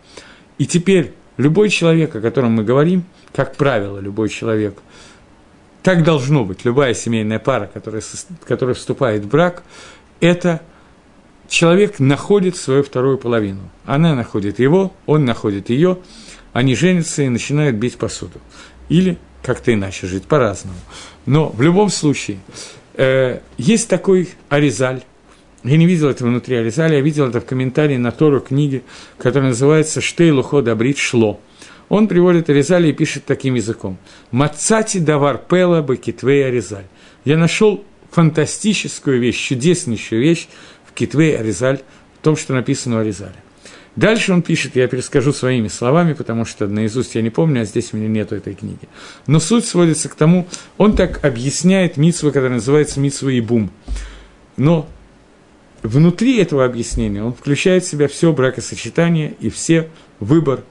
И 0.58 0.66
теперь 0.66 1.14
любой 1.38 1.70
человек, 1.70 2.14
о 2.14 2.20
котором 2.20 2.52
мы 2.52 2.62
говорим, 2.62 3.04
как 3.32 3.56
правило, 3.56 3.98
любой 4.00 4.28
человек– 4.28 4.74
так 5.82 6.04
должно 6.04 6.44
быть. 6.44 6.64
Любая 6.64 6.94
семейная 6.94 7.38
пара, 7.38 7.70
которая, 7.72 8.02
которая 8.46 8.74
вступает 8.74 9.24
в 9.24 9.28
брак, 9.28 9.62
это 10.20 10.60
человек 11.48 11.98
находит 11.98 12.56
свою 12.56 12.82
вторую 12.82 13.18
половину. 13.18 13.70
Она 13.84 14.14
находит 14.14 14.58
его, 14.58 14.92
он 15.06 15.24
находит 15.24 15.70
ее, 15.70 15.98
они 16.52 16.74
женятся 16.74 17.22
и 17.22 17.28
начинают 17.28 17.76
бить 17.76 17.96
посуду. 17.96 18.40
Или 18.88 19.18
как-то 19.42 19.72
иначе 19.72 20.06
жить, 20.06 20.24
по-разному. 20.24 20.78
Но 21.26 21.48
в 21.48 21.60
любом 21.60 21.90
случае, 21.90 22.38
э, 22.94 23.40
есть 23.58 23.88
такой 23.88 24.30
Аризаль, 24.48 25.02
я 25.64 25.76
не 25.76 25.86
видел 25.86 26.08
этого 26.08 26.28
внутри 26.28 26.56
Аризаля, 26.56 26.96
я 26.96 27.00
видел 27.00 27.28
это 27.28 27.40
в 27.40 27.44
комментарии 27.44 27.96
на 27.96 28.10
Тору 28.10 28.40
книги, 28.40 28.82
которая 29.18 29.50
называется 29.50 30.00
«Штейлухо 30.00 30.60
Добрит 30.60 30.98
Шло». 30.98 31.40
Он 31.92 32.08
приводит 32.08 32.48
Аризаль 32.48 32.86
и 32.86 32.94
пишет 32.94 33.26
таким 33.26 33.54
языком. 33.54 33.98
«Мацати 34.30 34.98
давар 34.98 35.36
пела 35.36 35.82
бакитвей 35.82 36.46
Аризаль». 36.46 36.86
Я 37.26 37.36
нашел 37.36 37.84
фантастическую 38.10 39.20
вещь, 39.20 39.36
чудеснейшую 39.36 40.22
вещь 40.22 40.48
в 40.86 40.94
Китвей 40.94 41.36
Аризаль, 41.36 41.82
в 42.18 42.24
том, 42.24 42.34
что 42.34 42.54
написано 42.54 42.96
у 42.96 43.00
Аризаля. 43.00 43.36
Дальше 43.94 44.32
он 44.32 44.40
пишет, 44.40 44.74
я 44.74 44.88
перескажу 44.88 45.34
своими 45.34 45.68
словами, 45.68 46.14
потому 46.14 46.46
что 46.46 46.66
наизусть 46.66 47.14
я 47.14 47.20
не 47.20 47.28
помню, 47.28 47.60
а 47.60 47.64
здесь 47.66 47.90
у 47.92 47.98
меня 47.98 48.08
нету 48.08 48.36
этой 48.36 48.54
книги. 48.54 48.88
Но 49.26 49.38
суть 49.38 49.66
сводится 49.66 50.08
к 50.08 50.14
тому, 50.14 50.48
он 50.78 50.96
так 50.96 51.22
объясняет 51.22 51.98
митсву, 51.98 52.28
которая 52.28 52.52
называется 52.52 53.00
митсва 53.00 53.28
и 53.28 53.42
бум. 53.42 53.70
Но 54.56 54.88
внутри 55.82 56.38
этого 56.38 56.64
объяснения 56.64 57.22
он 57.22 57.34
включает 57.34 57.84
в 57.84 57.88
себя 57.88 58.08
все 58.08 58.32
бракосочетание 58.32 59.34
и 59.40 59.50
все 59.50 59.90
выбор 60.20 60.64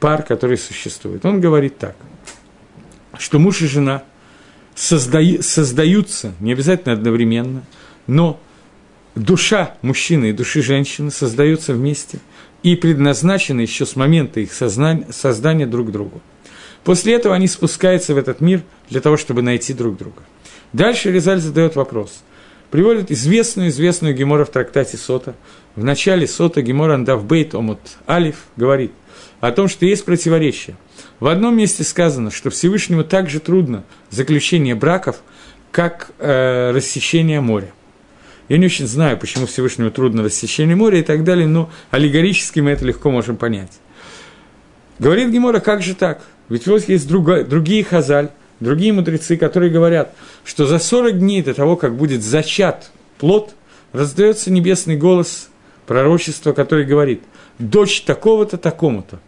пар, 0.00 0.22
которые 0.22 0.58
существуют. 0.58 1.24
Он 1.24 1.40
говорит 1.40 1.78
так, 1.78 1.96
что 3.18 3.38
муж 3.38 3.62
и 3.62 3.66
жена 3.66 4.02
созда... 4.74 5.20
создаются, 5.40 6.34
не 6.40 6.52
обязательно 6.52 6.94
одновременно, 6.94 7.64
но 8.06 8.40
душа 9.14 9.74
мужчины 9.82 10.30
и 10.30 10.32
души 10.32 10.62
женщины 10.62 11.10
создаются 11.10 11.72
вместе 11.72 12.20
и 12.62 12.76
предназначены 12.76 13.60
еще 13.62 13.86
с 13.86 13.96
момента 13.96 14.40
их 14.40 14.52
создания 14.52 15.66
друг 15.66 15.90
другу. 15.92 16.20
После 16.84 17.14
этого 17.14 17.34
они 17.34 17.48
спускаются 17.48 18.14
в 18.14 18.18
этот 18.18 18.40
мир 18.40 18.62
для 18.88 19.00
того, 19.00 19.16
чтобы 19.16 19.42
найти 19.42 19.74
друг 19.74 19.96
друга. 19.96 20.22
Дальше 20.72 21.10
Резаль 21.10 21.40
задает 21.40 21.76
вопрос. 21.76 22.22
Приводит 22.70 23.10
известную-известную 23.10 24.14
Гемора 24.14 24.44
в 24.44 24.50
трактате 24.50 24.96
Сота. 24.96 25.34
В 25.74 25.82
начале 25.82 26.26
Сота 26.26 26.60
Гемора 26.62 26.94
Андавбейт 26.94 27.54
Омут 27.54 27.80
Алиф 28.06 28.44
говорит– 28.56 28.92
о 29.40 29.52
том, 29.52 29.68
что 29.68 29.86
есть 29.86 30.04
противоречие. 30.04 30.76
В 31.20 31.26
одном 31.26 31.56
месте 31.56 31.84
сказано, 31.84 32.30
что 32.30 32.50
Всевышнему 32.50 33.04
так 33.04 33.30
же 33.30 33.40
трудно 33.40 33.84
заключение 34.10 34.74
браков, 34.74 35.20
как 35.70 36.10
э, 36.18 36.72
рассечение 36.72 37.40
моря. 37.40 37.72
Я 38.48 38.56
не 38.56 38.66
очень 38.66 38.86
знаю, 38.86 39.18
почему 39.18 39.46
Всевышнему 39.46 39.90
трудно 39.90 40.22
рассечение 40.22 40.74
моря 40.74 41.00
и 41.00 41.02
так 41.02 41.22
далее, 41.22 41.46
но 41.46 41.70
аллегорически 41.90 42.60
мы 42.60 42.70
это 42.70 42.84
легко 42.84 43.10
можем 43.10 43.36
понять. 43.36 43.72
Говорит 44.98 45.30
Гемора, 45.30 45.60
как 45.60 45.82
же 45.82 45.94
так? 45.94 46.22
Ведь 46.48 46.66
вот 46.66 46.88
есть 46.88 47.06
друга, 47.06 47.44
другие 47.44 47.84
хазаль, 47.84 48.30
другие 48.58 48.92
мудрецы, 48.92 49.36
которые 49.36 49.70
говорят, 49.70 50.14
что 50.44 50.66
за 50.66 50.78
40 50.78 51.18
дней 51.18 51.42
до 51.42 51.52
того, 51.52 51.76
как 51.76 51.94
будет 51.94 52.22
зачат 52.22 52.90
плод, 53.18 53.54
раздается 53.92 54.50
небесный 54.50 54.96
голос 54.96 55.50
пророчества, 55.86 56.52
который 56.52 56.86
говорит, 56.86 57.22
дочь 57.58 58.00
такого-то, 58.00 58.56
такому-то 58.56 59.20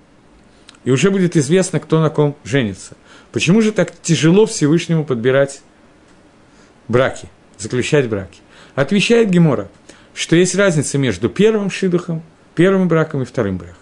и 0.85 0.91
уже 0.91 1.11
будет 1.11 1.37
известно, 1.37 1.81
кто 1.81 2.01
на 2.01 2.11
ком 2.11 2.37
женится. 2.45 2.97
Почему 3.33 3.61
же 3.63 3.73
так 3.73 3.93
тяжело 4.03 4.47
Всевышнему 4.47 5.05
подбирать 5.05 5.63
браки, 6.89 7.29
заключать 7.59 8.09
браки? 8.09 8.41
Отвечает 8.75 9.31
Гемора, 9.31 9.69
что 10.15 10.37
есть 10.37 10.55
разница 10.55 10.99
между 10.99 11.29
первым 11.29 11.71
шидухом, 11.71 12.23
первым 12.55 12.89
браком 12.89 13.23
и 13.23 13.25
вторым 13.25 13.59
браком. 13.59 13.77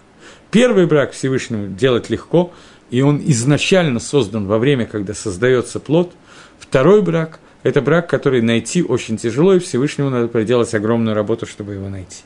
Первый 0.51 0.87
брак 0.87 1.11
Всевышнему 1.11 1.67
делать 1.67 2.09
легко, 2.09 2.53
и 2.89 3.01
он 3.01 3.21
изначально 3.25 3.99
создан 3.99 4.47
во 4.47 4.57
время, 4.57 4.85
когда 4.85 5.13
создается 5.13 5.79
плод. 5.79 6.13
Второй 6.59 7.01
брак– 7.01 7.39
это 7.63 7.81
брак, 7.81 8.09
который 8.09 8.41
найти 8.41 8.83
очень 8.83 9.17
тяжело, 9.17 9.53
и 9.53 9.59
Всевышнему 9.59 10.09
надо 10.09 10.27
проделать 10.27 10.73
огромную 10.73 11.15
работу, 11.15 11.45
чтобы 11.45 11.73
его 11.73 11.87
найти. 11.87 12.23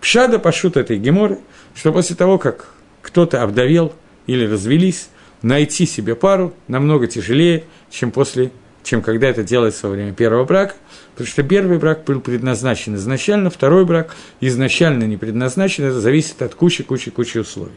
Пшада 0.00 0.38
пошут 0.38 0.76
этой 0.76 0.98
геморы, 0.98 1.38
что 1.74 1.92
после 1.92 2.14
того, 2.14 2.38
как 2.38 2.68
кто-то 3.08 3.42
обдавел 3.42 3.94
или 4.26 4.46
развелись, 4.46 5.08
найти 5.40 5.86
себе 5.86 6.14
пару 6.14 6.54
намного 6.68 7.06
тяжелее, 7.06 7.64
чем 7.90 8.10
после 8.10 8.50
чем 8.84 9.02
когда 9.02 9.28
это 9.28 9.42
делается 9.42 9.86
во 9.86 9.92
время 9.92 10.14
первого 10.14 10.44
брака, 10.44 10.74
потому 11.12 11.26
что 11.26 11.42
первый 11.42 11.78
брак 11.78 12.04
был 12.04 12.20
предназначен 12.20 12.94
изначально, 12.94 13.50
второй 13.50 13.84
брак 13.84 14.14
изначально 14.40 15.04
не 15.04 15.18
предназначен, 15.18 15.84
это 15.84 16.00
зависит 16.00 16.40
от 16.40 16.54
кучи-кучи-кучи 16.54 17.38
условий. 17.38 17.74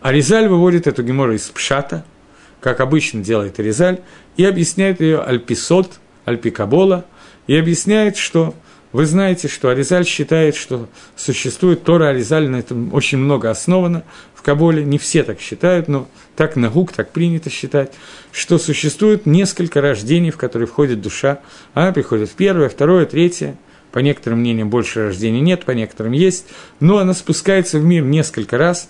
Аризаль 0.00 0.46
выводит 0.46 0.86
эту 0.86 1.02
гемору 1.02 1.34
из 1.34 1.48
пшата, 1.48 2.04
как 2.60 2.78
обычно 2.80 3.24
делает 3.24 3.58
Аризаль, 3.58 4.00
и 4.36 4.44
объясняет 4.44 5.00
ее 5.00 5.20
альписот, 5.20 5.98
альпикабола, 6.26 7.04
и 7.48 7.56
объясняет, 7.56 8.16
что 8.16 8.54
вы 8.92 9.04
знаете, 9.06 9.48
что 9.48 9.68
Аризаль 9.68 10.06
считает, 10.06 10.56
что 10.56 10.88
существует 11.16 11.84
Тора 11.84 12.08
Аризаль, 12.08 12.48
на 12.48 12.56
этом 12.56 12.92
очень 12.94 13.18
много 13.18 13.50
основано. 13.50 14.04
В 14.34 14.42
Каболе, 14.42 14.84
не 14.84 14.98
все 14.98 15.24
так 15.24 15.40
считают, 15.40 15.88
но 15.88 16.08
так 16.36 16.56
наук, 16.56 16.92
так 16.92 17.10
принято 17.10 17.50
считать, 17.50 17.92
что 18.32 18.58
существует 18.58 19.26
несколько 19.26 19.80
рождений, 19.80 20.30
в 20.30 20.36
которые 20.36 20.66
входит 20.66 21.02
душа. 21.02 21.40
Она 21.74 21.92
приходит 21.92 22.30
в 22.30 22.34
первое, 22.34 22.68
второе, 22.68 23.04
третье, 23.04 23.56
по 23.92 23.98
некоторым 23.98 24.40
мнениям 24.40 24.70
больше 24.70 25.06
рождений 25.06 25.40
нет, 25.40 25.64
по 25.64 25.72
некоторым 25.72 26.12
есть, 26.12 26.46
но 26.80 26.98
она 26.98 27.14
спускается 27.14 27.78
в 27.78 27.84
мир 27.84 28.04
несколько 28.04 28.56
раз 28.56 28.88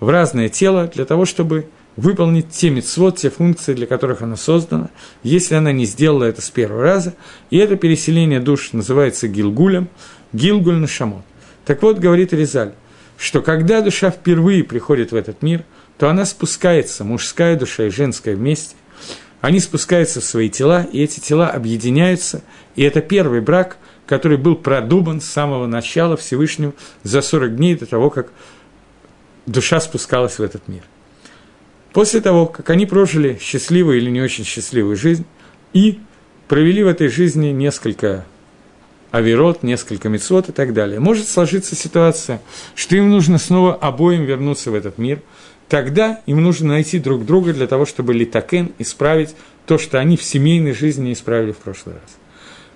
в 0.00 0.08
разное 0.08 0.48
тело 0.48 0.90
для 0.92 1.04
того, 1.04 1.24
чтобы 1.24 1.66
выполнить 2.00 2.48
те 2.48 2.70
мецвод, 2.70 3.18
те 3.18 3.28
функции, 3.28 3.74
для 3.74 3.86
которых 3.86 4.22
она 4.22 4.36
создана, 4.36 4.88
если 5.22 5.54
она 5.54 5.70
не 5.70 5.84
сделала 5.84 6.24
это 6.24 6.40
с 6.40 6.50
первого 6.50 6.82
раза. 6.82 7.14
И 7.50 7.58
это 7.58 7.76
переселение 7.76 8.40
душ 8.40 8.72
называется 8.72 9.28
гилгулем, 9.28 9.88
гилгуль 10.32 10.76
на 10.76 10.86
шамот. 10.86 11.22
Так 11.66 11.82
вот, 11.82 11.98
говорит 11.98 12.32
Резаль, 12.32 12.72
что 13.18 13.42
когда 13.42 13.82
душа 13.82 14.10
впервые 14.10 14.64
приходит 14.64 15.12
в 15.12 15.14
этот 15.14 15.42
мир, 15.42 15.64
то 15.98 16.08
она 16.08 16.24
спускается, 16.24 17.04
мужская 17.04 17.56
душа 17.56 17.84
и 17.84 17.90
женская 17.90 18.34
вместе, 18.34 18.76
они 19.42 19.60
спускаются 19.60 20.22
в 20.22 20.24
свои 20.24 20.48
тела, 20.48 20.86
и 20.90 21.02
эти 21.02 21.20
тела 21.20 21.48
объединяются, 21.48 22.42
и 22.76 22.82
это 22.82 23.02
первый 23.02 23.42
брак, 23.42 23.76
который 24.06 24.38
был 24.38 24.56
продуман 24.56 25.20
с 25.20 25.26
самого 25.26 25.66
начала 25.66 26.16
Всевышнего 26.16 26.72
за 27.02 27.20
40 27.20 27.56
дней 27.56 27.74
до 27.74 27.84
того, 27.84 28.08
как 28.08 28.32
душа 29.44 29.80
спускалась 29.80 30.38
в 30.38 30.42
этот 30.42 30.66
мир– 30.66 30.82
После 31.92 32.20
того, 32.20 32.46
как 32.46 32.70
они 32.70 32.86
прожили 32.86 33.38
счастливую 33.40 33.98
или 33.98 34.10
не 34.10 34.20
очень 34.20 34.44
счастливую 34.44 34.96
жизнь 34.96 35.24
и 35.72 35.98
провели 36.46 36.84
в 36.84 36.88
этой 36.88 37.08
жизни 37.08 37.48
несколько 37.48 38.24
авирот, 39.10 39.64
несколько 39.64 40.08
мецвод 40.08 40.48
и 40.48 40.52
так 40.52 40.72
далее, 40.72 41.00
может 41.00 41.28
сложиться 41.28 41.74
ситуация, 41.74 42.40
что 42.76 42.96
им 42.96 43.10
нужно 43.10 43.38
снова 43.38 43.74
обоим 43.74 44.24
вернуться 44.24 44.70
в 44.70 44.74
этот 44.74 44.98
мир. 44.98 45.20
Тогда 45.68 46.20
им 46.26 46.42
нужно 46.42 46.68
найти 46.68 46.98
друг 46.98 47.24
друга 47.24 47.52
для 47.52 47.66
того, 47.66 47.86
чтобы 47.86 48.14
литакен 48.14 48.72
исправить 48.78 49.34
то, 49.66 49.78
что 49.78 49.98
они 49.98 50.16
в 50.16 50.22
семейной 50.22 50.72
жизни 50.72 51.06
не 51.06 51.12
исправили 51.12 51.52
в 51.52 51.58
прошлый 51.58 51.96
раз. 51.96 52.18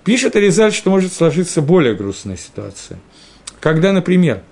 Пишет 0.04 0.36
Аризаль, 0.36 0.72
что 0.72 0.90
может 0.90 1.12
сложиться 1.12 1.62
более 1.62 1.94
грустная 1.94 2.36
ситуация. 2.36 2.98
Когда, 3.60 3.92
например, 3.92 4.42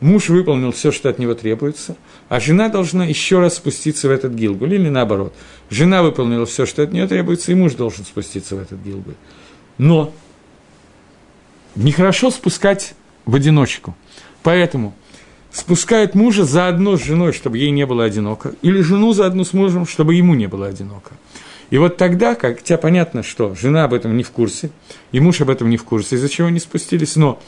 муж 0.00 0.28
выполнил 0.28 0.72
все, 0.72 0.92
что 0.92 1.08
от 1.08 1.18
него 1.18 1.34
требуется, 1.34 1.96
а 2.28 2.40
жена 2.40 2.68
должна 2.68 3.04
еще 3.04 3.40
раз 3.40 3.56
спуститься 3.56 4.08
в 4.08 4.10
этот 4.10 4.32
гилгуль, 4.32 4.74
или 4.74 4.88
наоборот. 4.88 5.34
Жена 5.68 6.02
выполнила 6.02 6.46
все, 6.46 6.66
что 6.66 6.82
от 6.82 6.92
нее 6.92 7.06
требуется, 7.06 7.52
и 7.52 7.54
муж 7.54 7.74
должен 7.74 8.04
спуститься 8.04 8.56
в 8.56 8.60
этот 8.60 8.80
гилгуль. 8.80 9.14
Но 9.78 10.12
нехорошо 11.76 12.30
спускать 12.30 12.94
в 13.24 13.34
одиночку. 13.34 13.94
Поэтому 14.42 14.94
спускает 15.52 16.14
мужа 16.14 16.44
заодно 16.44 16.96
с 16.96 17.04
женой, 17.04 17.32
чтобы 17.32 17.58
ей 17.58 17.70
не 17.70 17.86
было 17.86 18.04
одиноко, 18.04 18.54
или 18.62 18.80
жену 18.80 19.12
заодно 19.12 19.44
с 19.44 19.52
мужем, 19.52 19.86
чтобы 19.86 20.14
ему 20.14 20.34
не 20.34 20.46
было 20.46 20.66
одиноко. 20.66 21.12
И 21.70 21.78
вот 21.78 21.96
тогда, 21.96 22.34
тебя 22.34 22.78
понятно, 22.78 23.22
что 23.22 23.54
жена 23.54 23.84
об 23.84 23.94
этом 23.94 24.16
не 24.16 24.24
в 24.24 24.30
курсе, 24.30 24.70
и 25.12 25.20
муж 25.20 25.40
об 25.40 25.50
этом 25.50 25.70
не 25.70 25.76
в 25.76 25.84
курсе, 25.84 26.16
из-за 26.16 26.28
чего 26.28 26.48
они 26.48 26.58
спустились, 26.58 27.16
но 27.16 27.40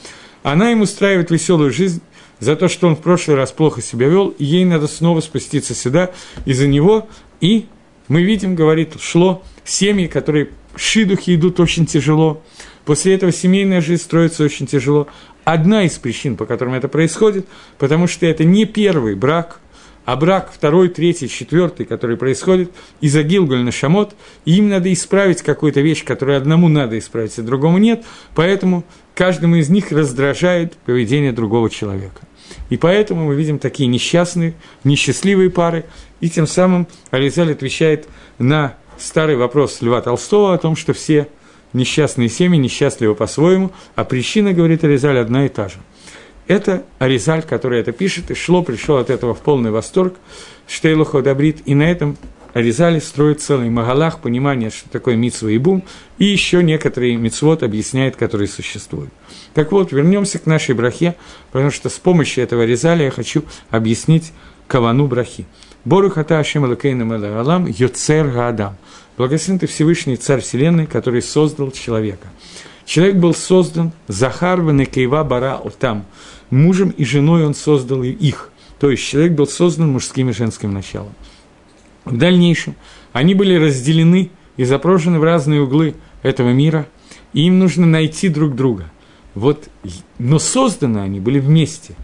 она 0.43 0.71
им 0.71 0.81
устраивает 0.81 1.29
веселую 1.31 1.71
жизнь, 1.71 2.01
за 2.43 2.55
то, 2.55 2.67
что 2.67 2.87
он 2.87 2.95
в 2.95 3.01
прошлый 3.01 3.37
раз 3.37 3.51
плохо 3.51 3.81
себя 3.81 4.07
вел, 4.07 4.29
и 4.29 4.43
ей 4.43 4.65
надо 4.65 4.87
снова 4.87 5.21
спуститься 5.21 5.73
сюда 5.73 6.11
из-за 6.45 6.67
него. 6.67 7.07
И 7.41 7.65
мы 8.07 8.23
видим, 8.23 8.55
говорит, 8.55 8.93
шло 8.99 9.43
семьи, 9.63 10.07
которые 10.07 10.49
шидухи 10.75 11.35
идут 11.35 11.59
очень 11.59 11.85
тяжело. 11.85 12.41
После 12.85 13.15
этого 13.15 13.31
семейная 13.31 13.81
жизнь 13.81 14.03
строится 14.03 14.43
очень 14.43 14.67
тяжело. 14.67 15.07
Одна 15.45 15.83
из 15.83 15.93
причин, 15.93 16.37
по 16.37 16.45
которым 16.45 16.73
это 16.73 16.87
происходит, 16.87 17.47
потому 17.77 18.07
что 18.07 18.25
это 18.25 18.43
не 18.43 18.65
первый 18.65 19.15
брак, 19.15 19.59
а 20.05 20.15
брак 20.17 20.51
второй, 20.53 20.89
третий, 20.89 21.29
четвертый, 21.29 21.85
который 21.85 22.17
происходит 22.17 22.71
из-за 22.99 23.23
Гилгуль 23.23 23.63
на 23.63 23.71
Шамот, 23.71 24.15
и 24.45 24.57
им 24.57 24.69
надо 24.69 24.91
исправить 24.91 25.41
какую-то 25.41 25.81
вещь, 25.81 26.03
которую 26.03 26.37
одному 26.37 26.67
надо 26.67 26.99
исправить, 26.99 27.37
а 27.39 27.41
другому 27.41 27.77
нет, 27.77 28.03
поэтому 28.35 28.83
каждому 29.15 29.55
из 29.55 29.69
них 29.69 29.91
раздражает 29.91 30.73
поведение 30.77 31.31
другого 31.31 31.69
человека. 31.69 32.21
И 32.69 32.77
поэтому 32.77 33.25
мы 33.27 33.35
видим 33.35 33.59
такие 33.59 33.87
несчастные, 33.87 34.53
несчастливые 34.83 35.49
пары, 35.49 35.85
и 36.21 36.29
тем 36.29 36.47
самым 36.47 36.87
Ализаль 37.11 37.51
отвечает 37.51 38.07
на 38.39 38.75
старый 38.97 39.35
вопрос 39.35 39.81
Льва 39.81 40.01
Толстого 40.01 40.53
о 40.53 40.57
том, 40.57 40.75
что 40.75 40.93
все 40.93 41.27
несчастные 41.73 42.29
семьи 42.29 42.57
несчастливы 42.57 43.15
по-своему, 43.15 43.71
а 43.95 44.03
причина, 44.03 44.53
говорит 44.53 44.83
Аризаль, 44.83 45.17
одна 45.17 45.45
и 45.45 45.49
та 45.49 45.69
же. 45.69 45.75
Это 46.47 46.83
Аризаль, 46.99 47.43
который 47.43 47.79
это 47.79 47.91
пишет, 47.91 48.29
и 48.29 48.35
Шло 48.35 48.63
пришел 48.63 48.97
от 48.97 49.09
этого 49.09 49.33
в 49.33 49.39
полный 49.39 49.71
восторг, 49.71 50.15
Штейлухо 50.67 51.21
Добрит, 51.21 51.61
и 51.65 51.73
на 51.73 51.83
этом 51.83 52.17
Аризали 52.53 52.99
строит 52.99 53.41
целый 53.41 53.69
Магалах, 53.69 54.19
понимание, 54.19 54.69
что 54.69 54.87
такое 54.89 55.15
митсва 55.15 55.49
и 55.49 55.57
бум, 55.57 55.83
и 56.19 56.25
еще 56.25 56.61
некоторые 56.61 57.17
мицвод 57.17 57.63
объясняет, 57.63 58.15
которые 58.15 58.47
существуют. 58.47 59.11
Так 59.53 59.71
вот, 59.71 59.91
вернемся 59.91 60.37
к 60.37 60.45
нашей 60.45 60.75
брахе, 60.75 61.15
потому 61.51 61.71
что 61.71 61.89
с 61.89 61.99
помощью 61.99 62.43
этого 62.43 62.63
Аризали 62.63 63.03
я 63.03 63.11
хочу 63.11 63.43
объяснить 63.71 64.31
кавану 64.67 65.07
брахи. 65.07 65.45
Борухата 65.83 66.39
Ашем 66.39 66.65
Элакейна 66.65 67.39
Алам 67.39 67.65
Йоцер 67.65 68.27
Гаадам. 68.27 68.77
Благословен 69.17 69.59
ты 69.59 69.67
Всевышний 69.67 70.15
Царь 70.15 70.41
Вселенной, 70.41 70.85
который 70.85 71.21
создал 71.21 71.71
человека. 71.71 72.27
Человек 72.85 73.15
был 73.15 73.33
создан 73.33 73.91
Захар 74.07 74.61
Венекейва 74.61 75.23
Бара 75.23 75.59
Отам. 75.63 76.05
Мужем 76.49 76.89
и 76.91 77.03
женой 77.03 77.45
он 77.45 77.53
создал 77.53 78.03
их. 78.03 78.49
То 78.79 78.91
есть 78.91 79.03
человек 79.03 79.33
был 79.33 79.47
создан 79.47 79.91
мужским 79.91 80.29
и 80.29 80.33
женским 80.33 80.73
началом. 80.73 81.13
В 82.05 82.17
дальнейшем 82.17 82.75
они 83.11 83.33
были 83.33 83.55
разделены 83.55 84.31
и 84.57 84.63
запрошены 84.63 85.19
в 85.19 85.23
разные 85.23 85.61
углы 85.61 85.95
этого 86.21 86.49
мира, 86.49 86.87
и 87.33 87.45
им 87.45 87.59
нужно 87.59 87.85
найти 87.85 88.29
друг 88.29 88.55
друга. 88.55 88.91
Вот, 89.35 89.67
но 90.19 90.39
созданы 90.39 90.99
они 90.99 91.19
были 91.19 91.39
вместе. 91.39 91.95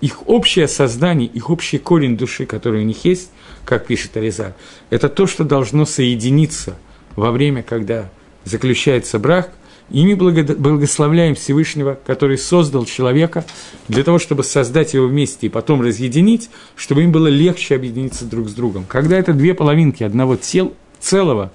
Их 0.00 0.28
общее 0.28 0.68
создание, 0.68 1.26
их 1.26 1.48
общий 1.48 1.78
корень 1.78 2.16
души, 2.16 2.44
который 2.44 2.82
у 2.82 2.84
них 2.84 3.04
есть, 3.04 3.30
как 3.64 3.86
пишет 3.86 4.16
Аризар, 4.16 4.54
это 4.90 5.08
то, 5.08 5.26
что 5.26 5.44
должно 5.44 5.86
соединиться 5.86 6.76
во 7.16 7.30
время, 7.30 7.62
когда 7.62 8.10
заключается 8.44 9.18
брак– 9.18 9.52
и 9.90 10.06
мы 10.06 10.16
благословляем 10.16 11.34
Всевышнего, 11.34 11.98
который 12.06 12.38
создал 12.38 12.84
человека 12.86 13.44
для 13.88 14.02
того, 14.02 14.18
чтобы 14.18 14.42
создать 14.42 14.94
его 14.94 15.06
вместе 15.06 15.46
и 15.46 15.50
потом 15.50 15.82
разъединить, 15.82 16.50
чтобы 16.74 17.02
им 17.02 17.12
было 17.12 17.26
легче 17.26 17.74
объединиться 17.74 18.24
друг 18.24 18.48
с 18.48 18.54
другом. 18.54 18.86
Когда 18.88 19.18
это 19.18 19.34
две 19.34 19.54
половинки 19.54 20.02
одного 20.02 20.36
тел, 20.36 20.74
целого, 21.00 21.52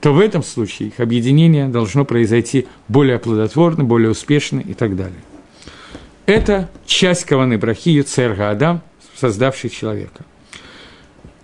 то 0.00 0.12
в 0.12 0.18
этом 0.18 0.42
случае 0.42 0.88
их 0.88 1.00
объединение 1.00 1.68
должно 1.68 2.04
произойти 2.04 2.66
более 2.88 3.18
плодотворно, 3.18 3.84
более 3.84 4.10
успешно 4.10 4.60
и 4.60 4.74
так 4.74 4.96
далее. 4.96 5.20
Это 6.26 6.68
часть 6.84 7.24
Каваны 7.24 7.58
Брахи 7.58 8.02
Церга 8.02 8.50
Адам, 8.50 8.82
создавший 9.16 9.70
человека. 9.70 10.24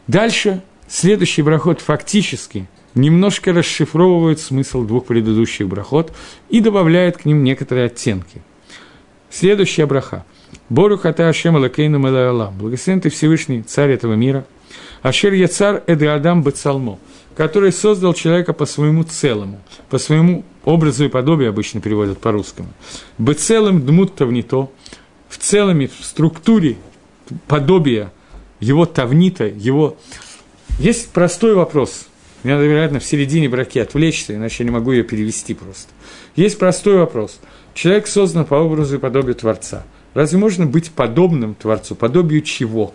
Дальше, 0.08 0.62
следующий 0.88 1.42
брахот 1.42 1.80
фактически– 1.80 2.68
немножко 2.94 3.52
расшифровывают 3.52 4.40
смысл 4.40 4.84
двух 4.84 5.06
предыдущих 5.06 5.68
брахот 5.68 6.12
и 6.48 6.60
добавляют 6.60 7.18
к 7.18 7.24
ним 7.24 7.44
некоторые 7.44 7.86
оттенки. 7.86 8.42
Следующая 9.30 9.86
браха. 9.86 10.24
Бору 10.68 10.96
хата 10.96 11.28
Ашем 11.28 11.56
Алакейну 11.56 11.98
Мелаалам. 11.98 12.56
Благословен 12.56 13.00
ты 13.00 13.10
Всевышний, 13.10 13.62
царь 13.62 13.90
этого 13.90 14.14
мира. 14.14 14.46
Ашер 15.02 15.32
Яцар 15.32 15.82
Эды 15.86 16.06
Адам 16.06 16.42
Бецалмо, 16.42 16.98
который 17.36 17.72
создал 17.72 18.14
человека 18.14 18.52
по 18.52 18.64
своему 18.64 19.02
целому, 19.02 19.60
по 19.90 19.98
своему 19.98 20.44
образу 20.64 21.04
и 21.04 21.08
подобию, 21.08 21.50
обычно 21.50 21.80
переводят 21.80 22.18
по-русскому. 22.18 22.68
Бецелым 23.18 23.84
дмут 23.84 24.14
тавнито, 24.14 24.70
в 25.28 25.38
целом, 25.38 25.80
в 25.80 26.04
структуре 26.04 26.76
подобия 27.46 28.12
его 28.60 28.86
тавнита, 28.86 29.46
его... 29.46 29.96
Есть 30.78 31.10
простой 31.10 31.54
вопрос– 31.54 32.08
мне 32.44 32.54
надо, 32.54 32.66
вероятно, 32.66 33.00
в 33.00 33.04
середине 33.04 33.48
браки 33.48 33.78
отвлечься, 33.78 34.34
иначе 34.34 34.56
я 34.60 34.66
не 34.66 34.70
могу 34.70 34.92
ее 34.92 35.02
перевести 35.02 35.54
просто. 35.54 35.90
Есть 36.36 36.58
простой 36.58 36.98
вопрос. 36.98 37.40
Человек 37.72 38.06
создан 38.06 38.44
по 38.44 38.54
образу 38.54 38.96
и 38.96 38.98
подобию 38.98 39.34
Творца. 39.34 39.84
Разве 40.12 40.38
можно 40.38 40.66
быть 40.66 40.90
подобным 40.90 41.54
Творцу? 41.54 41.94
Подобию 41.94 42.42
чего? 42.42 42.94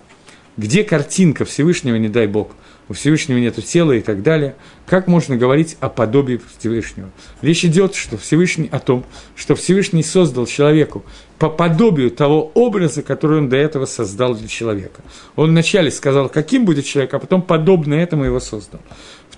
Где 0.55 0.83
картинка 0.83 1.45
Всевышнего, 1.45 1.95
не 1.95 2.09
дай 2.09 2.27
Бог, 2.27 2.51
у 2.89 2.93
Всевышнего 2.93 3.37
нет 3.37 3.63
тела 3.63 3.93
и 3.93 4.01
так 4.01 4.23
далее. 4.23 4.55
Как 4.85 5.07
можно 5.07 5.37
говорить 5.37 5.77
о 5.79 5.89
подобии 5.89 6.41
Всевышнего? 6.57 7.09
Речь 7.41 7.63
идет 7.63 7.93
что 7.93 8.17
Всевышний, 8.17 8.67
о 8.71 8.79
том, 8.79 9.05
что 9.35 9.55
Всевышний 9.55 10.03
создал 10.03 10.47
человеку 10.47 11.05
по 11.37 11.49
подобию 11.49 12.09
того 12.09 12.51
образа, 12.55 13.03
который 13.03 13.37
он 13.37 13.47
до 13.47 13.57
этого 13.57 13.85
создал 13.85 14.33
для 14.33 14.47
человека. 14.47 15.01
Он 15.35 15.51
вначале 15.51 15.91
сказал, 15.91 16.29
каким 16.29 16.65
будет 16.65 16.85
человек, 16.85 17.13
а 17.13 17.19
потом 17.19 17.43
подобно 17.43 17.93
этому 17.93 18.25
его 18.25 18.39
создал. 18.39 18.81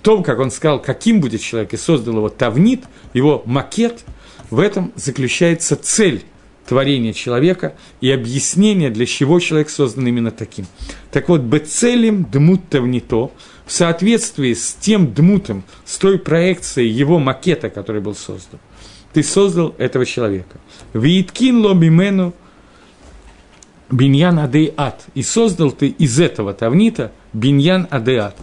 Том, 0.02 0.22
как 0.22 0.40
он 0.40 0.50
сказал, 0.50 0.80
каким 0.82 1.20
будет 1.20 1.40
человек, 1.40 1.72
и 1.74 1.76
создал 1.76 2.16
его 2.16 2.28
тавнит, 2.28 2.84
его 3.14 3.42
макет, 3.46 4.04
в 4.50 4.58
этом 4.58 4.92
заключается 4.96 5.76
цель 5.76 6.24
творения 6.66 7.12
человека 7.12 7.74
и 8.00 8.10
объяснение, 8.10 8.90
для 8.90 9.06
чего 9.06 9.40
человек 9.40 9.70
создан 9.70 10.06
именно 10.06 10.30
таким. 10.30 10.66
Так 11.10 11.28
вот, 11.28 11.42
бецелем 11.42 12.24
дмут 12.24 12.68
тавнито, 12.68 13.30
в 13.64 13.72
соответствии 13.72 14.54
с 14.54 14.74
тем 14.74 15.12
дмутом, 15.12 15.62
с 15.84 15.96
той 15.98 16.18
проекцией 16.18 16.90
его 16.90 17.18
макета, 17.18 17.70
который 17.70 18.00
был 18.00 18.14
создан, 18.14 18.58
ты 19.12 19.22
создал 19.22 19.74
этого 19.78 20.04
человека. 20.04 20.58
Вииткин 20.94 21.64
ло 21.64 21.74
мимену 21.74 22.34
биньян 23.90 24.38
адей 24.38 24.72
ад. 24.76 25.04
И 25.14 25.22
создал 25.22 25.70
ты 25.70 25.88
из 25.88 26.18
этого 26.18 26.54
тавнита 26.54 27.12
биньян 27.32 27.86
адей 27.90 28.18
ад. 28.18 28.36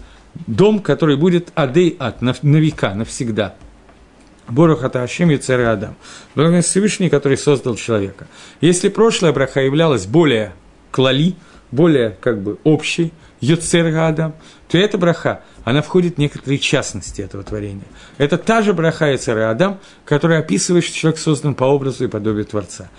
Дом, 0.48 0.80
который 0.80 1.18
будет 1.18 1.52
адей 1.56 1.96
ад 2.00 2.22
на, 2.22 2.34
века, 2.42 2.94
навсегда– 2.94 3.56
Борух 4.50 4.84
это 4.84 5.04
Ашем 5.04 5.30
Юцер 5.30 5.62
Адам. 5.68 5.96
Благодарность 6.34 6.70
Всевышний, 6.70 7.10
который 7.10 7.38
создал 7.38 7.76
человека. 7.76 8.28
Если 8.62 8.90
прошлая 8.90 9.32
браха 9.32 9.62
являлась 9.62 10.06
более 10.06 10.54
клали, 10.92 11.36
более 11.72 12.18
как 12.20 12.42
бы 12.42 12.58
общей, 12.64 13.14
Юцер 13.42 13.96
Адам, 13.96 14.34
то 14.68 14.78
эта 14.78 14.98
браха, 14.98 15.44
она 15.64 15.82
входит 15.82 16.16
в 16.16 16.18
некоторые 16.18 16.58
частности 16.58 17.22
этого 17.22 17.44
творения. 17.44 17.86
Это 18.18 18.38
та 18.38 18.62
же 18.62 18.74
браха 18.74 19.12
Юцер 19.12 19.38
Адам, 19.38 19.80
которая 20.04 20.40
описывает, 20.40 20.84
что 20.84 20.96
человек 20.96 21.20
создан 21.20 21.54
по 21.54 21.66
образу 21.66 22.06
и 22.06 22.08
подобию 22.08 22.46
Творца. 22.46 22.90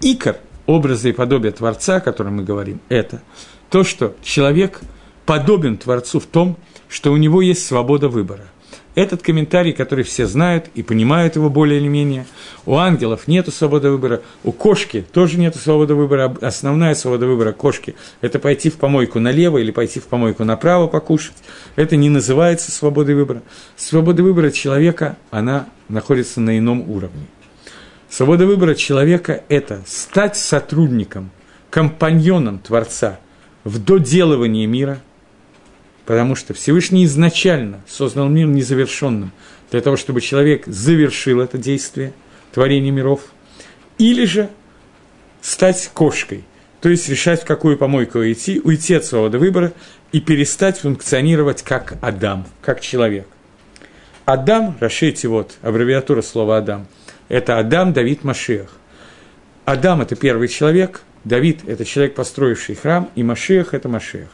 Икор 0.00 0.36
образа 0.66 1.08
и 1.08 1.12
подобия 1.12 1.50
Творца, 1.50 1.96
о 1.96 2.00
котором 2.00 2.36
мы 2.36 2.44
говорим, 2.44 2.80
это 2.90 3.22
то, 3.70 3.82
что 3.82 4.14
человек 4.22 4.80
подобен 5.24 5.78
Творцу 5.78 6.20
в 6.20 6.26
том, 6.26 6.56
что 6.88 7.12
у 7.12 7.16
него 7.16 7.42
есть 7.42 7.66
свобода 7.66 8.08
выбора– 8.08 8.44
этот 8.98 9.22
комментарий, 9.22 9.72
который 9.72 10.02
все 10.02 10.26
знают 10.26 10.70
и 10.74 10.82
понимают 10.82 11.36
его 11.36 11.50
более 11.50 11.78
или 11.78 11.86
менее. 11.86 12.26
У 12.66 12.74
ангелов 12.74 13.28
нет 13.28 13.48
свободы 13.54 13.90
выбора, 13.90 14.22
у 14.42 14.50
кошки 14.50 15.04
тоже 15.12 15.38
нет 15.38 15.54
свободы 15.54 15.94
выбора. 15.94 16.36
Основная 16.40 16.96
свобода 16.96 17.26
выбора 17.26 17.52
кошки– 17.52 17.94
это 18.22 18.40
пойти 18.40 18.70
в 18.70 18.74
помойку 18.74 19.20
налево 19.20 19.58
или 19.58 19.70
пойти 19.70 20.00
в 20.00 20.06
помойку 20.06 20.42
направо 20.42 20.88
покушать. 20.88 21.36
Это 21.76 21.94
не 21.94 22.10
называется 22.10 22.72
свободой 22.72 23.14
выбора. 23.14 23.42
Свобода 23.76 24.24
выбора 24.24 24.50
человека, 24.50 25.16
она 25.30 25.68
находится 25.88 26.40
на 26.40 26.58
ином 26.58 26.90
уровне. 26.90 27.26
Свобода 28.10 28.46
выбора 28.46 28.74
человека– 28.74 29.44
это 29.48 29.80
стать 29.86 30.36
сотрудником, 30.36 31.30
компаньоном 31.70 32.58
Творца 32.58 33.20
в 33.62 33.78
доделывании 33.78 34.66
мира– 34.66 35.00
потому 36.08 36.36
что 36.36 36.54
Всевышний 36.54 37.04
изначально 37.04 37.82
создал 37.86 38.30
мир 38.30 38.46
незавершенным, 38.46 39.30
для 39.70 39.82
того, 39.82 39.98
чтобы 39.98 40.22
человек 40.22 40.64
завершил 40.64 41.38
это 41.38 41.58
действие, 41.58 42.14
творение 42.50 42.90
миров, 42.90 43.20
или 43.98 44.24
же 44.24 44.48
стать 45.42 45.90
кошкой, 45.92 46.44
то 46.80 46.88
есть 46.88 47.10
решать, 47.10 47.42
в 47.42 47.44
какую 47.44 47.76
помойку 47.76 48.20
уйти, 48.20 48.58
уйти 48.64 48.94
от 48.94 49.04
свободы 49.04 49.36
выбора 49.36 49.74
и 50.10 50.22
перестать 50.22 50.78
функционировать 50.78 51.60
как 51.60 51.98
Адам, 52.00 52.46
как 52.62 52.80
человек. 52.80 53.26
Адам, 54.24 54.78
расшите 54.80 55.28
вот, 55.28 55.58
аббревиатура 55.60 56.22
слова 56.22 56.56
Адам, 56.56 56.86
это 57.28 57.58
Адам 57.58 57.92
Давид 57.92 58.24
Машиах. 58.24 58.70
Адам– 59.66 60.00
это 60.00 60.16
первый 60.16 60.48
человек, 60.48 61.02
Давид– 61.24 61.60
это 61.68 61.84
человек, 61.84 62.14
построивший 62.14 62.76
храм, 62.76 63.10
и 63.14 63.22
Машиах– 63.22 63.68
это 63.74 63.90
Машиах. 63.90 64.30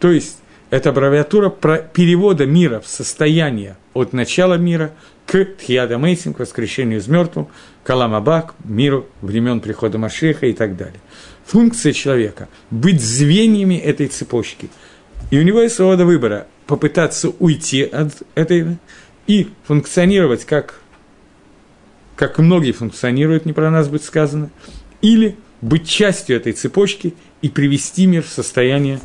То 0.00 0.10
есть 0.10 0.38
это 0.70 0.90
аббревиатура 0.90 1.48
перевода 1.48 2.46
мира 2.46 2.80
в 2.80 2.86
состояние 2.86 3.76
от 3.94 4.12
начала 4.12 4.54
мира 4.54 4.92
к 5.26 5.44
תחיית 5.44 5.98
המתים, 5.98 6.36
к 6.36 6.40
воскрешению 6.40 6.98
из 6.98 7.08
мертвых, 7.08 7.48
Абак, 7.86 8.54
миру 8.64 9.06
времен 9.22 9.60
прихода 9.60 9.96
Машиаха 9.96 10.46
и 10.46 10.52
так 10.52 10.76
далее. 10.76 11.00
Функция 11.46 11.92
человека– 11.94 12.48
быть 12.70 13.00
звеньями 13.00 13.76
этой 13.76 14.08
цепочки. 14.08 14.68
И 15.30 15.38
у 15.38 15.42
него 15.42 15.62
есть 15.62 15.76
свобода 15.76 16.04
выбора– 16.04 16.46
попытаться 16.66 17.30
уйти 17.38 17.82
от 17.82 18.12
этой 18.34 18.76
и 19.26 19.48
функционировать 19.64 20.44
как, 20.44 20.80
как 22.14 22.38
многие 22.38 22.72
функционируют, 22.72 23.46
не 23.46 23.54
про 23.54 23.70
нас 23.70 23.88
будет 23.88 24.04
сказано, 24.04 24.50
или 25.00 25.36
быть 25.62 25.88
частью 25.88 26.36
этой 26.36 26.52
цепочки 26.52 27.14
и 27.40 27.48
привести 27.48 28.04
мир 28.04 28.22
в 28.22 28.28
состояние 28.28 29.00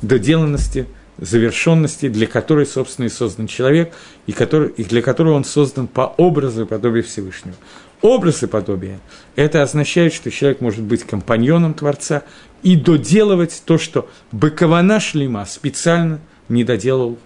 доделанности– 0.00 0.86
завершенности, 1.18 2.08
для 2.08 2.26
которой, 2.26 2.66
собственно, 2.66 3.06
и 3.06 3.10
создан 3.10 3.46
человек, 3.46 3.92
и, 4.26 4.32
который, 4.32 4.70
и 4.70 4.84
для 4.84 5.02
которого 5.02 5.34
он 5.34 5.44
создан 5.44 5.86
по 5.86 6.14
образу 6.16 6.62
и 6.62 6.66
подобию 6.66 7.04
Всевышнего. 7.04 7.56
Образ 8.00 8.42
и 8.42 8.46
подобие– 8.46 8.98
это 9.36 9.62
означает, 9.62 10.12
что 10.12 10.30
человек 10.30 10.60
может 10.60 10.82
быть 10.82 11.04
компаньоном 11.04 11.74
Творца 11.74 12.24
и 12.62 12.74
доделывать 12.74 13.62
то, 13.64 13.78
что 13.78 14.08
Быкована 14.32 14.98
Шлима 14.98 15.44
специально 15.46 16.20
не 16.48 16.64
доделал 16.64 17.16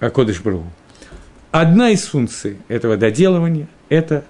Акодыш 0.00 0.40
Бру. 0.40 0.64
Одна 1.52 1.90
из 1.90 2.06
функций 2.06 2.56
этого 2.68 2.96
доделывания– 2.96 3.68
это 3.88 4.24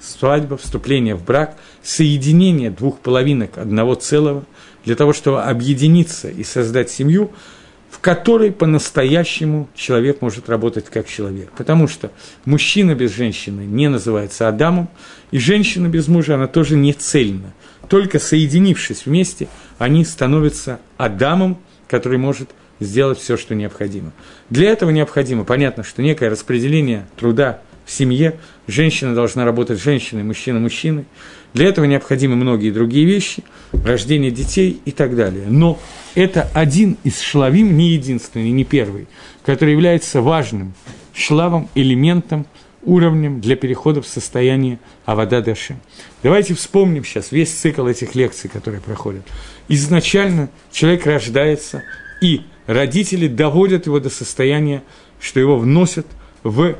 свадьба, 0.00 0.56
вступление 0.56 1.14
в 1.14 1.24
брак, 1.24 1.56
соединение 1.82 2.70
двух 2.70 2.98
половинок 2.98 3.58
одного 3.58 3.94
целого, 3.94 4.44
для 4.84 4.96
того, 4.96 5.12
чтобы 5.12 5.42
объединиться 5.42 6.28
и 6.28 6.44
создать 6.44 6.90
семью– 6.90 7.32
в 7.90 7.98
которой 7.98 8.52
по-настоящему 8.52 9.68
человек 9.74 10.22
может 10.22 10.48
работать 10.48 10.86
как 10.86 11.08
человек. 11.08 11.50
Потому 11.56 11.88
что 11.88 12.12
мужчина 12.44 12.94
без 12.94 13.12
женщины 13.12 13.62
не 13.62 13.88
называется 13.88 14.48
Адамом, 14.48 14.88
и 15.32 15.38
женщина 15.38 15.88
без 15.88 16.06
мужа, 16.06 16.36
она 16.36 16.46
тоже 16.46 16.76
не 16.76 16.92
цельна. 16.92 17.52
Только 17.88 18.20
соединившись 18.20 19.06
вместе, 19.06 19.48
они 19.78 20.04
становятся 20.04 20.78
Адамом, 20.96 21.58
который 21.88 22.18
может 22.18 22.50
сделать 22.78 23.18
все, 23.18 23.36
что 23.36 23.54
необходимо. 23.56 24.12
Для 24.48 24.70
этого 24.70 24.90
необходимо, 24.90 25.44
понятно, 25.44 25.82
что 25.82 26.00
некое 26.00 26.30
распределение 26.30 27.06
труда 27.16 27.60
в 27.84 27.90
семье, 27.90 28.38
женщина 28.68 29.16
должна 29.16 29.44
работать 29.44 29.82
женщиной, 29.82 30.22
мужчина 30.22 30.60
мужчиной. 30.60 31.06
Для 31.52 31.66
этого 31.66 31.84
необходимы 31.84 32.36
многие 32.36 32.70
другие 32.70 33.06
вещи, 33.06 33.42
рождение 33.72 34.30
детей 34.30 34.80
и 34.84 34.92
так 34.92 35.16
далее. 35.16 35.46
Но 35.48 35.78
это 36.14 36.48
один 36.54 36.96
из 37.04 37.20
шлавим, 37.20 37.76
не 37.76 37.90
единственный, 37.90 38.50
не 38.50 38.64
первый, 38.64 39.08
который 39.44 39.72
является 39.72 40.20
важным 40.20 40.74
шлавом, 41.12 41.68
элементом, 41.74 42.46
уровнем 42.82 43.40
для 43.40 43.56
перехода 43.56 44.00
в 44.00 44.06
состояние 44.06 44.78
Авада 45.04 45.42
Даши. 45.42 45.76
Давайте 46.22 46.54
вспомним 46.54 47.04
сейчас 47.04 47.32
весь 47.32 47.50
цикл 47.50 47.86
этих 47.86 48.14
лекций, 48.14 48.48
которые 48.48 48.80
проходят. 48.80 49.22
Изначально 49.68 50.48
человек 50.72 51.06
рождается, 51.06 51.82
и 52.22 52.42
родители 52.66 53.28
доводят 53.28 53.86
его 53.86 54.00
до 54.00 54.08
состояния, 54.08 54.82
что 55.20 55.40
его 55.40 55.58
вносят 55.58 56.06
в 56.42 56.76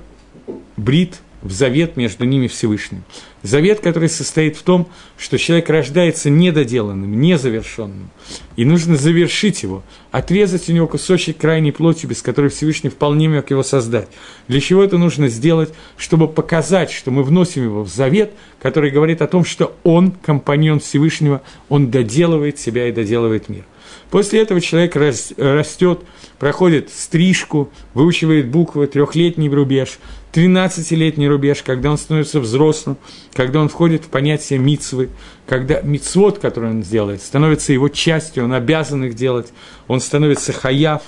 брит, 0.77 1.17
в 1.43 1.53
завет 1.53 1.97
между 1.97 2.25
ними 2.25 2.47
Всевышним. 2.47 3.03
Завет, 3.43 3.81
который 3.81 4.09
состоит 4.11 4.57
в 4.57 4.63
том, 4.63 4.89
что 5.17 5.39
человек 5.39 5.71
рождается 5.71 6.29
недоделанным, 6.29 7.21
незавершенным, 7.21 8.11
и 8.57 8.65
нужно 8.67 8.97
завершить 8.97 9.63
его, 9.63 9.83
отрезать 10.11 10.69
у 10.69 10.73
него 10.73 10.87
кусочек 10.87 11.39
крайней 11.39 11.73
плоти, 11.73 12.05
без 12.07 12.21
которой 12.21 12.51
Всевышний 12.51 12.91
вполне 12.91 13.29
мог 13.31 13.51
его 13.51 13.63
создать. 13.63 14.09
Для 14.49 14.61
чего 14.61 14.85
это 14.85 14.99
нужно 14.99 15.29
сделать? 15.29 15.73
Чтобы 15.97 16.29
показать, 16.29 16.91
что 16.91 17.11
мы 17.11 17.23
вносим 17.23 17.65
его 17.65 17.83
в 17.83 17.89
завет, 17.89 18.33
который 18.61 18.91
говорит 18.91 19.23
о 19.23 19.27
том, 19.27 19.45
что 19.45 19.75
он, 19.85 20.11
компаньон 20.11 20.81
Всевышнего, 20.81 21.41
он 21.71 21.91
доделывает 21.91 22.59
себя 22.59 22.89
и 22.89 22.93
доделывает 22.93 23.49
мир. 23.49 23.65
После 24.11 24.41
этого 24.41 24.61
человек 24.61 24.97
растет, 24.97 26.01
проходит 26.39 26.91
стрижку, 26.91 27.71
выучивает 27.95 28.49
буквы, 28.49 28.87
трехлетний 28.87 29.49
рубеж, 29.49 29.99
13-летний 30.33 31.29
рубеж, 31.29 31.63
когда 31.63 31.91
он 31.91 31.99
становится 31.99 32.41
взрослым, 32.41 32.97
когда 33.33 33.61
он 33.61 33.69
входит 33.69 34.05
в 34.05 34.09
понятие 34.09 34.59
мицвы, 34.59 35.11
когда 35.47 35.81
мицвод, 35.81 36.39
который 36.39 36.71
он 36.71 36.83
делает, 36.83 37.23
становится 37.23 37.73
его 37.73 37.89
частью, 37.89 38.45
он 38.45 38.53
обязан 38.53 39.05
их 39.05 39.15
делать, 39.15 39.53
он 39.89 40.01
становится 40.01 40.53
хаяв, 40.53 41.03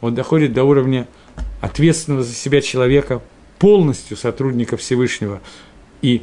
он 0.00 0.14
доходит 0.14 0.52
до 0.52 0.64
уровня 0.64 1.08
ответственного 1.60 2.22
за 2.22 2.34
себя 2.34 2.60
человека, 2.60 3.20
полностью 3.58 4.16
сотрудника 4.16 4.76
Всевышнего, 4.76 5.40
и 6.00 6.22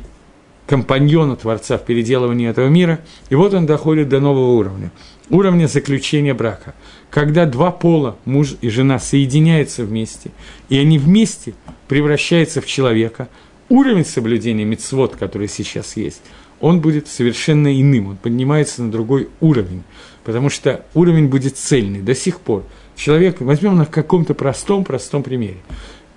компаньона 0.67 1.35
Творца 1.35 1.77
в 1.77 1.85
переделывании 1.85 2.49
этого 2.49 2.67
мира. 2.67 3.01
И 3.29 3.35
вот 3.35 3.53
он 3.53 3.65
доходит 3.65 4.09
до 4.09 4.19
нового 4.19 4.53
уровня. 4.53 4.91
Уровня 5.29 5.67
заключения 5.67 6.33
брака. 6.33 6.73
Когда 7.15 7.45
два 7.45 7.71
пола, 7.71 8.17
муж 8.25 8.57
и 8.59 8.67
жена, 8.67 8.99
соединяются 8.99 9.85
вместе, 9.85 10.31
и 10.67 10.77
они 10.77 10.99
вместе 10.99 11.53
превращаются 11.87 12.59
в 12.59 12.65
человека, 12.65 13.29
уровень 13.69 14.03
соблюдения 14.03 14.65
мецвод, 14.65 15.15
который 15.15 15.47
сейчас 15.47 15.95
есть, 15.95 16.21
он 16.59 16.81
будет 16.81 17.07
совершенно 17.07 17.73
иным, 17.73 18.09
он 18.09 18.17
поднимается 18.17 18.83
на 18.83 18.91
другой 18.91 19.29
уровень, 19.39 19.83
потому 20.25 20.49
что 20.49 20.85
уровень 20.93 21.29
будет 21.29 21.55
цельный 21.55 22.01
до 22.01 22.13
сих 22.13 22.41
пор. 22.41 22.65
Человек, 22.97 23.39
возьмем 23.39 23.77
на 23.77 23.85
каком-то 23.85 24.33
простом-простом 24.33 25.23
примере. 25.23 25.59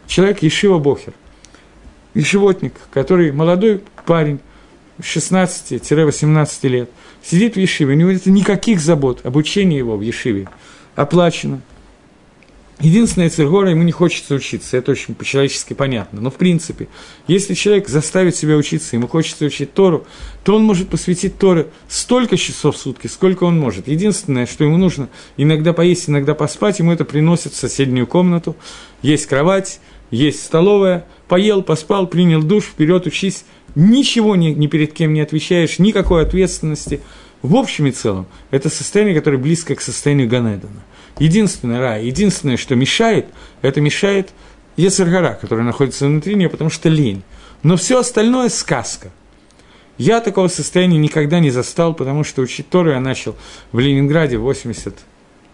Человек 0.08 0.42
Ешива 0.42 0.80
Бохер, 0.80 1.12
Ешивотник, 2.14 2.74
который 2.90 3.30
молодой 3.30 3.82
парень, 4.04 4.40
16-18 4.98 6.68
лет, 6.68 6.90
сидит 7.22 7.54
в 7.54 7.60
Ешиве, 7.60 7.94
у 7.94 7.96
него 7.96 8.10
нет 8.10 8.26
никаких 8.26 8.80
забот, 8.80 9.24
обучение 9.24 9.78
его 9.78 9.96
в 9.96 10.00
Ешиве 10.00 10.48
оплачено. 10.98 11.60
Единственное, 12.80 13.28
Цергора, 13.28 13.70
ему 13.70 13.82
не 13.82 13.90
хочется 13.90 14.36
учиться, 14.36 14.76
это 14.76 14.92
очень 14.92 15.14
по-человечески 15.14 15.74
понятно. 15.74 16.20
Но, 16.20 16.30
в 16.30 16.34
принципе, 16.34 16.86
если 17.26 17.54
человек 17.54 17.88
заставит 17.88 18.36
себя 18.36 18.56
учиться, 18.56 18.94
ему 18.94 19.08
хочется 19.08 19.44
учить 19.46 19.74
Тору, 19.74 20.06
то 20.44 20.54
он 20.54 20.62
может 20.62 20.88
посвятить 20.88 21.38
Торе 21.38 21.66
столько 21.88 22.36
часов 22.36 22.76
в 22.76 22.78
сутки, 22.78 23.08
сколько 23.08 23.44
он 23.44 23.58
может. 23.58 23.88
Единственное, 23.88 24.46
что 24.46 24.62
ему 24.62 24.76
нужно 24.76 25.08
иногда 25.36 25.72
поесть, 25.72 26.08
иногда 26.08 26.34
поспать, 26.34 26.78
ему 26.78 26.92
это 26.92 27.04
приносит 27.04 27.52
в 27.52 27.56
соседнюю 27.56 28.06
комнату. 28.06 28.54
Есть 29.02 29.26
кровать, 29.26 29.80
есть 30.12 30.44
столовая, 30.44 31.04
поел, 31.26 31.62
поспал, 31.62 32.06
принял 32.06 32.42
душ, 32.42 32.64
вперед 32.64 33.06
учись. 33.06 33.44
Ничего 33.74 34.36
ни, 34.36 34.48
ни 34.48 34.68
перед 34.68 34.92
кем 34.92 35.14
не 35.14 35.20
отвечаешь, 35.20 35.80
никакой 35.80 36.22
ответственности. 36.22 37.00
В 37.42 37.54
общем 37.54 37.86
и 37.86 37.92
целом, 37.92 38.26
это 38.50 38.68
состояние, 38.68 39.14
которое 39.14 39.38
близко 39.38 39.74
к 39.74 39.80
состоянию 39.80 40.28
Ганедана. 40.28 40.82
Единственное 41.18 41.80
рай, 41.80 42.04
единственное, 42.06 42.56
что 42.56 42.74
мешает, 42.74 43.26
это 43.62 43.80
мешает 43.80 44.30
Ецергара, 44.76 45.38
который 45.40 45.64
находится 45.64 46.06
внутри 46.06 46.34
нее, 46.34 46.48
потому 46.48 46.70
что 46.70 46.88
лень. 46.88 47.22
Но 47.62 47.76
все 47.76 47.98
остальное– 47.98 48.48
сказка. 48.50 49.10
Я 49.98 50.20
такого 50.20 50.46
состояния 50.46 50.98
никогда 50.98 51.40
не 51.40 51.50
застал, 51.50 51.94
потому 51.94 52.22
что 52.22 52.42
учить 52.42 52.68
Тору 52.68 52.90
я 52.90 53.00
начал 53.00 53.36
в 53.72 53.78
Ленинграде 53.80 54.38
в 54.38 54.42
80 54.42 54.94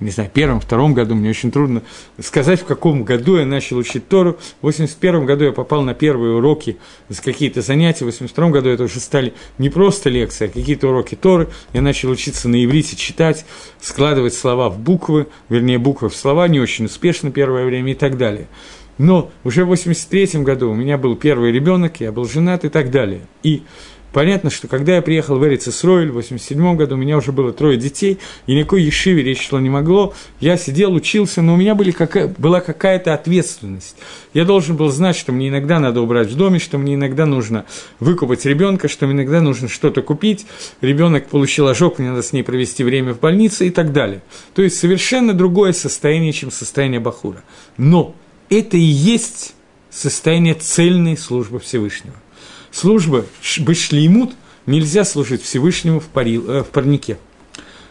не 0.05 0.11
знаю, 0.11 0.31
первом, 0.33 0.61
втором 0.61 0.93
году, 0.93 1.15
мне 1.15 1.31
очень 1.31 1.51
трудно 1.51 1.83
сказать, 2.21 2.61
в 2.61 2.67
каком 2.67 3.05
году 3.05 3.39
я 3.39 3.47
начал 3.47 3.79
учить 3.79 4.07
Тору. 4.07 4.39
В 4.61 4.67
81 4.67 5.25
году 5.25 5.45
я 5.45 5.53
попал 5.53 5.81
на 5.81 5.95
первые 5.95 6.35
уроки, 6.35 6.77
какие-то 7.25 7.63
занятия, 7.63 8.05
в 8.05 8.09
82 8.09 8.51
году 8.51 8.69
это 8.69 8.85
уже 8.85 9.01
стали 9.01 9.33
не 9.57 9.71
просто 9.71 10.11
лекции, 10.11 10.45
а 10.45 10.49
какие-то 10.49 10.89
уроки 10.89 11.15
Торы. 11.15 11.49
Я 11.73 11.81
начал 11.81 12.11
учиться 12.11 12.51
на 12.51 12.63
иврите 12.63 12.97
читать, 12.97 13.47
складывать 13.81 14.35
слова 14.35 14.69
в 14.69 14.79
буквы, 14.79 15.27
вернее, 15.49 15.79
буквы 15.79 16.11
в 16.11 16.17
слова, 16.17 16.49
не 16.49 16.61
очень 16.61 16.85
успешно 16.85 17.33
первое 17.33 17.65
время 17.65 17.93
и 17.93 17.95
так 17.95 18.19
далее. 18.19 18.47
Но 18.99 19.33
уже 19.43 19.65
в 19.65 19.69
83 19.69 20.43
году 20.43 20.71
у 20.71 20.75
меня 20.75 20.99
был 20.99 21.17
первый 21.17 21.51
ребенок, 21.51 22.01
я 22.01 22.13
был 22.13 22.27
женат 22.27 22.67
и 22.67 22.69
так 22.69 22.91
далее. 22.91 23.23
И 23.43 23.63
Понятно, 24.15 24.49
что 24.49 24.69
когда 24.69 24.95
я 24.95 25.03
приехал 25.03 25.41
в 25.41 25.45
Эрицесройль 25.45 26.13
в 26.13 26.15
87 26.15 26.77
году, 26.77 26.95
у 26.95 26.99
меня 26.99 27.17
уже 27.17 27.33
было 27.33 27.53
трое 27.53 27.77
детей, 27.77 28.21
и 28.47 28.55
никакой 28.55 28.85
ешиве 28.85 29.25
речь 29.25 29.45
шло 29.45 29.59
не 29.59 29.69
могло. 29.69 30.15
Я 30.39 30.57
сидел, 30.57 30.95
учился, 30.95 31.43
но 31.43 31.55
у 31.55 31.57
меня 31.57 31.75
были 31.75 31.91
какая, 31.91 32.29
была 32.39 32.61
какая-то 32.61 33.13
ответственность. 33.13 33.97
Я 34.33 34.45
должен 34.45 34.77
был 34.77 34.91
знать, 34.91 35.17
что 35.17 35.33
мне 35.33 35.49
иногда 35.49 35.81
надо 35.81 36.01
убрать 36.01 36.29
в 36.29 36.37
доме, 36.37 36.61
что 36.61 36.79
мне 36.79 36.95
иногда 36.95 37.27
нужно 37.27 37.65
выкупать 37.99 38.47
ребенка, 38.47 38.87
что 38.87 39.07
мне 39.07 39.17
иногда 39.17 39.41
нужно 39.41 39.69
что-то 39.69 40.01
купить. 40.01 40.47
Ребенок 40.81 41.27
получил 41.27 41.67
ожог, 41.67 41.99
мне 41.99 42.11
надо 42.11 42.23
с 42.23 42.33
ней 42.33 42.45
провести 42.45 42.85
время 42.85 43.15
в 43.15 43.19
больнице 43.19 43.67
и 43.67 43.71
так 43.71 43.93
далее. 43.93 44.23
То 44.55 44.63
есть 44.63 44.79
совершенно 44.79 45.33
другое 45.33 45.73
состояние, 45.73 46.33
чем 46.33 46.53
состояние 46.53 47.01
Бахура. 47.01 47.43
Но 47.79 48.15
это 48.49 48.77
и 48.77 48.81
есть 48.81 49.57
состояние 49.91 50.55
цельной 50.55 51.17
службы 51.17 51.59
Всевышнего 51.59 52.15
служба 52.75 53.25
Башлеймут 53.61 54.35
нельзя 54.67 55.05
служить 55.05 55.43
Всевышнему 55.43 56.01
в, 56.01 56.07
пари, 56.07 56.37
э, 56.37 56.63
в 56.63 56.71
парнике. 56.71 57.19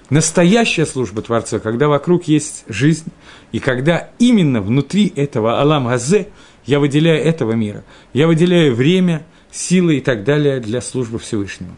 Настоящая 0.09 0.85
служба 0.85 1.21
Творца, 1.21 1.59
когда 1.59 1.87
вокруг 1.87 2.25
есть 2.27 2.65
жизнь, 2.67 3.07
и 3.51 3.59
когда 3.59 4.09
именно 4.19 4.61
внутри 4.61 5.11
этого 5.15 5.59
Алам 5.59 5.87
Газе 5.87 6.27
я 6.65 6.79
выделяю 6.79 7.23
этого 7.23 7.53
мира, 7.53 7.83
я 8.13 8.27
выделяю 8.27 8.75
время, 8.75 9.25
силы 9.51 9.97
и 9.97 10.01
так 10.01 10.23
далее 10.23 10.59
для 10.59 10.81
службы 10.81 11.19
Всевышнему. 11.19 11.75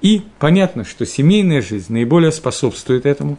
И 0.00 0.22
понятно, 0.38 0.84
что 0.84 1.06
семейная 1.06 1.62
жизнь 1.62 1.92
наиболее 1.92 2.32
способствует 2.32 3.06
этому. 3.06 3.38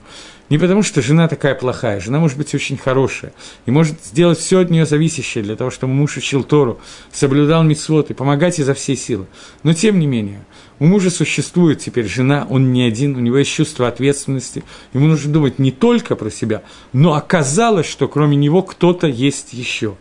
Не 0.49 0.57
потому, 0.57 0.81
что 0.81 1.01
жена 1.01 1.27
такая 1.27 1.53
плохая, 1.53 1.99
жена 1.99 2.19
может 2.19 2.37
быть 2.37 2.55
очень 2.55 2.77
хорошая, 2.77 3.33
и 3.65 3.71
может 3.71 4.03
сделать 4.03 4.39
все 4.39 4.59
от 4.59 4.71
нее 4.71 4.85
зависящее 4.85 5.43
для 5.43 5.55
того, 5.55 5.69
чтобы 5.69 5.93
муж 5.93 6.17
учил 6.17 6.43
Тору, 6.43 6.79
соблюдал 7.11 7.63
митцвот 7.63 8.09
и 8.09 8.15
помогать 8.15 8.57
изо 8.59 8.73
всей 8.73 8.97
силы. 8.97 9.27
Но 9.61 9.73
тем 9.73 9.99
не 9.99 10.07
менее, 10.07 10.43
у 10.79 10.85
мужа 10.85 11.09
существует 11.09 11.79
теперь 11.79 12.07
жена, 12.07 12.47
он 12.49 12.71
не 12.71 12.83
один, 12.83 13.15
у 13.15 13.19
него 13.19 13.37
есть 13.37 13.51
чувство 13.51 13.87
ответственности, 13.87 14.63
ему 14.93 15.07
нужно 15.07 15.31
думать 15.31 15.59
не 15.59 15.71
только 15.71 16.15
про 16.15 16.29
себя, 16.29 16.63
но 16.93 17.13
оказалось, 17.13 17.87
что 17.87 18.07
кроме 18.07 18.37
него 18.37 18.61
кто-то 18.63 19.07
есть 19.07 19.53
еще. 19.53 19.95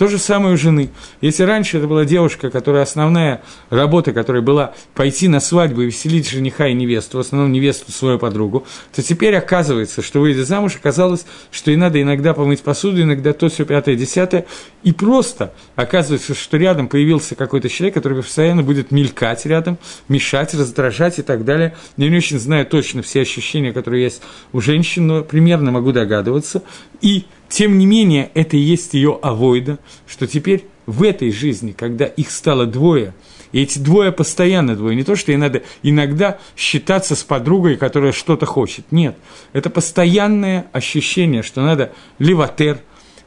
То 0.00 0.08
же 0.08 0.16
самое 0.16 0.54
у 0.54 0.56
жены. 0.56 0.88
Если 1.20 1.42
раньше 1.42 1.76
это 1.76 1.86
была 1.86 2.06
девушка, 2.06 2.48
которая 2.48 2.84
основная 2.84 3.42
работа, 3.68 4.14
которая 4.14 4.40
была 4.40 4.72
пойти 4.94 5.28
на 5.28 5.40
свадьбу 5.40 5.82
и 5.82 5.86
веселить 5.86 6.26
жениха 6.26 6.68
и 6.68 6.72
невесту, 6.72 7.18
в 7.18 7.20
основном 7.20 7.52
невесту 7.52 7.92
свою 7.92 8.18
подругу, 8.18 8.66
то 8.94 9.02
теперь 9.02 9.36
оказывается, 9.36 10.00
что 10.00 10.20
выйдя 10.20 10.46
замуж, 10.46 10.76
оказалось, 10.76 11.26
что 11.50 11.70
ей 11.70 11.76
надо 11.76 12.00
иногда 12.00 12.32
помыть 12.32 12.62
посуду, 12.62 13.02
иногда 13.02 13.34
то, 13.34 13.50
все 13.50 13.66
пятое, 13.66 13.94
десятое, 13.94 14.46
и 14.84 14.92
просто 14.92 15.52
оказывается, 15.76 16.34
что 16.34 16.56
рядом 16.56 16.88
появился 16.88 17.34
какой-то 17.34 17.68
человек, 17.68 17.92
который 17.92 18.22
постоянно 18.22 18.62
будет 18.62 18.92
мелькать 18.92 19.44
рядом, 19.44 19.76
мешать, 20.20 20.52
раздражать 20.52 21.18
и 21.18 21.22
так 21.22 21.46
далее. 21.46 21.74
Я 21.96 22.10
не 22.10 22.16
очень 22.18 22.38
знаю 22.38 22.66
точно 22.66 23.00
все 23.00 23.22
ощущения, 23.22 23.72
которые 23.72 24.04
есть 24.04 24.20
у 24.52 24.60
женщин, 24.60 25.06
но 25.06 25.22
примерно 25.22 25.70
могу 25.70 25.92
догадываться. 25.92 26.62
И 27.00 27.24
тем 27.48 27.78
не 27.78 27.86
менее, 27.86 28.30
это 28.34 28.58
и 28.58 28.60
есть 28.60 28.92
ее 28.92 29.18
авойда, 29.22 29.78
что 30.06 30.26
теперь 30.26 30.66
в 30.84 31.02
этой 31.02 31.32
жизни, 31.32 31.72
когда 31.72 32.04
их 32.04 32.30
стало 32.30 32.66
двое, 32.66 33.14
и 33.52 33.62
эти 33.62 33.78
двое 33.78 34.12
постоянно 34.12 34.76
двое, 34.76 34.94
не 34.94 35.04
то, 35.04 35.16
что 35.16 35.32
ей 35.32 35.38
надо 35.38 35.62
иногда 35.82 36.38
считаться 36.54 37.16
с 37.16 37.24
подругой, 37.24 37.76
которая 37.76 38.12
что-то 38.12 38.44
хочет, 38.44 38.92
нет, 38.92 39.16
это 39.54 39.70
постоянное 39.70 40.66
ощущение, 40.72 41.42
что 41.42 41.62
надо 41.62 41.92
леватер, 42.18 42.80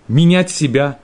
менять 0.08 0.52
себя, 0.52 1.00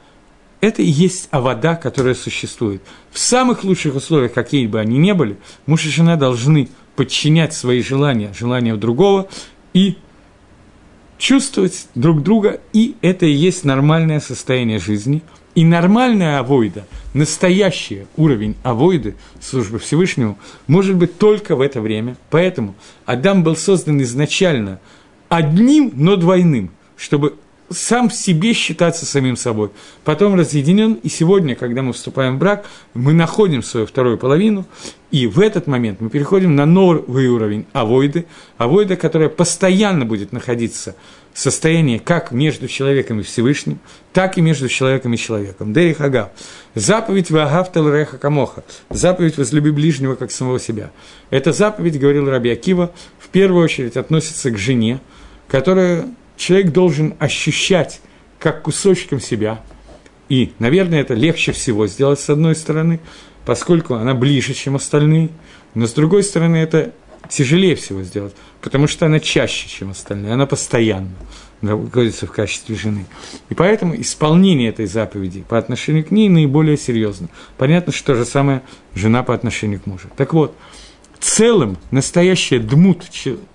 это 0.62 0.82
и 0.82 0.90
есть 0.90 1.30
авода, 1.32 1.76
которая 1.76 2.16
существует. 2.16 2.82
В 3.12 3.20
самых 3.20 3.64
лучших 3.64 3.96
условиях, 3.96 4.34
какие 4.34 4.68
бы 4.68 4.80
они 4.80 4.98
ни 4.98 5.12
были, 5.14 5.38
муж 5.66 5.86
и 5.86 5.90
жена 5.90 6.16
должны 6.16 6.70
подчинять 6.96 7.54
свои 7.54 7.82
желания, 7.82 8.34
желания 8.38 8.76
другого 8.76 9.30
и 9.74 9.98
чувствовать 11.18 11.88
друг 11.96 12.24
друга, 12.24 12.60
и 12.74 12.96
это 13.02 13.26
и 13.26 13.32
есть 13.32 13.64
нормальное 13.64 14.20
состояние 14.20 14.80
жизни. 14.80 15.22
И 15.56 15.66
нормальная 15.66 16.40
авойда, 16.40 16.86
настоящий 17.14 18.06
уровень 18.16 18.56
авойды, 18.64 19.16
службы 19.42 19.80
Всевышнему, 19.80 20.38
может 20.68 20.96
быть 20.96 21.18
только 21.18 21.56
в 21.56 21.62
это 21.62 21.82
время. 21.82 22.18
Поэтому 22.30 22.76
Адам 23.06 23.44
был 23.44 23.56
создан 23.56 24.02
изначально 24.04 24.80
одним, 25.28 25.92
но 25.96 26.16
двойным, 26.16 26.72
чтобы 26.96 27.36
сам 27.70 28.10
в 28.10 28.14
себе 28.14 28.54
считаться 28.54 29.06
самим 29.06 29.36
собой. 29.36 29.70
Потом 30.04 30.36
разъединен, 30.36 30.94
и 30.94 31.10
сегодня, 31.10 31.56
когда 31.56 31.82
мы 31.82 31.94
вступаем 31.94 32.36
в 32.36 32.40
брак, 32.40 32.66
мы 32.94 33.14
находим 33.14 33.64
свою 33.64 33.86
вторую 33.86 34.18
половину, 34.18 34.66
и 35.12 35.28
в 35.28 35.40
этот 35.40 35.68
момент 35.68 36.02
мы 36.02 36.10
переходим 36.10 36.56
на 36.56 36.66
новый 36.66 37.28
уровень 37.28 37.66
авойды, 37.74 38.26
авойда, 38.58 38.96
которая 38.96 39.30
постоянно 39.30 40.06
будет 40.06 40.32
находиться 40.32 40.96
в 41.34 41.40
состоянии 41.40 42.00
как 42.00 42.32
между 42.32 42.68
человеком 42.68 43.20
и 43.20 43.24
Всевышним, 43.24 43.80
так 44.14 44.38
и 44.38 44.42
между 44.42 44.68
человеком 44.68 45.14
и 45.14 45.18
человеком. 45.18 45.74
Дери 45.74 45.94
Хагав. 45.94 46.30
Заповедь 46.76 47.32
Вагавтал 47.32 47.90
Реха 47.92 48.18
Камоха. 48.18 48.64
Заповедь 48.90 49.38
возлюби 49.38 49.72
ближнего, 49.72 50.16
как 50.16 50.32
самого 50.32 50.60
себя. 50.60 50.92
Эта 51.30 51.54
заповедь, 51.54 52.00
говорил 52.00 52.30
Раби 52.30 52.50
Акива, 52.50 52.92
в 53.20 53.30
первую 53.30 53.64
очередь 53.64 53.98
относится 53.98 54.52
к 54.52 54.58
жене, 54.58 55.00
которая 55.48 56.08
человек 56.40 56.72
должен 56.72 57.14
ощущать 57.20 58.02
как 58.40 58.64
кусочком 58.64 59.20
себя. 59.20 59.62
И, 60.30 60.54
наверное, 60.58 61.02
это 61.02 61.14
легче 61.14 61.52
всего 61.52 61.86
сделать 61.86 62.20
с 62.20 62.30
одной 62.30 62.56
стороны, 62.56 63.00
поскольку 63.46 63.96
она 63.96 64.14
ближе, 64.14 64.54
чем 64.54 64.76
остальные, 64.76 65.30
но 65.76 65.86
с 65.86 65.94
другой 65.94 66.24
стороны, 66.24 66.56
это 66.56 66.94
тяжелее 67.30 67.76
всего 67.76 68.02
сделать, 68.04 68.34
потому 68.62 68.88
что 68.88 69.06
она 69.06 69.20
чаще, 69.20 69.68
чем 69.68 69.92
остальные, 69.92 70.34
она 70.34 70.46
постоянно 70.46 71.12
находится 71.62 72.26
в 72.26 72.32
качестве 72.32 72.76
жены. 72.76 73.06
И 73.50 73.54
поэтому 73.54 74.00
исполнение 74.00 74.70
этой 74.70 74.86
заповеди 74.86 75.44
по 75.48 75.58
отношению 75.58 76.06
к 76.06 76.12
ней 76.12 76.30
наиболее 76.30 76.78
серьезно. 76.78 77.28
Понятно, 77.58 77.92
что 77.92 78.14
то 78.14 78.16
же 78.16 78.24
самое 78.26 78.62
жена 78.96 79.24
по 79.24 79.34
отношению 79.34 79.82
к 79.82 79.86
мужу. 79.86 80.10
Так 80.16 80.34
вот, 80.34 80.56
целым 81.20 81.78
настоящая 81.92 82.60
дмут 82.60 83.04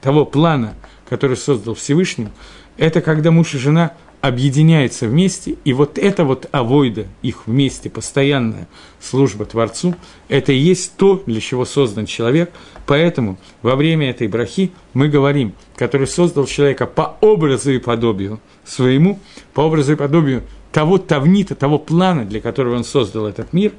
того 0.03 0.27
плана, 0.27 0.75
который 1.09 1.39
создал 1.39 1.75
Всевышний, 1.75 2.29
это 2.77 3.01
когда 3.01 3.31
муж 3.31 3.55
и 3.55 3.59
жена 3.59 3.93
объединяются 4.21 5.07
вместе, 5.07 5.57
и 5.67 5.75
вот 5.75 5.99
это 5.99 6.25
вот 6.25 6.49
авойда, 6.51 7.07
их 7.21 7.47
вместе, 7.47 7.91
постоянная 7.91 8.69
служба 8.99 9.45
Творцу, 9.45 9.95
это 10.29 10.51
и 10.53 10.57
есть 10.57 10.97
то, 10.97 11.23
для 11.27 11.43
чего 11.43 11.67
создан 11.67 12.07
человек, 12.07 12.51
поэтому 12.87 13.39
во 13.61 13.77
время 13.77 14.09
этой 14.09 14.29
брахи 14.29 14.73
мы 14.95 15.09
говорим, 15.09 15.53
который 15.77 16.07
создал 16.07 16.47
человека 16.47 16.87
по 16.87 17.19
образу 17.21 17.71
и 17.71 17.79
подобию 17.79 18.41
своему, 18.65 19.21
по 19.53 19.61
образу 19.61 19.93
и 19.93 19.97
подобию 19.97 20.43
того 20.73 20.97
тавнита, 20.97 21.55
того 21.55 21.79
плана, 21.79 22.25
для 22.25 22.41
которого 22.41 22.77
он 22.77 22.85
создал 22.85 23.27
этот 23.27 23.53
мир, 23.53 23.73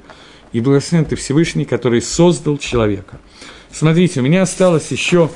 и 0.52 0.60
благословен 0.60 1.06
ты 1.06 1.16
Всевышний, 1.16 1.64
который 1.64 2.00
создал 2.00 2.56
человека. 2.56 3.18
Смотрите, 3.72 4.20
у 4.20 4.22
меня 4.22 4.42
осталось 4.42 4.92
еще 4.92 5.28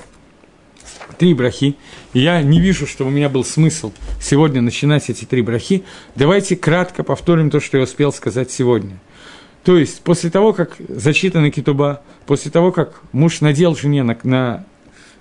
три 1.21 1.35
брахи. 1.35 1.77
И 2.15 2.21
я 2.21 2.41
не 2.43 2.61
вижу, 2.61 2.87
что 2.87 3.07
у 3.07 3.11
меня 3.11 3.29
был 3.29 3.45
смысл 3.45 3.93
сегодня 4.23 4.63
начинать 4.63 5.11
эти 5.11 5.27
три 5.27 5.43
брахи. 5.43 5.85
Давайте 6.17 6.57
кратко 6.57 7.03
повторим 7.03 7.51
то, 7.51 7.61
что 7.61 7.77
я 7.77 7.85
успел 7.85 8.11
сказать 8.11 8.51
сегодня. 8.51 8.99
То 9.63 9.77
есть, 9.77 10.01
после 10.01 10.31
того, 10.31 10.55
как 10.55 10.77
зачитана 10.89 11.51
китуба, 11.51 12.01
после 12.25 12.51
того, 12.51 12.73
как 12.73 13.03
муж 13.13 13.43
надел 13.43 13.77
жене 13.77 14.03
на, 14.03 14.17
на 14.23 14.65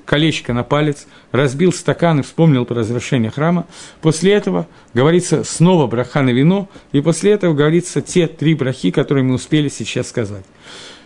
колечко 0.05 0.53
на 0.53 0.63
палец, 0.63 1.05
разбил 1.33 1.73
стакан 1.73 2.21
и 2.21 2.23
вспомнил 2.23 2.63
про 2.63 2.75
разрушение 2.75 3.29
храма. 3.29 3.67
После 3.99 4.31
этого 4.31 4.69
говорится 4.93 5.43
снова 5.43 5.85
браха 5.85 6.21
на 6.21 6.29
вино, 6.29 6.69
и 6.93 7.01
после 7.01 7.33
этого 7.33 7.53
говорится 7.53 8.01
те 8.01 8.27
три 8.27 8.55
брахи, 8.55 8.91
которые 8.91 9.25
мы 9.25 9.35
успели 9.35 9.67
сейчас 9.67 10.07
сказать. 10.07 10.45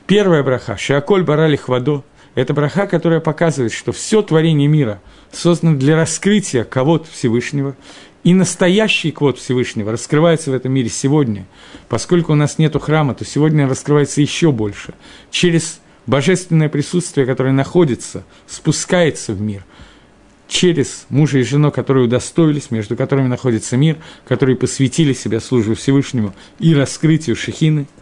Первая 0.06 0.44
браха– 0.44 0.78
Шиаколь 0.78 1.24
барали 1.24 1.56
хвадо, 1.56 2.04
это 2.36 2.54
браха, 2.54 2.88
которая 2.88 3.20
показывает, 3.20 3.72
что 3.72 3.92
все 3.92 4.22
творение 4.22 4.68
мира 4.68 5.02
создано 5.32 5.78
для 5.78 5.96
раскрытия 5.96 6.64
кого-то 6.64 7.10
Всевышнего, 7.12 7.76
и 8.24 8.34
настоящий 8.34 9.12
квот 9.12 9.38
Всевышнего 9.38 9.92
раскрывается 9.92 10.50
в 10.50 10.54
этом 10.54 10.72
мире 10.72 10.90
сегодня. 10.90 11.46
Поскольку 11.90 12.32
у 12.32 12.36
нас 12.36 12.58
нет 12.58 12.76
храма, 12.82 13.14
то 13.14 13.26
сегодня 13.26 13.68
раскрывается 13.68 14.22
еще 14.22 14.52
больше. 14.52 14.94
Через 15.30 15.82
божественное 16.08 16.70
присутствие, 16.70 17.26
которое 17.26 17.52
находится, 17.52 18.24
спускается 18.48 19.34
в 19.34 19.42
мир. 19.42 19.66
Через 20.48 21.06
мужа 21.10 21.40
и 21.40 21.44
жену, 21.44 21.72
которые 21.72 22.06
удостоились, 22.06 22.72
между 22.72 22.96
которыми 22.96 23.28
находится 23.28 23.76
мир, 23.76 23.98
которые 24.26 24.56
посвятили 24.56 25.14
себя 25.14 25.40
службе 25.40 25.76
Всевышнему 25.76 26.34
и 26.60 26.74
раскрытию 26.74 27.36
Шехины– 27.36 27.88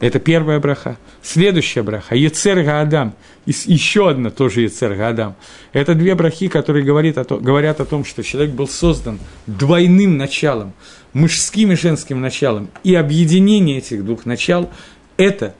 это 0.00 0.20
первая 0.20 0.60
браха. 0.60 0.96
Следующая 1.22 1.82
браха– 1.82 2.14
Ецер 2.16 2.62
Гаадам. 2.62 3.14
Еще 3.46 4.08
одна 4.08 4.30
тоже 4.30 4.60
Ецер 4.62 4.94
Гаадам. 4.94 5.34
Это 5.72 5.94
две 5.94 6.14
брахи, 6.14 6.48
которые 6.48 6.84
говорят 6.84 7.18
о, 7.18 7.24
том, 7.24 7.42
говорят 7.42 7.80
о 7.80 7.84
том, 7.84 8.04
что 8.04 8.22
человек 8.22 8.52
был 8.52 8.68
создан 8.68 9.18
двойным 9.46 10.16
началом, 10.16 10.72
мужским 11.12 11.72
и 11.72 11.76
женским 11.76 12.20
началом. 12.20 12.68
И 12.84 12.94
объединение 12.94 13.78
этих 13.78 14.04
двух 14.04 14.24
начал– 14.24 14.70
это 15.16 15.54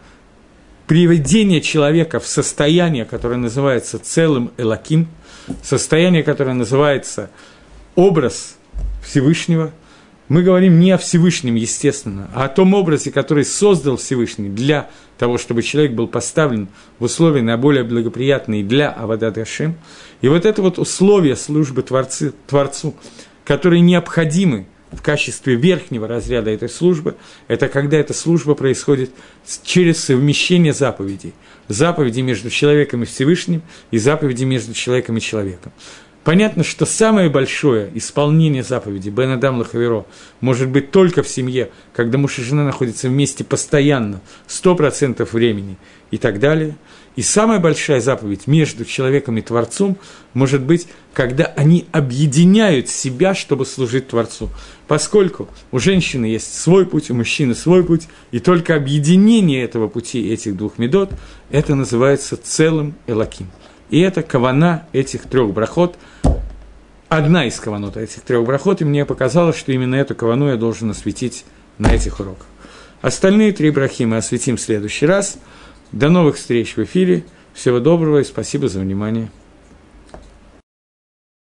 приведение 0.87 1.61
человека 1.61 2.21
в 2.21 2.27
состояние, 2.27 3.05
которое 3.05 3.37
называется 3.37 3.99
целым 3.99 4.53
Элаким, 4.57 5.09
состояние, 5.65 6.23
которое 6.23 6.55
называется 6.55 7.31
образ 7.97 8.57
Всевышнего– 9.03 9.73
мы 10.29 10.43
говорим 10.43 10.79
не 10.79 10.91
о 10.91 10.99
Всевышнем, 10.99 11.55
естественно, 11.55 12.31
а 12.35 12.45
о 12.45 12.49
том 12.49 12.75
образе, 12.75 13.11
который 13.11 13.45
создал 13.45 13.97
Всевышний 13.97 14.49
для 14.49 14.91
того, 15.17 15.39
чтобы 15.39 15.63
человек 15.63 15.93
был 15.93 16.07
поставлен 16.07 16.69
в 16.99 17.05
условия 17.05 17.43
наиболее 17.43 17.85
благоприятные 17.85 18.63
для 18.63 18.91
Авадат 18.91 19.35
Гашем. 19.35 19.77
И 20.21 20.29
вот 20.29 20.45
это 20.45 20.63
вот 20.63 20.79
условия 20.79 21.37
службы 21.37 21.83
Творцы, 21.83 22.33
Творцу, 22.47 22.95
которые 23.45 23.81
необходимы 23.81 24.67
в 24.93 25.03
качестве 25.03 25.55
верхнего 25.55 26.07
разряда 26.09 26.51
этой 26.51 26.69
службы, 26.69 27.17
это 27.47 27.69
когда 27.69 27.97
эта 27.99 28.15
служба 28.15 28.55
происходит 28.55 29.11
через 29.63 30.03
совмещение 30.05 30.73
заповедей. 30.73 31.35
Заповеди 31.69 32.21
между 32.21 32.49
человеком 32.49 33.03
и 33.03 33.07
Всевышним 33.07 33.63
и 33.91 33.99
заповеди 33.99 34.45
между 34.45 34.73
человеком 34.73 35.19
и 35.19 35.21
человеком. 35.21 35.73
Понятно, 36.25 36.63
что 36.63 36.85
самое 36.85 37.31
большое 37.31 37.91
исполнение 37.95 38.63
заповеди 38.63 39.09
Бен 39.09 39.31
Адам 39.31 39.59
Лахаверо 39.59 40.05
может 40.41 40.69
быть 40.69 40.91
только 40.91 41.23
в 41.23 41.29
семье, 41.29 41.71
когда 41.95 42.19
муж 42.19 42.39
и 42.39 42.43
жена 42.43 42.65
находятся 42.65 43.09
вместе 43.09 43.45
постоянно, 43.45 44.21
сто 44.47 44.75
процентов 44.75 45.33
времени 45.33 45.79
и 46.11 46.19
так 46.19 46.39
далее. 46.39 46.77
И 47.17 47.23
самая 47.23 47.59
большая 47.59 48.01
заповедь 48.01 48.47
между 48.47 48.85
человеком 48.85 49.39
и 49.39 49.43
Творцом 49.43 49.97
может 50.35 50.63
быть, 50.63 50.87
когда 51.15 51.47
они 51.47 51.87
объединяют 51.91 52.89
себя, 52.89 53.35
чтобы 53.35 53.67
служить 53.67 54.09
Творцу. 54.09 54.51
Поскольку 54.87 55.49
у 55.73 55.81
женщины 55.81 56.27
есть 56.27 56.57
свой 56.57 56.87
путь, 56.87 57.11
у 57.11 57.15
мужчины 57.15 57.57
свой 57.57 57.83
путь, 57.83 58.07
и 58.31 58.39
только 58.39 58.77
объединение 58.77 59.65
этого 59.65 59.89
пути, 59.89 60.31
этих 60.31 60.57
двух 60.57 60.79
медот, 60.79 61.11
это 61.51 61.75
называется 61.75 62.37
целым 62.37 62.95
Элаким. 63.09 63.49
И 63.91 64.01
это 64.01 64.23
кавана 64.23 64.87
этих 64.93 65.23
трех 65.23 65.53
брахот, 65.53 65.97
одна 67.09 67.47
из 67.47 67.59
каванот 67.59 67.97
этих 67.97 68.21
трех 68.23 68.45
брахот, 68.45 68.83
и 68.83 68.85
мне 68.85 69.05
показалось, 69.05 69.57
что 69.57 69.73
именно 69.73 69.95
эту 69.95 70.15
кавану 70.15 70.49
я 70.49 70.57
должен 70.57 70.91
осветить 70.91 71.45
на 71.79 71.95
этих 71.95 72.21
уроках. 72.21 72.47
Остальные 73.01 73.53
три 73.53 73.71
брахи 73.71 74.03
мы 74.03 74.17
осветим 74.17 74.57
в 74.57 74.61
следующий 74.61 75.07
раз. 75.07 75.39
До 75.93 76.11
новых 76.11 76.37
встреч 76.37 76.77
в 76.77 76.83
эфире. 76.83 77.25
Всего 77.55 77.81
доброго 77.81 78.19
и 78.19 78.25
спасибо 78.25 78.69
за 78.69 78.81
внимание. 78.81 79.31